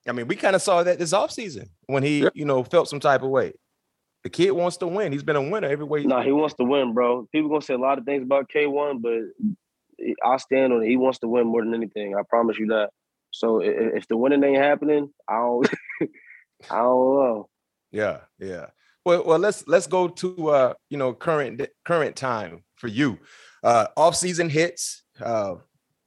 I 0.09 0.13
mean, 0.13 0.27
we 0.27 0.37
kind 0.37 0.57
of 0.57 0.63
saw 0.63 0.83
that 0.83 0.99
this 0.99 1.13
offseason 1.13 1.69
when 1.87 2.03
he, 2.03 2.25
yeah. 2.25 2.31
you 2.35 2.45
know, 2.45 2.65
felt 2.65 2.89
some 2.89 3.01
type 3.01 3.23
of 3.23 3.31
way. 3.31 3.53
The 4.25 4.31
kid 4.31 4.51
wants 4.53 4.77
to 4.79 4.87
win. 4.87 5.13
He's 5.13 5.23
been 5.23 5.37
a 5.37 5.43
winner 5.43 5.69
every 5.69 5.85
way. 5.85 6.05
No, 6.05 6.17
nah, 6.17 6.23
he 6.23 6.33
wants 6.33 6.55
to 6.57 6.65
win, 6.65 6.95
bro. 6.95 7.29
People 7.33 7.51
gonna 7.51 7.63
say 7.63 7.75
a 7.75 7.79
lot 7.79 7.99
of 7.99 8.05
things 8.05 8.23
about 8.23 8.49
K1, 8.49 9.03
but 9.03 9.57
I 10.25 10.37
stand 10.39 10.73
on 10.73 10.83
it. 10.83 10.89
He 10.89 10.97
wants 10.97 11.19
to 11.21 11.29
win 11.29 11.47
more 11.47 11.65
than 11.65 11.75
anything. 11.75 12.15
I 12.17 12.23
promise 12.29 12.59
you 12.59 12.67
that. 12.69 12.91
So 13.31 13.61
if 13.63 14.07
the 14.09 14.17
winning 14.17 14.45
ain't 14.45 14.63
happening, 14.63 15.11
I 15.29 15.37
don't, 15.37 15.69
I 16.71 16.77
don't 16.77 17.17
know. 17.17 17.49
Yeah, 17.91 18.21
yeah. 18.39 18.67
Well, 19.05 19.25
well, 19.25 19.39
let's 19.39 19.67
let's 19.67 19.87
go 19.87 20.09
to 20.09 20.49
uh, 20.51 20.75
you 20.91 20.99
know 20.99 21.13
current 21.13 21.63
current 21.85 22.15
time 22.15 22.65
for 22.77 22.89
you. 22.89 23.19
Uh, 23.63 23.87
off 23.97 24.17
season 24.17 24.49
hits. 24.49 25.03
Uh, 25.21 25.57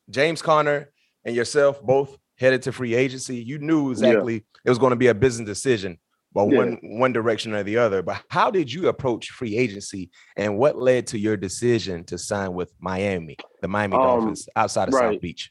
James 0.09 0.41
Conner 0.41 0.91
and 1.23 1.35
yourself 1.35 1.81
both 1.81 2.17
headed 2.37 2.61
to 2.63 2.71
free 2.71 2.93
agency. 2.93 3.37
You 3.37 3.57
knew 3.59 3.91
exactly 3.91 4.33
yeah. 4.35 4.39
it 4.65 4.69
was 4.69 4.77
going 4.77 4.91
to 4.91 4.95
be 4.95 5.07
a 5.07 5.15
business 5.15 5.47
decision 5.47 5.97
well, 6.35 6.51
yeah. 6.51 6.57
one 6.57 6.79
one 6.83 7.13
direction 7.13 7.53
or 7.53 7.63
the 7.63 7.77
other. 7.77 8.03
But 8.03 8.21
how 8.29 8.51
did 8.51 8.71
you 8.71 8.89
approach 8.89 9.29
free 9.29 9.57
agency, 9.57 10.11
and 10.35 10.57
what 10.57 10.77
led 10.77 11.07
to 11.07 11.17
your 11.17 11.37
decision 11.37 12.03
to 12.05 12.17
sign 12.17 12.53
with 12.53 12.73
Miami, 12.79 13.37
the 13.61 13.67
Miami 13.67 13.95
um, 13.95 14.01
Dolphins, 14.01 14.47
outside 14.55 14.89
of 14.89 14.93
right. 14.93 15.13
South 15.13 15.21
Beach? 15.21 15.49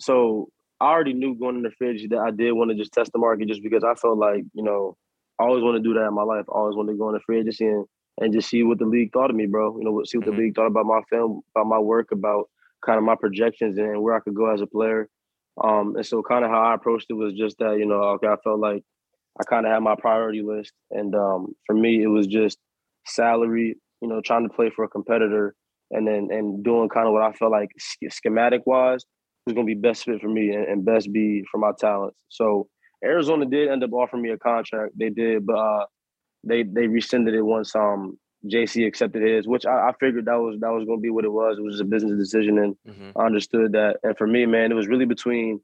So 0.00 0.50
I 0.80 0.86
already 0.86 1.14
knew 1.14 1.36
going 1.36 1.56
into 1.56 1.70
free 1.70 1.90
agency 1.90 2.08
that 2.08 2.18
I 2.18 2.32
did 2.32 2.52
want 2.52 2.70
to 2.70 2.76
just 2.76 2.92
test 2.92 3.12
the 3.12 3.18
market, 3.18 3.48
just 3.48 3.62
because 3.62 3.84
I 3.84 3.94
felt 3.94 4.18
like 4.18 4.44
you 4.52 4.64
know 4.64 4.96
I 5.38 5.44
always 5.44 5.62
want 5.62 5.76
to 5.76 5.82
do 5.82 5.94
that 5.94 6.06
in 6.06 6.14
my 6.14 6.24
life. 6.24 6.44
I 6.48 6.58
always 6.58 6.76
want 6.76 6.88
to 6.88 6.96
go 6.96 7.08
into 7.08 7.20
free 7.24 7.38
agency 7.38 7.66
and, 7.66 7.86
and 8.20 8.32
just 8.32 8.50
see 8.50 8.64
what 8.64 8.80
the 8.80 8.86
league 8.86 9.12
thought 9.12 9.30
of 9.30 9.36
me, 9.36 9.46
bro. 9.46 9.78
You 9.78 9.84
know, 9.84 10.02
see 10.04 10.18
what 10.18 10.26
mm-hmm. 10.26 10.36
the 10.36 10.42
league 10.42 10.56
thought 10.56 10.66
about 10.66 10.86
my 10.86 11.00
film, 11.08 11.42
about 11.54 11.68
my 11.68 11.78
work, 11.78 12.10
about 12.10 12.50
kind 12.84 12.98
of 12.98 13.04
my 13.04 13.14
projections 13.14 13.78
and 13.78 14.02
where 14.02 14.14
I 14.14 14.20
could 14.20 14.34
go 14.34 14.52
as 14.52 14.60
a 14.60 14.66
player. 14.66 15.08
Um, 15.62 15.96
and 15.96 16.06
so 16.06 16.22
kind 16.22 16.44
of 16.44 16.50
how 16.50 16.60
I 16.60 16.74
approached 16.74 17.06
it 17.08 17.14
was 17.14 17.34
just 17.34 17.58
that, 17.58 17.78
you 17.78 17.86
know, 17.86 18.00
okay, 18.14 18.28
I 18.28 18.36
felt 18.42 18.60
like 18.60 18.84
I 19.40 19.44
kind 19.44 19.66
of 19.66 19.72
had 19.72 19.82
my 19.82 19.94
priority 19.96 20.42
list. 20.42 20.72
And 20.90 21.14
um, 21.14 21.54
for 21.66 21.74
me, 21.74 22.02
it 22.02 22.08
was 22.08 22.26
just 22.26 22.58
salary, 23.06 23.76
you 24.00 24.08
know, 24.08 24.20
trying 24.20 24.48
to 24.48 24.54
play 24.54 24.70
for 24.74 24.84
a 24.84 24.88
competitor 24.88 25.54
and 25.90 26.06
then 26.06 26.28
and 26.30 26.62
doing 26.62 26.88
kind 26.88 27.06
of 27.06 27.12
what 27.12 27.22
I 27.22 27.32
felt 27.32 27.52
like 27.52 27.70
schematic 28.10 28.66
wise 28.66 29.04
was 29.46 29.54
going 29.54 29.66
to 29.66 29.74
be 29.74 29.80
best 29.80 30.04
fit 30.04 30.20
for 30.20 30.28
me 30.28 30.50
and, 30.50 30.64
and, 30.64 30.84
best 30.84 31.10
be 31.10 31.42
for 31.50 31.56
my 31.56 31.70
talents. 31.78 32.16
So 32.28 32.68
Arizona 33.02 33.46
did 33.46 33.70
end 33.70 33.82
up 33.82 33.92
offering 33.92 34.22
me 34.22 34.30
a 34.30 34.38
contract. 34.38 34.92
They 34.98 35.08
did, 35.08 35.46
but 35.46 35.56
uh, 35.56 35.86
they 36.44 36.62
they 36.62 36.86
rescinded 36.86 37.34
it 37.34 37.42
once 37.42 37.74
um 37.74 38.18
JC 38.46 38.86
accepted 38.86 39.22
his, 39.22 39.48
which 39.48 39.66
I, 39.66 39.88
I, 39.88 39.92
figured 39.98 40.26
that 40.26 40.38
was 40.38 40.58
that 40.60 40.72
was 40.72 40.84
going 40.84 40.98
to 40.98 41.02
be 41.02 41.10
what 41.10 41.24
it 41.24 41.32
was. 41.32 41.58
It 41.58 41.64
was 41.64 41.80
a 41.80 41.84
business 41.84 42.18
decision, 42.18 42.58
and 42.58 42.76
mm-hmm. 42.86 43.18
I 43.18 43.24
understood 43.24 43.72
that. 43.72 43.96
And 44.02 44.16
for 44.16 44.26
me, 44.26 44.46
man, 44.46 44.70
it 44.70 44.74
was 44.74 44.86
really 44.86 45.06
between 45.06 45.60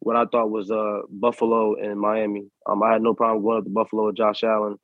what 0.00 0.16
I 0.16 0.24
thought 0.26 0.50
was 0.50 0.70
uh, 0.70 1.00
Buffalo 1.08 1.74
and 1.76 1.98
Miami. 1.98 2.48
Um, 2.68 2.82
I 2.82 2.92
had 2.92 3.02
no 3.02 3.14
problem 3.14 3.42
going 3.42 3.58
up 3.58 3.64
to 3.64 3.70
Buffalo 3.70 4.06
with 4.06 4.16
Josh 4.16 4.44
Allen, 4.44 4.76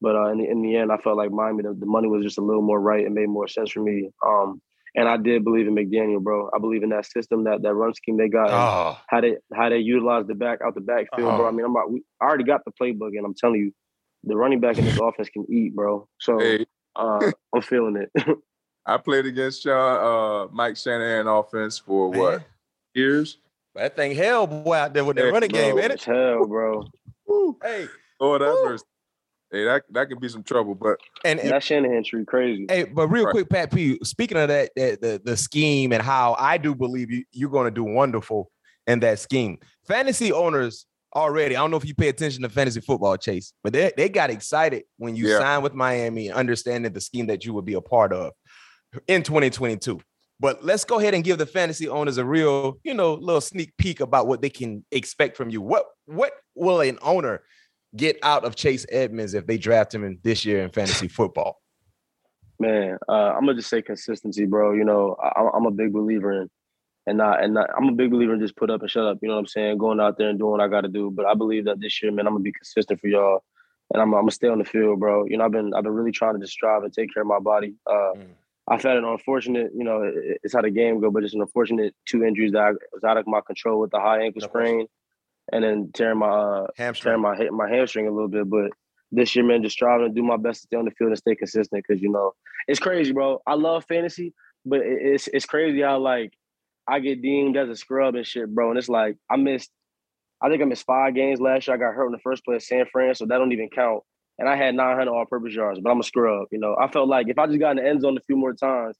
but 0.00 0.14
uh, 0.14 0.30
in, 0.30 0.38
the, 0.38 0.44
in 0.44 0.62
the 0.62 0.76
end, 0.76 0.92
I 0.92 0.98
felt 0.98 1.16
like 1.16 1.30
Miami, 1.30 1.62
the, 1.62 1.74
the, 1.78 1.86
money 1.86 2.08
was 2.08 2.22
just 2.22 2.38
a 2.38 2.42
little 2.42 2.62
more 2.62 2.80
right 2.80 3.04
and 3.04 3.14
made 3.14 3.28
more 3.28 3.48
sense 3.48 3.70
for 3.70 3.80
me. 3.80 4.10
Um, 4.26 4.60
and 4.94 5.08
I 5.08 5.16
did 5.16 5.44
believe 5.44 5.66
in 5.66 5.74
McDaniel, 5.74 6.22
bro. 6.22 6.50
I 6.54 6.58
believe 6.58 6.82
in 6.82 6.90
that 6.90 7.06
system, 7.06 7.44
that 7.44 7.62
that 7.62 7.74
run 7.74 7.94
scheme 7.94 8.16
they 8.16 8.28
got, 8.28 8.50
oh. 8.50 8.98
how 9.08 9.20
they 9.20 9.36
how 9.54 9.68
they 9.68 9.78
utilize 9.78 10.26
the 10.26 10.34
back 10.34 10.60
out 10.64 10.74
the 10.74 10.80
backfield, 10.80 11.30
oh. 11.32 11.36
bro. 11.36 11.48
I 11.48 11.50
mean, 11.50 11.64
I'm 11.64 11.70
about, 11.70 11.92
we, 11.92 12.02
I 12.20 12.24
already 12.24 12.44
got 12.44 12.62
the 12.64 12.72
playbook, 12.80 13.10
and 13.16 13.24
I'm 13.24 13.34
telling 13.34 13.60
you, 13.60 13.72
the 14.24 14.36
running 14.36 14.60
back 14.60 14.78
in 14.78 14.84
this 14.84 14.98
offense 14.98 15.28
can 15.28 15.46
eat, 15.50 15.74
bro. 15.74 16.08
So 16.20 16.38
hey. 16.38 16.66
uh, 16.96 17.30
I'm 17.54 17.62
feeling 17.62 17.96
it. 17.96 18.38
I 18.86 18.96
played 18.96 19.26
against 19.26 19.62
Sean, 19.62 20.48
uh, 20.48 20.52
Mike 20.52 20.76
Shanahan 20.76 21.26
offense 21.26 21.78
for 21.78 22.10
Man. 22.10 22.20
what 22.20 22.42
years? 22.94 23.38
That 23.78 23.94
thing 23.94 24.16
hell 24.16 24.46
boy 24.46 24.74
out 24.74 24.92
there 24.92 25.04
with 25.04 25.16
that 25.16 25.32
running 25.32 25.50
bro, 25.50 25.60
game, 25.60 25.78
ain't 25.78 25.92
it? 25.92 26.02
Hell, 26.02 26.46
bro. 26.46 26.84
hey, 27.62 27.86
Lord 28.20 28.42
that 28.42 28.82
Hey, 29.52 29.64
that 29.64 29.84
that 29.90 30.08
could 30.08 30.20
be 30.20 30.28
some 30.28 30.42
trouble, 30.42 30.74
but 30.74 30.98
and, 31.24 31.40
and 31.40 31.50
that 31.50 31.62
Shanahan 31.62 32.04
tree 32.04 32.24
crazy. 32.24 32.66
Hey, 32.68 32.84
but 32.84 33.08
real 33.08 33.24
right. 33.24 33.30
quick, 33.30 33.48
Pat 33.48 33.72
P. 33.72 33.98
Speaking 34.02 34.36
of 34.36 34.48
that, 34.48 34.72
that 34.76 35.00
the, 35.00 35.22
the 35.24 35.36
scheme 35.36 35.92
and 35.92 36.02
how 36.02 36.36
I 36.38 36.58
do 36.58 36.74
believe 36.74 37.10
you 37.10 37.24
you're 37.32 37.50
going 37.50 37.64
to 37.64 37.70
do 37.70 37.84
wonderful 37.84 38.50
in 38.86 39.00
that 39.00 39.20
scheme. 39.20 39.58
Fantasy 39.86 40.32
owners 40.32 40.84
already. 41.14 41.56
I 41.56 41.60
don't 41.60 41.70
know 41.70 41.78
if 41.78 41.86
you 41.86 41.94
pay 41.94 42.08
attention 42.08 42.42
to 42.42 42.50
fantasy 42.50 42.80
football, 42.80 43.16
Chase, 43.16 43.54
but 43.62 43.72
they, 43.72 43.92
they 43.96 44.08
got 44.10 44.28
excited 44.28 44.84
when 44.98 45.16
you 45.16 45.28
yeah. 45.28 45.38
signed 45.38 45.62
with 45.62 45.72
Miami, 45.72 46.30
understanding 46.30 46.92
the 46.92 47.00
scheme 47.00 47.28
that 47.28 47.44
you 47.44 47.54
would 47.54 47.64
be 47.64 47.74
a 47.74 47.80
part 47.80 48.12
of 48.12 48.32
in 49.06 49.22
2022. 49.22 50.00
But 50.40 50.64
let's 50.64 50.84
go 50.84 51.00
ahead 51.00 51.14
and 51.14 51.24
give 51.24 51.38
the 51.38 51.46
fantasy 51.46 51.88
owners 51.88 52.16
a 52.16 52.24
real, 52.24 52.78
you 52.84 52.94
know, 52.94 53.14
little 53.14 53.40
sneak 53.40 53.76
peek 53.76 54.00
about 54.00 54.28
what 54.28 54.40
they 54.40 54.50
can 54.50 54.84
expect 54.92 55.36
from 55.36 55.50
you. 55.50 55.60
What 55.60 55.86
what 56.06 56.32
will 56.54 56.80
an 56.80 56.98
owner 57.02 57.42
get 57.96 58.18
out 58.22 58.44
of 58.44 58.54
Chase 58.54 58.86
Edmonds 58.90 59.34
if 59.34 59.46
they 59.46 59.58
draft 59.58 59.94
him 59.94 60.04
in 60.04 60.18
this 60.22 60.44
year 60.44 60.62
in 60.62 60.70
fantasy 60.70 61.08
football? 61.08 61.60
Man, 62.60 62.98
uh, 63.08 63.12
I'm 63.12 63.40
gonna 63.40 63.54
just 63.54 63.70
say 63.70 63.82
consistency, 63.82 64.44
bro. 64.44 64.72
You 64.72 64.84
know, 64.84 65.16
I, 65.20 65.56
am 65.56 65.66
a 65.66 65.70
big 65.70 65.92
believer 65.92 66.42
in, 66.42 66.50
and 67.06 67.18
not, 67.18 67.42
and 67.42 67.54
not, 67.54 67.70
I'm 67.76 67.88
a 67.88 67.92
big 67.92 68.10
believer 68.10 68.34
in 68.34 68.40
just 68.40 68.56
put 68.56 68.70
up 68.70 68.82
and 68.82 68.90
shut 68.90 69.04
up. 69.04 69.18
You 69.22 69.28
know 69.28 69.34
what 69.34 69.40
I'm 69.40 69.46
saying? 69.46 69.78
Going 69.78 70.00
out 70.00 70.18
there 70.18 70.28
and 70.28 70.38
doing 70.38 70.52
what 70.52 70.60
I 70.60 70.68
got 70.68 70.80
to 70.80 70.88
do. 70.88 71.10
But 71.10 71.26
I 71.26 71.34
believe 71.34 71.66
that 71.66 71.80
this 71.80 72.02
year, 72.02 72.10
man, 72.10 72.26
I'm 72.26 72.34
gonna 72.34 72.42
be 72.42 72.52
consistent 72.52 73.00
for 73.00 73.06
y'all, 73.06 73.44
and 73.92 74.02
I'm, 74.02 74.12
I'm, 74.12 74.22
gonna 74.22 74.30
stay 74.32 74.48
on 74.48 74.58
the 74.58 74.64
field, 74.64 74.98
bro. 74.98 75.24
You 75.26 75.36
know, 75.36 75.44
I've 75.44 75.52
been, 75.52 75.72
I've 75.72 75.84
been 75.84 75.94
really 75.94 76.12
trying 76.12 76.34
to 76.34 76.40
just 76.40 76.52
strive 76.52 76.82
and 76.82 76.92
take 76.92 77.14
care 77.14 77.22
of 77.22 77.28
my 77.28 77.38
body. 77.38 77.74
Uh, 77.86 78.12
mm. 78.16 78.26
I've 78.70 78.82
had 78.82 78.96
an 78.96 79.04
unfortunate, 79.04 79.70
you 79.74 79.84
know, 79.84 80.02
it's 80.42 80.54
how 80.54 80.62
the 80.62 80.70
game 80.70 81.00
go, 81.00 81.10
but 81.10 81.24
it's 81.24 81.34
an 81.34 81.40
unfortunate 81.40 81.94
two 82.06 82.24
injuries 82.24 82.52
that 82.52 82.62
I 82.62 82.70
was 82.92 83.04
out 83.04 83.16
of 83.16 83.26
my 83.26 83.40
control 83.46 83.80
with 83.80 83.90
the 83.90 83.98
high 83.98 84.22
ankle 84.22 84.42
sprain 84.42 84.86
and 85.52 85.64
then 85.64 85.90
tearing 85.94 86.18
my 86.18 86.28
uh, 86.28 86.66
tearing 86.76 87.22
my 87.22 87.48
my 87.50 87.68
hamstring 87.68 88.06
a 88.06 88.10
little 88.10 88.28
bit. 88.28 88.48
But 88.48 88.70
this 89.10 89.34
year, 89.34 89.44
man, 89.44 89.62
just 89.62 89.74
striving 89.74 90.08
to 90.08 90.14
do 90.14 90.22
my 90.22 90.36
best 90.36 90.60
to 90.60 90.66
stay 90.66 90.76
on 90.76 90.84
the 90.84 90.90
field 90.90 91.10
and 91.10 91.18
stay 91.18 91.34
consistent. 91.34 91.84
Because 91.86 92.02
you 92.02 92.10
know, 92.10 92.32
it's 92.66 92.80
crazy, 92.80 93.12
bro. 93.12 93.40
I 93.46 93.54
love 93.54 93.84
fantasy, 93.86 94.34
but 94.64 94.80
it's 94.82 95.28
it's 95.28 95.46
crazy 95.46 95.80
how 95.80 95.98
like 95.98 96.32
I 96.86 97.00
get 97.00 97.22
deemed 97.22 97.56
as 97.56 97.68
a 97.68 97.76
scrub 97.76 98.14
and 98.14 98.26
shit, 98.26 98.54
bro. 98.54 98.70
And 98.70 98.78
it's 98.78 98.88
like 98.88 99.16
I 99.30 99.36
missed, 99.36 99.70
I 100.42 100.48
think 100.48 100.62
I 100.62 100.66
missed 100.66 100.86
five 100.86 101.14
games 101.14 101.40
last 101.40 101.66
year. 101.66 101.76
I 101.76 101.78
got 101.78 101.94
hurt 101.94 102.06
in 102.06 102.12
the 102.12 102.18
first 102.18 102.44
place, 102.44 102.68
San 102.68 102.86
Fran, 102.92 103.14
so 103.14 103.26
that 103.26 103.38
don't 103.38 103.52
even 103.52 103.70
count. 103.70 104.02
And 104.38 104.48
I 104.48 104.56
had 104.56 104.74
900 104.74 105.10
all-purpose 105.10 105.54
yards, 105.54 105.80
but 105.80 105.90
I'm 105.90 106.00
a 106.00 106.04
scrub. 106.04 106.46
You 106.52 106.58
know, 106.58 106.76
I 106.80 106.88
felt 106.88 107.08
like 107.08 107.28
if 107.28 107.38
I 107.38 107.46
just 107.46 107.58
got 107.58 107.76
in 107.76 107.82
the 107.82 107.88
end 107.88 108.02
zone 108.02 108.16
a 108.16 108.20
few 108.20 108.36
more 108.36 108.52
times, 108.52 108.96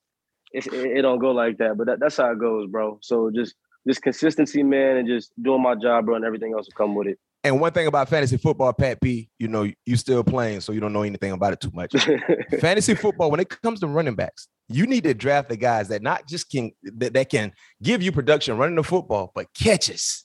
it, 0.52 0.66
it, 0.66 1.02
don't 1.02 1.20
go 1.20 1.30
like 1.30 1.58
that. 1.58 1.76
But 1.76 1.86
that, 1.86 2.00
that's 2.00 2.16
how 2.16 2.32
it 2.32 2.40
goes, 2.40 2.68
bro. 2.68 2.98
So 3.02 3.30
just 3.32 3.54
just 3.86 4.02
consistency, 4.02 4.62
man, 4.62 4.96
and 4.96 5.08
just 5.08 5.32
doing 5.40 5.62
my 5.62 5.74
job, 5.74 6.06
bro, 6.06 6.16
and 6.16 6.24
everything 6.24 6.52
else 6.54 6.66
will 6.66 6.76
come 6.76 6.94
with 6.94 7.08
it. 7.08 7.18
And 7.44 7.60
one 7.60 7.72
thing 7.72 7.86
about 7.86 8.08
fantasy 8.08 8.36
football, 8.36 8.72
Pat 8.72 9.00
P, 9.00 9.30
you 9.38 9.46
know, 9.46 9.70
you 9.86 9.96
still 9.96 10.24
playing, 10.24 10.60
so 10.60 10.72
you 10.72 10.80
don't 10.80 10.92
know 10.92 11.02
anything 11.02 11.32
about 11.32 11.52
it 11.52 11.60
too 11.60 11.70
much. 11.72 11.94
fantasy 12.60 12.94
football, 12.94 13.30
when 13.30 13.38
it 13.38 13.48
comes 13.48 13.80
to 13.80 13.86
running 13.86 14.16
backs, 14.16 14.48
you 14.68 14.86
need 14.86 15.04
to 15.04 15.14
draft 15.14 15.48
the 15.48 15.56
guys 15.56 15.88
that 15.88 16.02
not 16.02 16.26
just 16.26 16.50
can 16.50 16.72
that, 16.82 17.14
that 17.14 17.30
can 17.30 17.52
give 17.82 18.02
you 18.02 18.10
production 18.10 18.58
running 18.58 18.74
the 18.74 18.82
football, 18.82 19.30
but 19.34 19.46
catches. 19.54 20.24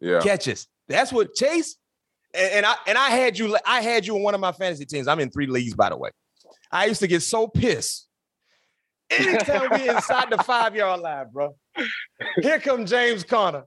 Yeah. 0.00 0.20
Catches. 0.20 0.66
That's 0.88 1.12
what 1.12 1.34
Chase. 1.34 1.76
And, 2.36 2.52
and 2.52 2.66
I 2.66 2.74
and 2.86 2.98
I 2.98 3.10
had 3.10 3.38
you, 3.38 3.56
I 3.64 3.80
had 3.80 4.06
you 4.06 4.16
in 4.16 4.22
one 4.22 4.34
of 4.34 4.40
my 4.40 4.52
fantasy 4.52 4.84
teams. 4.84 5.08
I'm 5.08 5.20
in 5.20 5.30
three 5.30 5.46
leagues, 5.46 5.74
by 5.74 5.88
the 5.88 5.96
way. 5.96 6.10
I 6.70 6.86
used 6.86 7.00
to 7.00 7.06
get 7.06 7.22
so 7.22 7.48
pissed 7.48 8.08
anytime 9.10 9.68
we 9.72 9.88
inside 9.88 10.30
the 10.30 10.38
five 10.38 10.74
yard 10.74 11.00
line, 11.00 11.26
bro. 11.32 11.54
Here 12.42 12.58
come 12.58 12.86
James 12.86 13.24
Conner. 13.24 13.64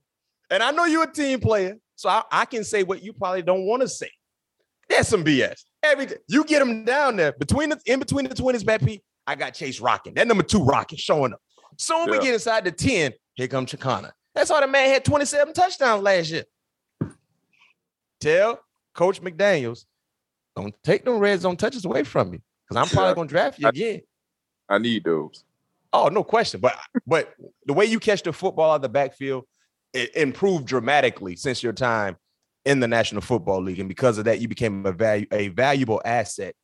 And 0.49 0.63
I 0.63 0.71
know 0.71 0.85
you're 0.85 1.03
a 1.03 1.11
team 1.11 1.39
player, 1.39 1.77
so 1.95 2.09
I, 2.09 2.23
I 2.31 2.45
can 2.45 2.63
say 2.63 2.83
what 2.83 3.03
you 3.03 3.13
probably 3.13 3.43
don't 3.43 3.65
want 3.65 3.81
to 3.81 3.87
say. 3.87 4.09
That's 4.89 5.09
some 5.09 5.23
BS. 5.23 5.61
Every 5.83 6.07
you 6.27 6.43
get 6.43 6.61
him 6.61 6.83
down 6.83 7.15
there 7.15 7.31
between 7.33 7.69
the 7.69 7.79
in 7.85 7.99
between 7.99 8.27
the 8.27 8.35
20s, 8.35 8.65
Matt 8.65 8.83
P. 8.83 9.01
I 9.27 9.35
got 9.35 9.53
Chase 9.53 9.79
rocking. 9.79 10.15
That 10.15 10.27
number 10.27 10.43
two 10.43 10.63
rocking 10.63 10.97
showing 10.97 11.33
up. 11.33 11.39
Soon 11.77 12.07
yeah. 12.07 12.11
we 12.11 12.19
get 12.19 12.33
inside 12.33 12.65
the 12.65 12.71
10. 12.71 13.13
Here 13.35 13.47
comes 13.47 13.71
Chicana. 13.71 14.11
That's 14.33 14.49
why 14.49 14.61
the 14.61 14.67
man 14.67 14.89
had 14.89 15.05
27 15.05 15.53
touchdowns 15.53 16.01
last 16.01 16.31
year. 16.31 16.43
Tell 18.19 18.59
Coach 18.93 19.21
McDaniels, 19.21 19.85
don't 20.55 20.75
take 20.83 21.05
them 21.05 21.19
red 21.19 21.39
zone 21.41 21.57
touches 21.57 21.85
away 21.85 22.03
from 22.03 22.31
me. 22.31 22.41
Because 22.67 22.81
I'm 22.81 22.93
probably 22.93 23.15
gonna 23.15 23.27
draft 23.27 23.59
you 23.59 23.67
again. 23.67 24.01
I 24.67 24.77
need 24.77 25.03
those. 25.03 25.43
Oh, 25.91 26.07
no 26.09 26.23
question. 26.23 26.59
But 26.59 26.77
but 27.07 27.33
the 27.65 27.73
way 27.73 27.85
you 27.85 27.99
catch 27.99 28.23
the 28.23 28.33
football 28.33 28.71
out 28.71 28.75
of 28.75 28.81
the 28.83 28.89
backfield, 28.89 29.45
it 29.93 30.15
improved 30.15 30.65
dramatically 30.65 31.35
since 31.35 31.63
your 31.63 31.73
time 31.73 32.17
in 32.65 32.79
the 32.79 32.87
National 32.87 33.21
Football 33.21 33.63
League. 33.63 33.79
And 33.79 33.89
because 33.89 34.17
of 34.17 34.25
that, 34.25 34.39
you 34.39 34.47
became 34.47 34.85
a 34.85 34.91
value 34.91 35.25
a 35.31 35.47
valuable 35.47 36.01
asset 36.05 36.55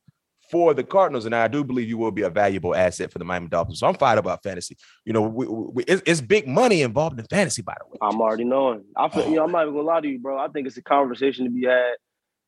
for 0.50 0.74
the 0.74 0.84
Cardinals. 0.84 1.24
And 1.26 1.34
I 1.34 1.48
do 1.48 1.64
believe 1.64 1.88
you 1.88 1.98
will 1.98 2.10
be 2.10 2.22
a 2.22 2.30
valuable 2.30 2.74
asset 2.74 3.12
for 3.12 3.18
the 3.18 3.24
Miami 3.24 3.48
Dolphins. 3.48 3.80
So 3.80 3.86
I'm 3.86 3.94
fired 3.94 4.18
about 4.18 4.42
fantasy. 4.42 4.76
You 5.04 5.12
know, 5.12 5.22
we, 5.22 5.46
we, 5.46 5.84
it's, 5.84 6.02
it's, 6.06 6.20
big 6.20 6.46
money 6.46 6.82
involved 6.82 7.18
in 7.18 7.26
fantasy, 7.26 7.62
by 7.62 7.74
the 7.78 7.86
way. 7.86 7.98
I'm 8.00 8.20
already 8.20 8.44
knowing. 8.44 8.84
I 8.96 9.08
feel, 9.08 9.24
oh. 9.24 9.28
you 9.28 9.36
know, 9.36 9.44
I'm 9.44 9.52
not 9.52 9.62
even 9.62 9.74
gonna 9.74 9.86
lie 9.86 10.00
to 10.00 10.08
you, 10.08 10.18
bro. 10.18 10.38
I 10.38 10.48
think 10.48 10.66
it's 10.66 10.76
a 10.76 10.82
conversation 10.82 11.44
to 11.44 11.50
be 11.50 11.66
had. 11.66 11.94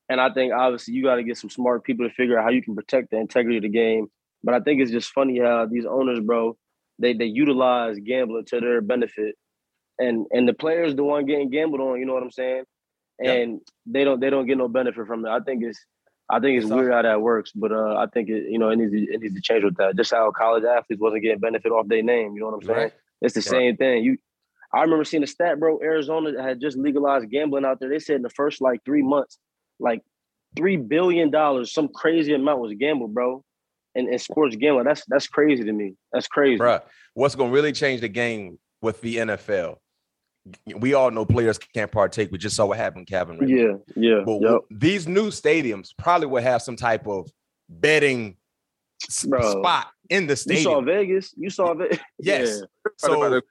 And 0.09 0.19
I 0.19 0.31
think 0.31 0.53
obviously 0.53 0.95
you 0.95 1.03
got 1.03 1.15
to 1.15 1.23
get 1.23 1.37
some 1.37 1.51
smart 1.51 1.83
people 1.83 2.07
to 2.07 2.13
figure 2.13 2.37
out 2.37 2.43
how 2.43 2.49
you 2.49 2.63
can 2.63 2.75
protect 2.75 3.11
the 3.11 3.17
integrity 3.17 3.57
of 3.57 3.63
the 3.63 3.69
game. 3.69 4.07
But 4.43 4.55
I 4.55 4.59
think 4.59 4.81
it's 4.81 4.91
just 4.91 5.11
funny 5.11 5.39
how 5.39 5.67
these 5.67 5.85
owners, 5.85 6.19
bro, 6.19 6.57
they 6.97 7.13
they 7.13 7.25
utilize 7.25 7.97
gambling 7.99 8.45
to 8.45 8.59
their 8.59 8.81
benefit, 8.81 9.35
and 9.99 10.25
and 10.31 10.47
the 10.47 10.53
players 10.53 10.95
the 10.95 11.03
one 11.03 11.25
getting 11.25 11.49
gambled 11.49 11.81
on. 11.81 11.99
You 11.99 12.05
know 12.05 12.13
what 12.13 12.23
I'm 12.23 12.31
saying? 12.31 12.63
And 13.23 13.51
yep. 13.53 13.61
they 13.85 14.03
don't 14.03 14.19
they 14.19 14.29
don't 14.29 14.47
get 14.47 14.57
no 14.57 14.67
benefit 14.67 15.05
from 15.07 15.25
it. 15.25 15.29
I 15.29 15.41
think 15.41 15.63
it's 15.63 15.85
I 16.29 16.39
think 16.39 16.57
it's, 16.57 16.65
it's 16.65 16.73
weird 16.73 16.91
awesome. 16.91 17.05
how 17.05 17.11
that 17.11 17.21
works, 17.21 17.51
but 17.51 17.71
uh, 17.71 17.95
I 17.97 18.05
think 18.07 18.29
it 18.29 18.51
you 18.51 18.59
know 18.59 18.69
it 18.69 18.77
needs 18.77 18.91
to, 18.91 19.13
it 19.13 19.21
needs 19.21 19.35
to 19.35 19.41
change 19.41 19.63
with 19.63 19.77
that. 19.77 19.95
Just 19.95 20.11
how 20.11 20.29
college 20.31 20.63
athletes 20.63 21.01
wasn't 21.01 21.23
getting 21.23 21.39
benefit 21.39 21.71
off 21.71 21.87
their 21.87 22.03
name. 22.03 22.33
You 22.35 22.41
know 22.41 22.47
what 22.47 22.55
I'm 22.55 22.63
saying? 22.63 22.77
Right. 22.77 22.93
It's 23.21 23.33
the 23.33 23.39
right. 23.39 23.49
same 23.49 23.77
thing. 23.77 24.03
You 24.03 24.17
I 24.73 24.81
remember 24.81 25.03
seeing 25.03 25.23
a 25.23 25.27
stat, 25.27 25.59
bro. 25.59 25.79
Arizona 25.81 26.41
had 26.41 26.61
just 26.61 26.77
legalized 26.77 27.29
gambling 27.31 27.65
out 27.65 27.79
there. 27.79 27.89
They 27.89 27.99
said 27.99 28.17
in 28.17 28.21
the 28.21 28.29
first 28.29 28.61
like 28.61 28.83
three 28.85 29.01
months, 29.01 29.39
like 29.79 30.03
three 30.55 30.77
billion 30.77 31.31
dollars, 31.31 31.73
some 31.73 31.87
crazy 31.87 32.33
amount 32.33 32.61
was 32.61 32.73
gambled, 32.73 33.13
bro 33.13 33.43
And, 33.95 34.07
in 34.07 34.19
sports 34.19 34.55
gambling. 34.55 34.85
That's 34.85 35.03
that's 35.07 35.27
crazy 35.27 35.63
to 35.63 35.71
me. 35.71 35.95
That's 36.13 36.27
crazy. 36.27 36.59
Bruh, 36.59 36.81
what's 37.15 37.35
gonna 37.35 37.51
really 37.51 37.71
change 37.71 38.01
the 38.01 38.07
game 38.09 38.59
with 38.81 39.01
the 39.01 39.17
NFL 39.17 39.77
we 40.77 40.93
all 40.93 41.11
know 41.11 41.25
players 41.25 41.57
can't 41.57 41.91
partake. 41.91 42.31
We 42.31 42.37
just 42.37 42.55
saw 42.55 42.65
what 42.65 42.77
happened, 42.77 43.07
Calvin. 43.07 43.47
Yeah, 43.47 43.73
yeah. 43.95 44.21
But 44.25 44.41
yep. 44.41 44.61
these 44.71 45.07
new 45.07 45.29
stadiums 45.29 45.89
probably 45.97 46.27
will 46.27 46.41
have 46.41 46.61
some 46.61 46.75
type 46.75 47.07
of 47.07 47.29
betting 47.69 48.37
Bro, 49.27 49.59
spot 49.59 49.87
in 50.09 50.27
the 50.27 50.35
stadium. 50.35 50.59
You 50.59 50.63
saw 50.63 50.81
Vegas. 50.81 51.33
You 51.37 51.49
saw 51.49 51.73
Vegas. 51.73 51.99
yes. 52.19 52.59
Yeah. 52.59 52.91
So 52.97 53.41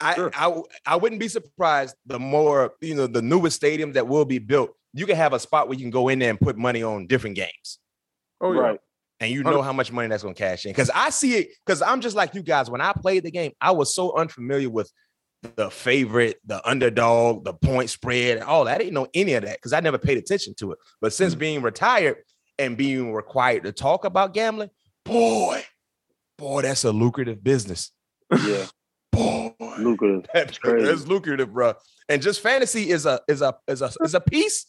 I, 0.00 0.14
sure. 0.14 0.30
I 0.34 0.62
I 0.86 0.96
wouldn't 0.96 1.20
be 1.20 1.28
surprised 1.28 1.94
the 2.06 2.18
more 2.18 2.74
you 2.80 2.94
know 2.94 3.06
the 3.06 3.22
newest 3.22 3.60
stadiums 3.60 3.94
that 3.94 4.08
will 4.08 4.24
be 4.24 4.38
built. 4.38 4.74
You 4.92 5.06
can 5.06 5.16
have 5.16 5.32
a 5.32 5.38
spot 5.38 5.68
where 5.68 5.78
you 5.78 5.84
can 5.84 5.90
go 5.90 6.08
in 6.08 6.18
there 6.18 6.30
and 6.30 6.40
put 6.40 6.56
money 6.56 6.82
on 6.82 7.06
different 7.06 7.36
games. 7.36 7.78
Oh 8.40 8.52
yeah. 8.52 8.60
Right. 8.60 8.80
And 9.20 9.30
you 9.30 9.44
know 9.44 9.62
how 9.62 9.72
much 9.72 9.92
money 9.92 10.08
that's 10.08 10.24
going 10.24 10.34
to 10.34 10.38
cash 10.38 10.66
in. 10.66 10.72
Because 10.72 10.90
I 10.92 11.10
see 11.10 11.34
it, 11.34 11.50
because 11.64 11.80
I'm 11.80 12.00
just 12.00 12.16
like 12.16 12.34
you 12.34 12.42
guys. 12.42 12.68
When 12.68 12.80
I 12.80 12.92
played 12.92 13.22
the 13.22 13.30
game, 13.30 13.52
I 13.60 13.70
was 13.70 13.94
so 13.94 14.16
unfamiliar 14.16 14.68
with 14.68 14.90
the 15.56 15.70
favorite, 15.70 16.40
the 16.46 16.66
underdog, 16.68 17.44
the 17.44 17.52
point 17.52 17.90
spread, 17.90 18.38
and 18.38 18.46
all 18.46 18.64
that. 18.64 18.76
I 18.76 18.78
didn't 18.78 18.94
know 18.94 19.08
any 19.14 19.34
of 19.34 19.44
that 19.44 19.56
because 19.56 19.72
I 19.72 19.80
never 19.80 19.98
paid 19.98 20.18
attention 20.18 20.54
to 20.58 20.72
it. 20.72 20.78
But 21.00 21.12
since 21.12 21.34
mm-hmm. 21.34 21.40
being 21.40 21.62
retired 21.62 22.16
and 22.58 22.76
being 22.76 23.12
required 23.12 23.64
to 23.64 23.72
talk 23.72 24.04
about 24.04 24.34
gambling, 24.34 24.70
boy, 25.04 25.64
boy, 26.38 26.62
that's 26.62 26.84
a 26.84 26.92
lucrative 26.92 27.42
business. 27.42 27.90
Yeah. 28.44 28.66
boy, 29.12 29.52
lucrative. 29.78 30.26
That's, 30.32 30.58
that's 30.62 31.06
lucrative, 31.06 31.52
bro. 31.52 31.74
And 32.08 32.22
just 32.22 32.40
fantasy 32.40 32.90
is 32.90 33.06
a 33.06 33.20
is 33.28 33.42
a 33.42 33.56
is 33.66 33.82
a 33.82 33.90
is 34.02 34.14
a 34.14 34.20
piece 34.20 34.66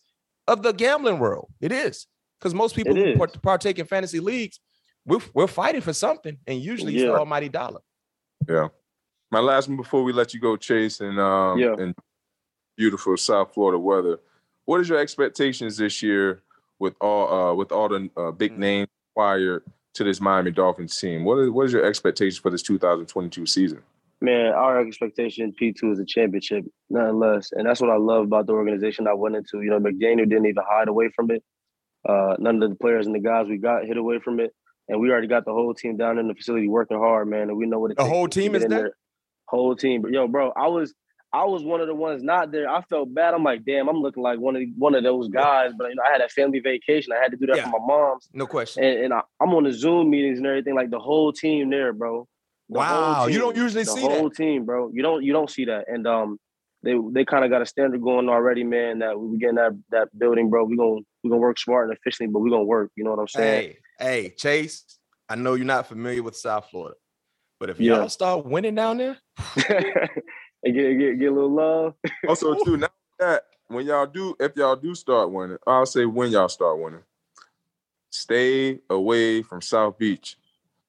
of 0.47 0.63
the 0.63 0.71
gambling 0.71 1.19
world. 1.19 1.51
It 1.61 1.71
is 1.71 2.07
because 2.39 2.53
most 2.53 2.75
people 2.75 2.95
who 2.95 3.15
partake 3.41 3.79
in 3.79 3.85
fantasy 3.85 4.19
leagues, 4.19 4.59
we're, 5.05 5.19
we're 5.33 5.47
fighting 5.47 5.81
for 5.81 5.93
something, 5.93 6.37
and 6.45 6.61
usually 6.61 6.93
yeah. 6.93 7.01
it's 7.01 7.11
the 7.11 7.17
almighty 7.17 7.49
dollar. 7.49 7.79
Yeah. 8.47 8.67
My 9.33 9.39
last 9.39 9.67
one 9.67 9.77
before 9.77 10.03
we 10.03 10.13
let 10.13 10.35
you 10.35 10.39
go, 10.39 10.55
Chase, 10.55 10.99
and 10.99 11.19
um, 11.19 11.57
yeah. 11.57 11.73
and 11.79 11.95
beautiful 12.77 13.17
South 13.17 13.51
Florida 13.51 13.79
weather. 13.79 14.19
What 14.65 14.79
is 14.79 14.87
your 14.87 14.99
expectations 14.99 15.75
this 15.75 16.03
year 16.03 16.43
with 16.77 16.93
all 17.01 17.33
uh, 17.33 17.53
with 17.55 17.71
all 17.71 17.89
the 17.89 18.11
uh, 18.15 18.29
big 18.29 18.51
mm. 18.51 18.59
names 18.59 18.89
acquired 19.11 19.63
to 19.95 20.03
this 20.03 20.21
Miami 20.21 20.51
Dolphins 20.51 20.95
team? 20.99 21.23
What 21.25 21.39
is 21.39 21.49
what 21.49 21.65
is 21.65 21.73
your 21.73 21.83
expectations 21.83 22.37
for 22.37 22.51
this 22.51 22.61
2022 22.61 23.47
season? 23.47 23.81
Man, 24.21 24.53
our 24.53 24.79
expectation 24.79 25.51
P2 25.59 25.93
is 25.93 25.99
a 25.99 26.05
championship, 26.05 26.65
nothing 26.91 27.17
less. 27.17 27.51
And 27.53 27.67
that's 27.67 27.81
what 27.81 27.89
I 27.89 27.97
love 27.97 28.25
about 28.25 28.45
the 28.45 28.53
organization 28.53 29.07
I 29.07 29.15
went 29.15 29.35
into. 29.35 29.63
You 29.63 29.71
know, 29.71 29.79
McDaniel 29.79 30.29
didn't 30.29 30.45
even 30.45 30.63
hide 30.63 30.89
away 30.89 31.09
from 31.09 31.31
it. 31.31 31.43
Uh, 32.07 32.35
none 32.37 32.61
of 32.61 32.69
the 32.69 32.75
players 32.75 33.07
and 33.07 33.15
the 33.15 33.19
guys 33.19 33.47
we 33.47 33.57
got 33.57 33.83
hit 33.83 33.97
away 33.97 34.19
from 34.19 34.39
it, 34.39 34.53
and 34.89 35.01
we 35.01 35.09
already 35.09 35.27
got 35.27 35.43
the 35.43 35.51
whole 35.51 35.73
team 35.73 35.97
down 35.97 36.19
in 36.19 36.27
the 36.27 36.35
facility 36.35 36.67
working 36.67 36.99
hard, 36.99 37.27
man. 37.27 37.49
And 37.49 37.57
we 37.57 37.65
know 37.65 37.79
what 37.79 37.89
it 37.89 37.97
the 37.97 38.05
whole 38.05 38.27
team 38.27 38.53
is 38.53 38.63
there. 38.65 38.93
Whole 39.53 39.75
team, 39.75 40.01
but 40.01 40.11
yo, 40.11 40.27
bro, 40.27 40.51
I 40.55 40.67
was 40.67 40.93
I 41.33 41.45
was 41.45 41.63
one 41.63 41.81
of 41.81 41.87
the 41.87 41.95
ones 41.95 42.21
not 42.21 42.51
there. 42.51 42.69
I 42.69 42.81
felt 42.83 43.11
bad. 43.11 43.33
I'm 43.33 43.43
like, 43.43 43.65
damn, 43.65 43.89
I'm 43.89 44.01
looking 44.01 44.21
like 44.21 44.39
one 44.39 44.55
of 44.55 44.61
one 44.77 44.93
of 44.93 45.03
those 45.03 45.29
guys. 45.29 45.71
But 45.75 45.89
you 45.89 45.95
know, 45.95 46.03
I 46.07 46.11
had 46.11 46.21
a 46.21 46.29
family 46.29 46.59
vacation. 46.59 47.11
I 47.11 47.21
had 47.21 47.31
to 47.31 47.37
do 47.37 47.47
that 47.47 47.57
yeah. 47.57 47.71
for 47.71 47.79
my 47.79 47.85
mom's. 47.87 48.29
No 48.33 48.45
question. 48.45 48.83
And, 48.83 49.05
and 49.05 49.13
I, 49.13 49.21
am 49.41 49.53
on 49.55 49.63
the 49.63 49.73
Zoom 49.73 50.11
meetings 50.11 50.37
and 50.37 50.45
everything. 50.45 50.75
Like 50.75 50.91
the 50.91 50.99
whole 50.99 51.33
team 51.33 51.71
there, 51.71 51.91
bro. 51.91 52.27
The 52.69 52.77
wow, 52.77 53.25
team, 53.25 53.33
you 53.33 53.39
don't 53.39 53.55
usually 53.55 53.83
see 53.83 54.01
the 54.01 54.09
whole 54.09 54.29
team, 54.29 54.65
bro. 54.65 54.91
You 54.93 55.01
don't 55.01 55.23
you 55.23 55.33
don't 55.33 55.49
see 55.49 55.65
that. 55.65 55.85
And 55.87 56.05
um, 56.05 56.37
they 56.83 56.93
they 57.11 57.25
kind 57.25 57.43
of 57.43 57.49
got 57.49 57.63
a 57.63 57.65
standard 57.65 58.01
going 58.03 58.29
already, 58.29 58.63
man. 58.63 58.99
That 58.99 59.19
we 59.19 59.39
getting 59.39 59.55
that 59.55 59.71
that 59.89 60.09
building, 60.17 60.51
bro. 60.51 60.65
We 60.65 60.77
gonna 60.77 61.01
we 61.23 61.31
gonna 61.31 61.41
work 61.41 61.57
smart 61.57 61.89
and 61.89 61.97
efficiently, 61.97 62.31
but 62.31 62.41
we 62.41 62.51
gonna 62.51 62.63
work. 62.63 62.91
You 62.95 63.05
know 63.05 63.11
what 63.11 63.19
I'm 63.19 63.27
saying? 63.27 63.75
Hey, 63.99 64.23
hey, 64.23 64.29
Chase. 64.37 64.85
I 65.27 65.35
know 65.35 65.55
you're 65.55 65.65
not 65.65 65.87
familiar 65.87 66.21
with 66.21 66.35
South 66.35 66.67
Florida, 66.69 66.95
but 67.63 67.69
if 67.69 67.79
yeah. 67.79 67.95
y'all 67.95 68.09
start 68.09 68.45
winning 68.45 68.75
down 68.75 68.97
there, 68.97 69.17
and 69.69 70.75
get, 70.75 70.99
get 70.99 71.17
get 71.17 71.31
a 71.31 71.33
little 71.33 71.49
love. 71.49 71.93
also, 72.27 72.55
too 72.65 72.75
now 72.75 72.89
that 73.19 73.43
when 73.67 73.85
y'all 73.85 74.05
do, 74.05 74.35
if 74.37 74.53
y'all 74.57 74.75
do 74.75 74.93
start 74.93 75.31
winning, 75.31 75.55
I'll 75.65 75.85
say 75.85 76.03
when 76.03 76.29
y'all 76.29 76.49
start 76.49 76.77
winning, 76.77 77.03
stay 78.09 78.79
away 78.89 79.43
from 79.43 79.61
South 79.61 79.97
Beach. 79.97 80.35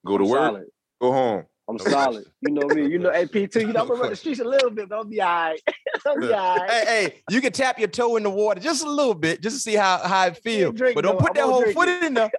Go 0.04 0.18
to 0.18 0.24
work. 0.24 0.50
Solid. 0.50 0.66
Go 1.00 1.12
home. 1.12 1.44
I'm 1.68 1.78
solid. 1.78 2.26
You 2.40 2.50
know 2.50 2.66
me. 2.66 2.88
You 2.88 2.98
know, 2.98 3.12
hey, 3.12 3.26
P2, 3.26 3.60
you 3.60 3.72
know, 3.72 3.82
I'm 3.82 3.86
gonna 3.86 4.00
run 4.00 4.10
the 4.10 4.16
streets 4.16 4.40
a 4.40 4.44
little 4.44 4.70
bit, 4.70 4.88
but 4.88 4.96
I'll 4.96 5.04
be 5.04 5.20
all 5.20 5.28
right. 5.28 5.60
I'll 6.06 6.18
be 6.18 6.32
all 6.32 6.56
right. 6.56 6.70
Hey, 6.72 6.84
hey, 6.86 7.22
you 7.30 7.40
can 7.40 7.52
tap 7.52 7.78
your 7.78 7.86
toe 7.86 8.16
in 8.16 8.24
the 8.24 8.30
water 8.30 8.58
just 8.60 8.84
a 8.84 8.90
little 8.90 9.14
bit, 9.14 9.40
just 9.40 9.58
to 9.58 9.62
see 9.62 9.76
how, 9.76 9.98
how 9.98 10.26
it 10.26 10.38
feels. 10.38 10.74
But 10.76 11.02
don't 11.02 11.20
put 11.20 11.34
that 11.34 11.44
whole 11.44 11.72
foot 11.72 11.88
in 11.88 12.14
there. 12.14 12.32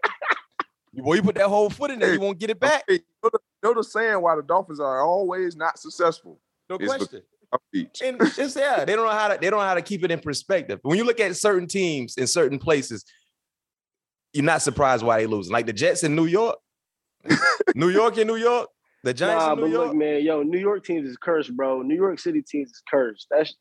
Boy, 0.93 1.15
you 1.15 1.23
put 1.23 1.35
that 1.35 1.47
whole 1.47 1.69
foot 1.69 1.91
in 1.91 1.99
there, 1.99 2.13
you 2.13 2.19
won't 2.19 2.37
get 2.37 2.49
it 2.49 2.59
back. 2.59 2.83
Hey, 2.85 2.95
you 2.95 2.99
know 3.23 3.29
the 3.31 3.39
saying 3.83 4.21
why 4.21 4.35
the 4.35 4.43
Dolphins 4.43 4.79
are 4.79 5.01
always 5.01 5.55
not 5.55 5.79
successful. 5.79 6.39
No 6.69 6.77
question. 6.77 7.21
And 8.03 8.17
it's 8.21 8.55
yeah, 8.55 8.85
they 8.85 8.95
don't 8.95 9.05
know 9.05 9.11
how 9.11 9.29
to 9.29 9.37
they 9.39 9.49
don't 9.49 9.59
know 9.59 9.65
how 9.65 9.75
to 9.75 9.81
keep 9.81 10.03
it 10.03 10.11
in 10.11 10.19
perspective. 10.19 10.79
When 10.81 10.97
you 10.97 11.03
look 11.03 11.19
at 11.19 11.35
certain 11.37 11.67
teams 11.67 12.17
in 12.17 12.27
certain 12.27 12.59
places, 12.59 13.05
you're 14.33 14.43
not 14.43 14.61
surprised 14.61 15.03
why 15.03 15.19
they 15.19 15.27
lose. 15.27 15.49
Like 15.49 15.65
the 15.65 15.73
Jets 15.73 16.03
in 16.03 16.15
New 16.15 16.25
York, 16.25 16.57
New 17.75 17.89
York 17.89 18.17
in 18.17 18.27
New 18.27 18.35
York, 18.35 18.69
the 19.03 19.13
Giants 19.13 19.45
nah, 19.45 19.55
but 19.55 19.69
York? 19.69 19.87
look, 19.87 19.95
man, 19.95 20.23
yo, 20.23 20.43
New 20.43 20.59
York 20.59 20.83
teams 20.83 21.07
is 21.07 21.17
cursed, 21.17 21.55
bro. 21.55 21.81
New 21.81 21.95
York 21.95 22.19
City 22.19 22.41
teams 22.41 22.71
is 22.71 22.81
cursed. 22.89 23.27
That's 23.29 23.53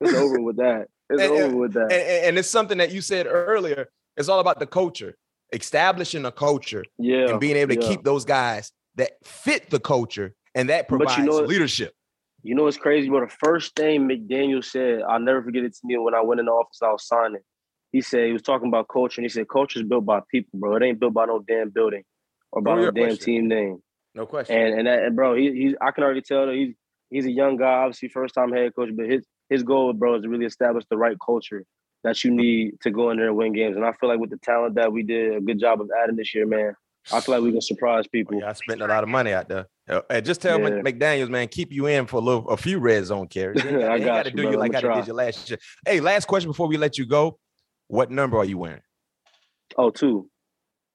it's 0.00 0.14
over 0.14 0.40
with 0.40 0.56
that. 0.56 0.88
It's 1.08 1.22
and, 1.22 1.32
over 1.32 1.56
with 1.56 1.72
that. 1.74 1.92
And, 1.92 1.92
and, 1.92 2.38
it's 2.38 2.50
something 2.50 2.78
that 2.78 2.92
you 2.92 3.00
said 3.00 3.26
earlier. 3.26 3.88
It's 4.16 4.28
all 4.28 4.40
about 4.40 4.58
the 4.58 4.66
culture, 4.66 5.16
establishing 5.52 6.24
a 6.24 6.32
culture, 6.32 6.84
yeah, 6.98 7.28
and 7.28 7.40
being 7.40 7.56
able 7.56 7.74
to 7.74 7.80
yeah. 7.80 7.88
keep 7.88 8.04
those 8.04 8.24
guys 8.24 8.72
that 9.00 9.12
fit 9.24 9.70
the 9.70 9.80
culture, 9.80 10.34
and 10.54 10.68
that 10.68 10.88
provides 10.88 11.18
you 11.18 11.24
know, 11.24 11.38
leadership. 11.38 11.94
You 12.42 12.54
know 12.54 12.66
it's 12.66 12.76
crazy? 12.76 13.08
But 13.08 13.20
the 13.20 13.36
first 13.44 13.76
thing 13.76 14.08
McDaniel 14.08 14.64
said, 14.64 15.02
I'll 15.02 15.20
never 15.20 15.42
forget 15.42 15.64
it 15.64 15.74
to 15.74 15.80
me 15.84 15.98
when 15.98 16.14
I 16.14 16.22
went 16.22 16.40
in 16.40 16.46
the 16.46 16.52
office, 16.52 16.78
I 16.82 16.90
was 16.90 17.06
signing. 17.06 17.42
He 17.92 18.00
said 18.00 18.26
he 18.26 18.32
was 18.32 18.42
talking 18.42 18.68
about 18.68 18.88
culture, 18.88 19.20
and 19.20 19.24
he 19.24 19.28
said 19.28 19.48
culture 19.48 19.80
is 19.80 19.86
built 19.86 20.04
by 20.04 20.20
people, 20.30 20.58
bro. 20.58 20.76
It 20.76 20.82
ain't 20.82 21.00
built 21.00 21.14
by 21.14 21.26
no 21.26 21.44
damn 21.46 21.70
building 21.70 22.04
or 22.52 22.62
by 22.62 22.72
oh, 22.72 22.76
no 22.76 22.90
damn 22.90 23.08
question. 23.08 23.24
team 23.24 23.48
name. 23.48 23.82
No 24.14 24.26
question. 24.26 24.56
And 24.56 24.78
and, 24.78 24.86
that, 24.86 25.02
and 25.04 25.16
bro, 25.16 25.34
he, 25.34 25.52
he's 25.52 25.74
I 25.80 25.90
can 25.90 26.04
already 26.04 26.22
tell 26.22 26.46
that 26.46 26.54
he's 26.54 26.74
he's 27.10 27.26
a 27.26 27.30
young 27.30 27.56
guy, 27.56 27.72
obviously 27.72 28.08
first 28.08 28.34
time 28.34 28.52
head 28.52 28.74
coach, 28.74 28.90
but 28.96 29.06
his 29.06 29.24
his 29.48 29.62
goal, 29.62 29.92
bro, 29.92 30.16
is 30.16 30.22
to 30.22 30.28
really 30.28 30.46
establish 30.46 30.84
the 30.88 30.96
right 30.96 31.16
culture 31.24 31.64
that 32.04 32.22
you 32.24 32.30
need 32.30 32.80
to 32.80 32.90
go 32.90 33.10
in 33.10 33.18
there 33.18 33.28
and 33.28 33.36
win 33.36 33.52
games. 33.52 33.76
And 33.76 33.84
I 33.84 33.92
feel 33.92 34.08
like 34.08 34.20
with 34.20 34.30
the 34.30 34.38
talent 34.38 34.76
that 34.76 34.92
we 34.92 35.02
did 35.02 35.36
a 35.36 35.40
good 35.40 35.58
job 35.58 35.80
of 35.80 35.90
adding 36.02 36.16
this 36.16 36.34
year, 36.34 36.46
man, 36.46 36.74
I 37.12 37.20
feel 37.20 37.34
like 37.34 37.44
we 37.44 37.52
can 37.52 37.60
surprise 37.60 38.06
people. 38.06 38.38
yeah, 38.40 38.50
I 38.50 38.52
spent 38.52 38.80
a 38.80 38.86
lot 38.86 39.02
of 39.02 39.08
money 39.08 39.32
out 39.32 39.48
there. 39.48 39.66
Uh, 39.88 40.02
and 40.08 40.24
just 40.24 40.40
tell 40.40 40.60
yeah. 40.60 40.68
McDaniels, 40.68 41.28
man, 41.28 41.48
keep 41.48 41.72
you 41.72 41.86
in 41.86 42.06
for 42.06 42.18
a 42.18 42.20
little, 42.20 42.48
a 42.48 42.56
few 42.56 42.78
red 42.78 43.04
zone 43.04 43.26
carries. 43.26 43.64
I 43.64 43.98
got, 43.98 44.24
to 44.24 44.30
do 44.30 44.42
you 44.42 44.56
like 44.56 44.74
I 44.74 44.80
did 44.80 45.06
you 45.06 45.14
last 45.14 45.50
year. 45.50 45.58
Hey, 45.84 46.00
last 46.00 46.26
question 46.26 46.50
before 46.50 46.68
we 46.68 46.76
let 46.76 46.98
you 46.98 47.06
go. 47.06 47.38
What 47.88 48.10
number 48.10 48.38
are 48.38 48.44
you 48.44 48.58
wearing? 48.58 48.82
Oh, 49.76 49.90
two. 49.90 50.30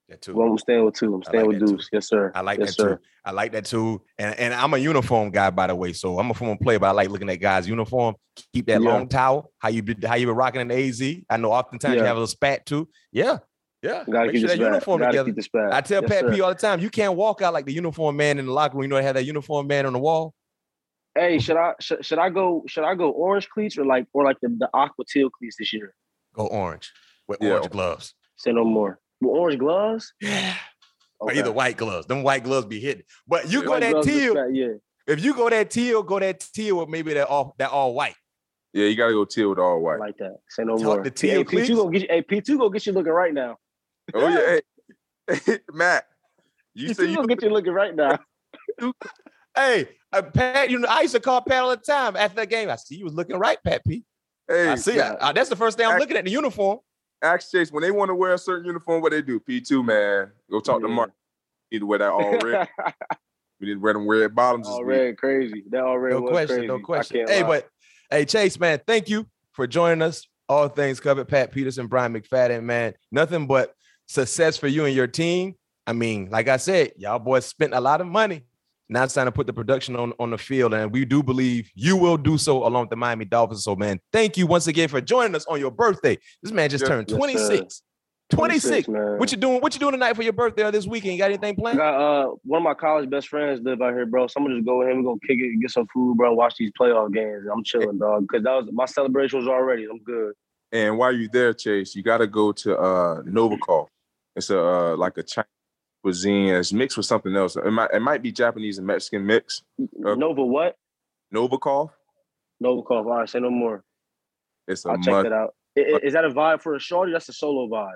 That 0.08 0.22
too. 0.22 0.34
Well, 0.34 0.48
I'm 0.48 0.58
staying 0.58 0.84
with 0.84 0.94
two. 0.94 1.14
I'm 1.14 1.22
staying 1.24 1.46
like 1.50 1.60
with 1.60 1.68
Deuce. 1.68 1.88
Yes, 1.92 2.08
sir. 2.08 2.30
I 2.34 2.40
like 2.40 2.60
yes, 2.60 2.76
that 2.76 2.82
sir. 2.82 2.96
too. 2.96 3.02
I 3.24 3.32
like 3.32 3.52
that 3.52 3.64
too. 3.64 4.02
And 4.18 4.38
and 4.38 4.54
I'm 4.54 4.72
a 4.72 4.78
uniform 4.78 5.30
guy, 5.30 5.50
by 5.50 5.66
the 5.66 5.74
way. 5.74 5.92
So 5.92 6.20
I'm 6.20 6.30
a 6.30 6.34
former 6.34 6.56
player, 6.56 6.78
but 6.78 6.86
I 6.86 6.92
like 6.92 7.10
looking 7.10 7.28
at 7.28 7.40
guys' 7.40 7.68
uniform. 7.68 8.14
Keep 8.54 8.66
that 8.66 8.82
yeah. 8.82 8.88
long 8.88 9.08
towel. 9.08 9.50
How 9.58 9.68
you 9.68 9.82
how 10.04 10.14
you 10.14 10.26
been 10.26 10.36
rocking 10.36 10.60
in 10.60 10.68
the 10.68 10.76
AZ? 10.76 11.02
I 11.28 11.36
know 11.38 11.50
oftentimes 11.50 11.94
yeah. 11.94 12.02
you 12.02 12.06
have 12.06 12.16
a 12.16 12.20
little 12.20 12.28
spat 12.28 12.66
too. 12.66 12.88
Yeah. 13.10 13.38
Yeah, 13.86 14.04
gotta 14.10 14.32
keep 14.32 14.40
sure 14.40 14.48
that 14.48 14.58
uniform 14.58 15.00
gotta 15.00 15.12
together. 15.12 15.32
Keep 15.32 15.54
I 15.72 15.80
tell 15.80 16.02
yes, 16.02 16.10
Pat 16.10 16.20
sir. 16.20 16.34
P 16.34 16.40
all 16.40 16.48
the 16.48 16.54
time, 16.54 16.80
you 16.80 16.90
can't 16.90 17.14
walk 17.14 17.42
out 17.42 17.52
like 17.52 17.66
the 17.66 17.72
uniform 17.72 18.16
man 18.16 18.38
in 18.38 18.46
the 18.46 18.52
locker 18.52 18.76
room. 18.76 18.82
You 18.82 18.88
know, 18.88 18.96
they 18.96 19.02
have 19.02 19.14
that 19.14 19.24
uniform 19.24 19.66
man 19.66 19.86
on 19.86 19.92
the 19.92 19.98
wall. 19.98 20.34
Hey, 21.14 21.38
should 21.38 21.56
I 21.56 21.74
should, 21.80 22.04
should 22.04 22.18
I 22.18 22.28
go 22.28 22.64
should 22.66 22.84
I 22.84 22.94
go 22.94 23.10
orange 23.10 23.48
cleats 23.48 23.78
or 23.78 23.86
like 23.86 24.06
or 24.12 24.24
like 24.24 24.38
the, 24.40 24.48
the 24.48 24.68
aqua 24.74 25.04
teal 25.08 25.30
cleats 25.30 25.56
this 25.58 25.72
year? 25.72 25.94
Go 26.34 26.46
orange 26.46 26.92
with 27.28 27.38
yeah. 27.40 27.52
orange 27.52 27.70
gloves. 27.70 28.14
Say 28.36 28.52
no 28.52 28.64
more. 28.64 29.00
With 29.20 29.30
orange 29.30 29.58
gloves? 29.58 30.12
Yeah. 30.20 30.54
Okay. 31.18 31.32
Or 31.32 31.38
either 31.38 31.52
white 31.52 31.78
gloves. 31.78 32.06
Them 32.06 32.22
white 32.22 32.44
gloves 32.44 32.66
be 32.66 32.78
hitting. 32.78 33.04
But 33.26 33.50
you 33.50 33.64
go 33.64 33.80
that 33.80 34.02
teal. 34.02 34.50
yeah. 34.50 34.74
If 35.06 35.24
you 35.24 35.34
go 35.34 35.48
that 35.48 35.70
teal, 35.70 36.02
go 36.02 36.18
that 36.18 36.40
teal 36.40 36.78
with 36.78 36.90
maybe 36.90 37.14
that 37.14 37.28
all 37.28 37.54
that 37.58 37.70
all 37.70 37.94
white. 37.94 38.16
Yeah, 38.74 38.88
you 38.88 38.96
gotta 38.96 39.14
go 39.14 39.24
teal 39.24 39.48
with 39.48 39.58
all 39.58 39.80
white. 39.80 39.98
Like 39.98 40.18
that. 40.18 40.36
Say 40.50 40.64
no 40.64 40.76
Talk 40.76 40.84
more. 40.84 41.02
The 41.02 41.10
teal 41.10 41.38
hey, 41.38 41.44
P2 41.44 41.76
gonna 41.76 41.90
get 41.90 42.02
you, 42.02 42.08
hey, 42.10 42.22
P2 42.22 42.58
gonna 42.58 42.70
get 42.70 42.84
you 42.84 42.92
looking 42.92 43.12
right 43.12 43.32
now. 43.32 43.56
Oh 44.14 44.28
yeah. 44.28 44.60
Hey, 45.46 45.58
Matt. 45.72 46.06
You 46.74 46.94
said 46.94 47.08
you 47.08 47.16
gonna 47.16 47.28
get 47.28 47.42
you 47.42 47.50
looking 47.50 47.72
right 47.72 47.94
now. 47.94 48.18
hey, 49.56 49.88
uh, 50.12 50.22
Pat, 50.22 50.70
you 50.70 50.78
know, 50.78 50.88
I 50.88 51.02
used 51.02 51.14
to 51.14 51.20
call 51.20 51.40
Pat 51.40 51.62
all 51.62 51.70
the 51.70 51.76
time 51.76 52.16
after 52.16 52.36
that 52.36 52.50
game. 52.50 52.68
I 52.68 52.76
see 52.76 52.96
you 52.96 53.04
was 53.04 53.14
looking 53.14 53.38
right, 53.38 53.58
Pat 53.64 53.82
P. 53.86 54.04
Hey, 54.46 54.68
I 54.68 54.74
see. 54.76 54.96
Yeah. 54.96 55.16
Uh, 55.20 55.32
that's 55.32 55.48
the 55.48 55.56
first 55.56 55.78
day 55.78 55.84
I'm 55.84 55.98
looking 55.98 56.16
at 56.16 56.24
the 56.24 56.30
uniform 56.30 56.78
ask 57.22 57.50
Chase 57.50 57.72
when 57.72 57.82
they 57.82 57.90
want 57.90 58.08
to 58.08 58.14
wear 58.14 58.34
a 58.34 58.38
certain 58.38 58.66
uniform, 58.66 59.02
what 59.02 59.12
they 59.12 59.22
do? 59.22 59.40
P2, 59.40 59.84
man. 59.84 60.30
Go 60.50 60.60
talk 60.60 60.80
yeah. 60.80 60.88
to 60.88 60.92
Mark. 60.92 61.12
You 61.70 61.76
need 61.76 61.80
to 61.80 61.86
wear 61.86 61.98
that 61.98 62.10
all 62.10 62.38
red. 62.38 62.68
we 63.60 63.68
need 63.68 63.74
to 63.74 63.80
wear 63.80 63.92
them 63.92 64.06
red 64.06 64.34
bottoms. 64.34 64.68
All 64.68 64.84
red, 64.84 65.16
crazy. 65.18 65.64
That 65.70 65.82
all 65.82 65.98
red. 65.98 66.12
No 66.12 66.22
question, 66.22 66.56
crazy. 66.56 66.66
no 66.66 66.78
question. 66.78 67.26
Hey, 67.26 67.42
lie. 67.42 67.48
but 67.48 67.68
hey, 68.10 68.24
Chase, 68.24 68.58
man, 68.58 68.80
thank 68.86 69.08
you 69.08 69.26
for 69.52 69.66
joining 69.66 70.02
us. 70.02 70.26
All 70.48 70.68
things 70.68 71.00
covered. 71.00 71.26
Pat 71.26 71.50
Peterson, 71.50 71.88
Bryant 71.88 72.14
McFadden, 72.14 72.62
man. 72.62 72.94
Nothing 73.10 73.48
but 73.48 73.74
success 74.06 74.56
for 74.56 74.68
you 74.68 74.84
and 74.84 74.94
your 74.94 75.06
team. 75.06 75.54
I 75.86 75.92
mean, 75.92 76.28
like 76.30 76.48
I 76.48 76.56
said, 76.56 76.92
y'all 76.96 77.18
boys 77.18 77.46
spent 77.46 77.74
a 77.74 77.80
lot 77.80 78.00
of 78.00 78.06
money 78.06 78.42
Now 78.88 79.04
it's 79.04 79.14
time 79.14 79.26
to 79.26 79.32
put 79.32 79.46
the 79.46 79.52
production 79.52 79.96
on, 79.96 80.12
on 80.18 80.30
the 80.30 80.38
field, 80.38 80.72
and 80.74 80.92
we 80.92 81.04
do 81.04 81.22
believe 81.22 81.70
you 81.74 81.96
will 81.96 82.16
do 82.16 82.38
so 82.38 82.66
along 82.66 82.82
with 82.82 82.90
the 82.90 82.96
Miami 82.96 83.24
Dolphins. 83.24 83.64
So, 83.64 83.74
man, 83.74 84.00
thank 84.12 84.36
you 84.36 84.46
once 84.46 84.68
again 84.68 84.88
for 84.88 85.00
joining 85.00 85.34
us 85.34 85.44
on 85.46 85.58
your 85.58 85.72
birthday. 85.72 86.18
This 86.42 86.52
man 86.52 86.70
just 86.70 86.86
turned 86.86 87.08
26. 87.08 87.82
26. 88.30 88.86
26 88.86 88.88
what 89.18 89.30
you 89.30 89.36
doing? 89.36 89.60
What 89.60 89.74
you 89.74 89.80
doing 89.80 89.92
tonight 89.92 90.16
for 90.16 90.22
your 90.22 90.32
birthday 90.32 90.64
or 90.64 90.72
this 90.72 90.86
weekend? 90.86 91.12
You 91.12 91.18
got 91.18 91.30
anything 91.30 91.54
planned? 91.54 91.78
got, 91.78 91.94
uh, 91.94 92.34
one 92.44 92.58
of 92.58 92.64
my 92.64 92.74
college 92.74 93.08
best 93.08 93.28
friends 93.28 93.60
live 93.62 93.80
out 93.80 93.92
here, 93.92 94.04
bro. 94.04 94.26
So 94.26 94.34
I'm 94.38 94.44
gonna 94.44 94.56
just 94.56 94.66
go 94.66 94.78
with 94.78 94.88
him. 94.88 95.04
We're 95.04 95.10
gonna 95.10 95.20
kick 95.20 95.38
it, 95.38 95.60
get 95.60 95.70
some 95.70 95.86
food, 95.94 96.16
bro. 96.16 96.34
Watch 96.34 96.56
these 96.56 96.72
playoff 96.78 97.12
games. 97.12 97.46
I'm 97.52 97.62
chilling, 97.62 97.98
dog. 97.98 98.26
Cause 98.28 98.42
that 98.42 98.52
was 98.52 98.68
my 98.72 98.86
celebration 98.86 99.38
was 99.38 99.48
already. 99.48 99.86
I'm 99.88 100.02
good. 100.02 100.34
And 100.72 100.98
while 100.98 101.12
you're 101.12 101.28
there, 101.28 101.54
Chase, 101.54 101.94
you 101.94 102.02
got 102.02 102.18
to 102.18 102.26
go 102.26 102.50
to 102.50 102.76
uh 102.76 103.22
Novikov. 103.22 103.86
It's 104.36 104.50
a 104.50 104.60
uh, 104.60 104.96
like 104.96 105.16
a 105.16 105.22
Chinese 105.22 105.46
cuisine. 106.02 106.54
It's 106.54 106.72
mixed 106.72 106.96
with 106.96 107.06
something 107.06 107.34
else. 107.34 107.56
It 107.56 107.70
might 107.70 107.90
it 107.92 108.00
might 108.00 108.22
be 108.22 108.30
Japanese 108.30 108.78
and 108.78 108.86
Mexican 108.86 109.26
mix. 109.26 109.62
Uh, 109.80 110.14
Nova 110.14 110.44
what? 110.44 110.76
Novikov. 111.34 111.90
Novikov. 112.62 112.90
All 112.90 113.04
right, 113.04 113.28
say 113.28 113.40
no 113.40 113.50
more. 113.50 113.82
It's 114.68 114.84
a 114.84 114.90
I'll 114.90 114.98
check 114.98 115.24
that 115.24 115.32
out. 115.32 115.54
Is, 115.74 116.00
is 116.04 116.12
that 116.12 116.24
a 116.24 116.30
vibe 116.30 116.60
for 116.60 116.74
a 116.74 116.80
shorty? 116.80 117.12
That's 117.12 117.28
a 117.28 117.32
solo 117.32 117.66
vibe. 117.66 117.94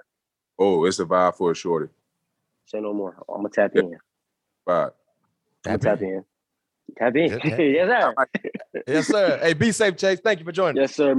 Oh, 0.58 0.84
it's 0.86 0.98
a 0.98 1.04
vibe 1.04 1.36
for 1.36 1.50
a 1.50 1.54
shorty. 1.54 1.92
Say 2.66 2.80
no 2.80 2.94
more. 2.94 3.16
I'm 3.28 3.36
gonna 3.36 3.50
tap 3.50 3.76
in. 3.76 3.96
Vibe. 4.66 4.92
I'm 5.66 5.78
tap 5.78 6.00
in. 6.02 6.24
Tap 6.98 7.16
in. 7.16 7.40
yes, 7.44 7.88
sir. 7.88 8.14
yes, 8.86 9.06
sir. 9.06 9.38
Hey, 9.42 9.52
be 9.52 9.72
safe, 9.72 9.96
Chase. 9.96 10.20
Thank 10.20 10.38
you 10.38 10.44
for 10.44 10.52
joining. 10.52 10.80
Yes, 10.80 10.94
sir. 10.94 11.18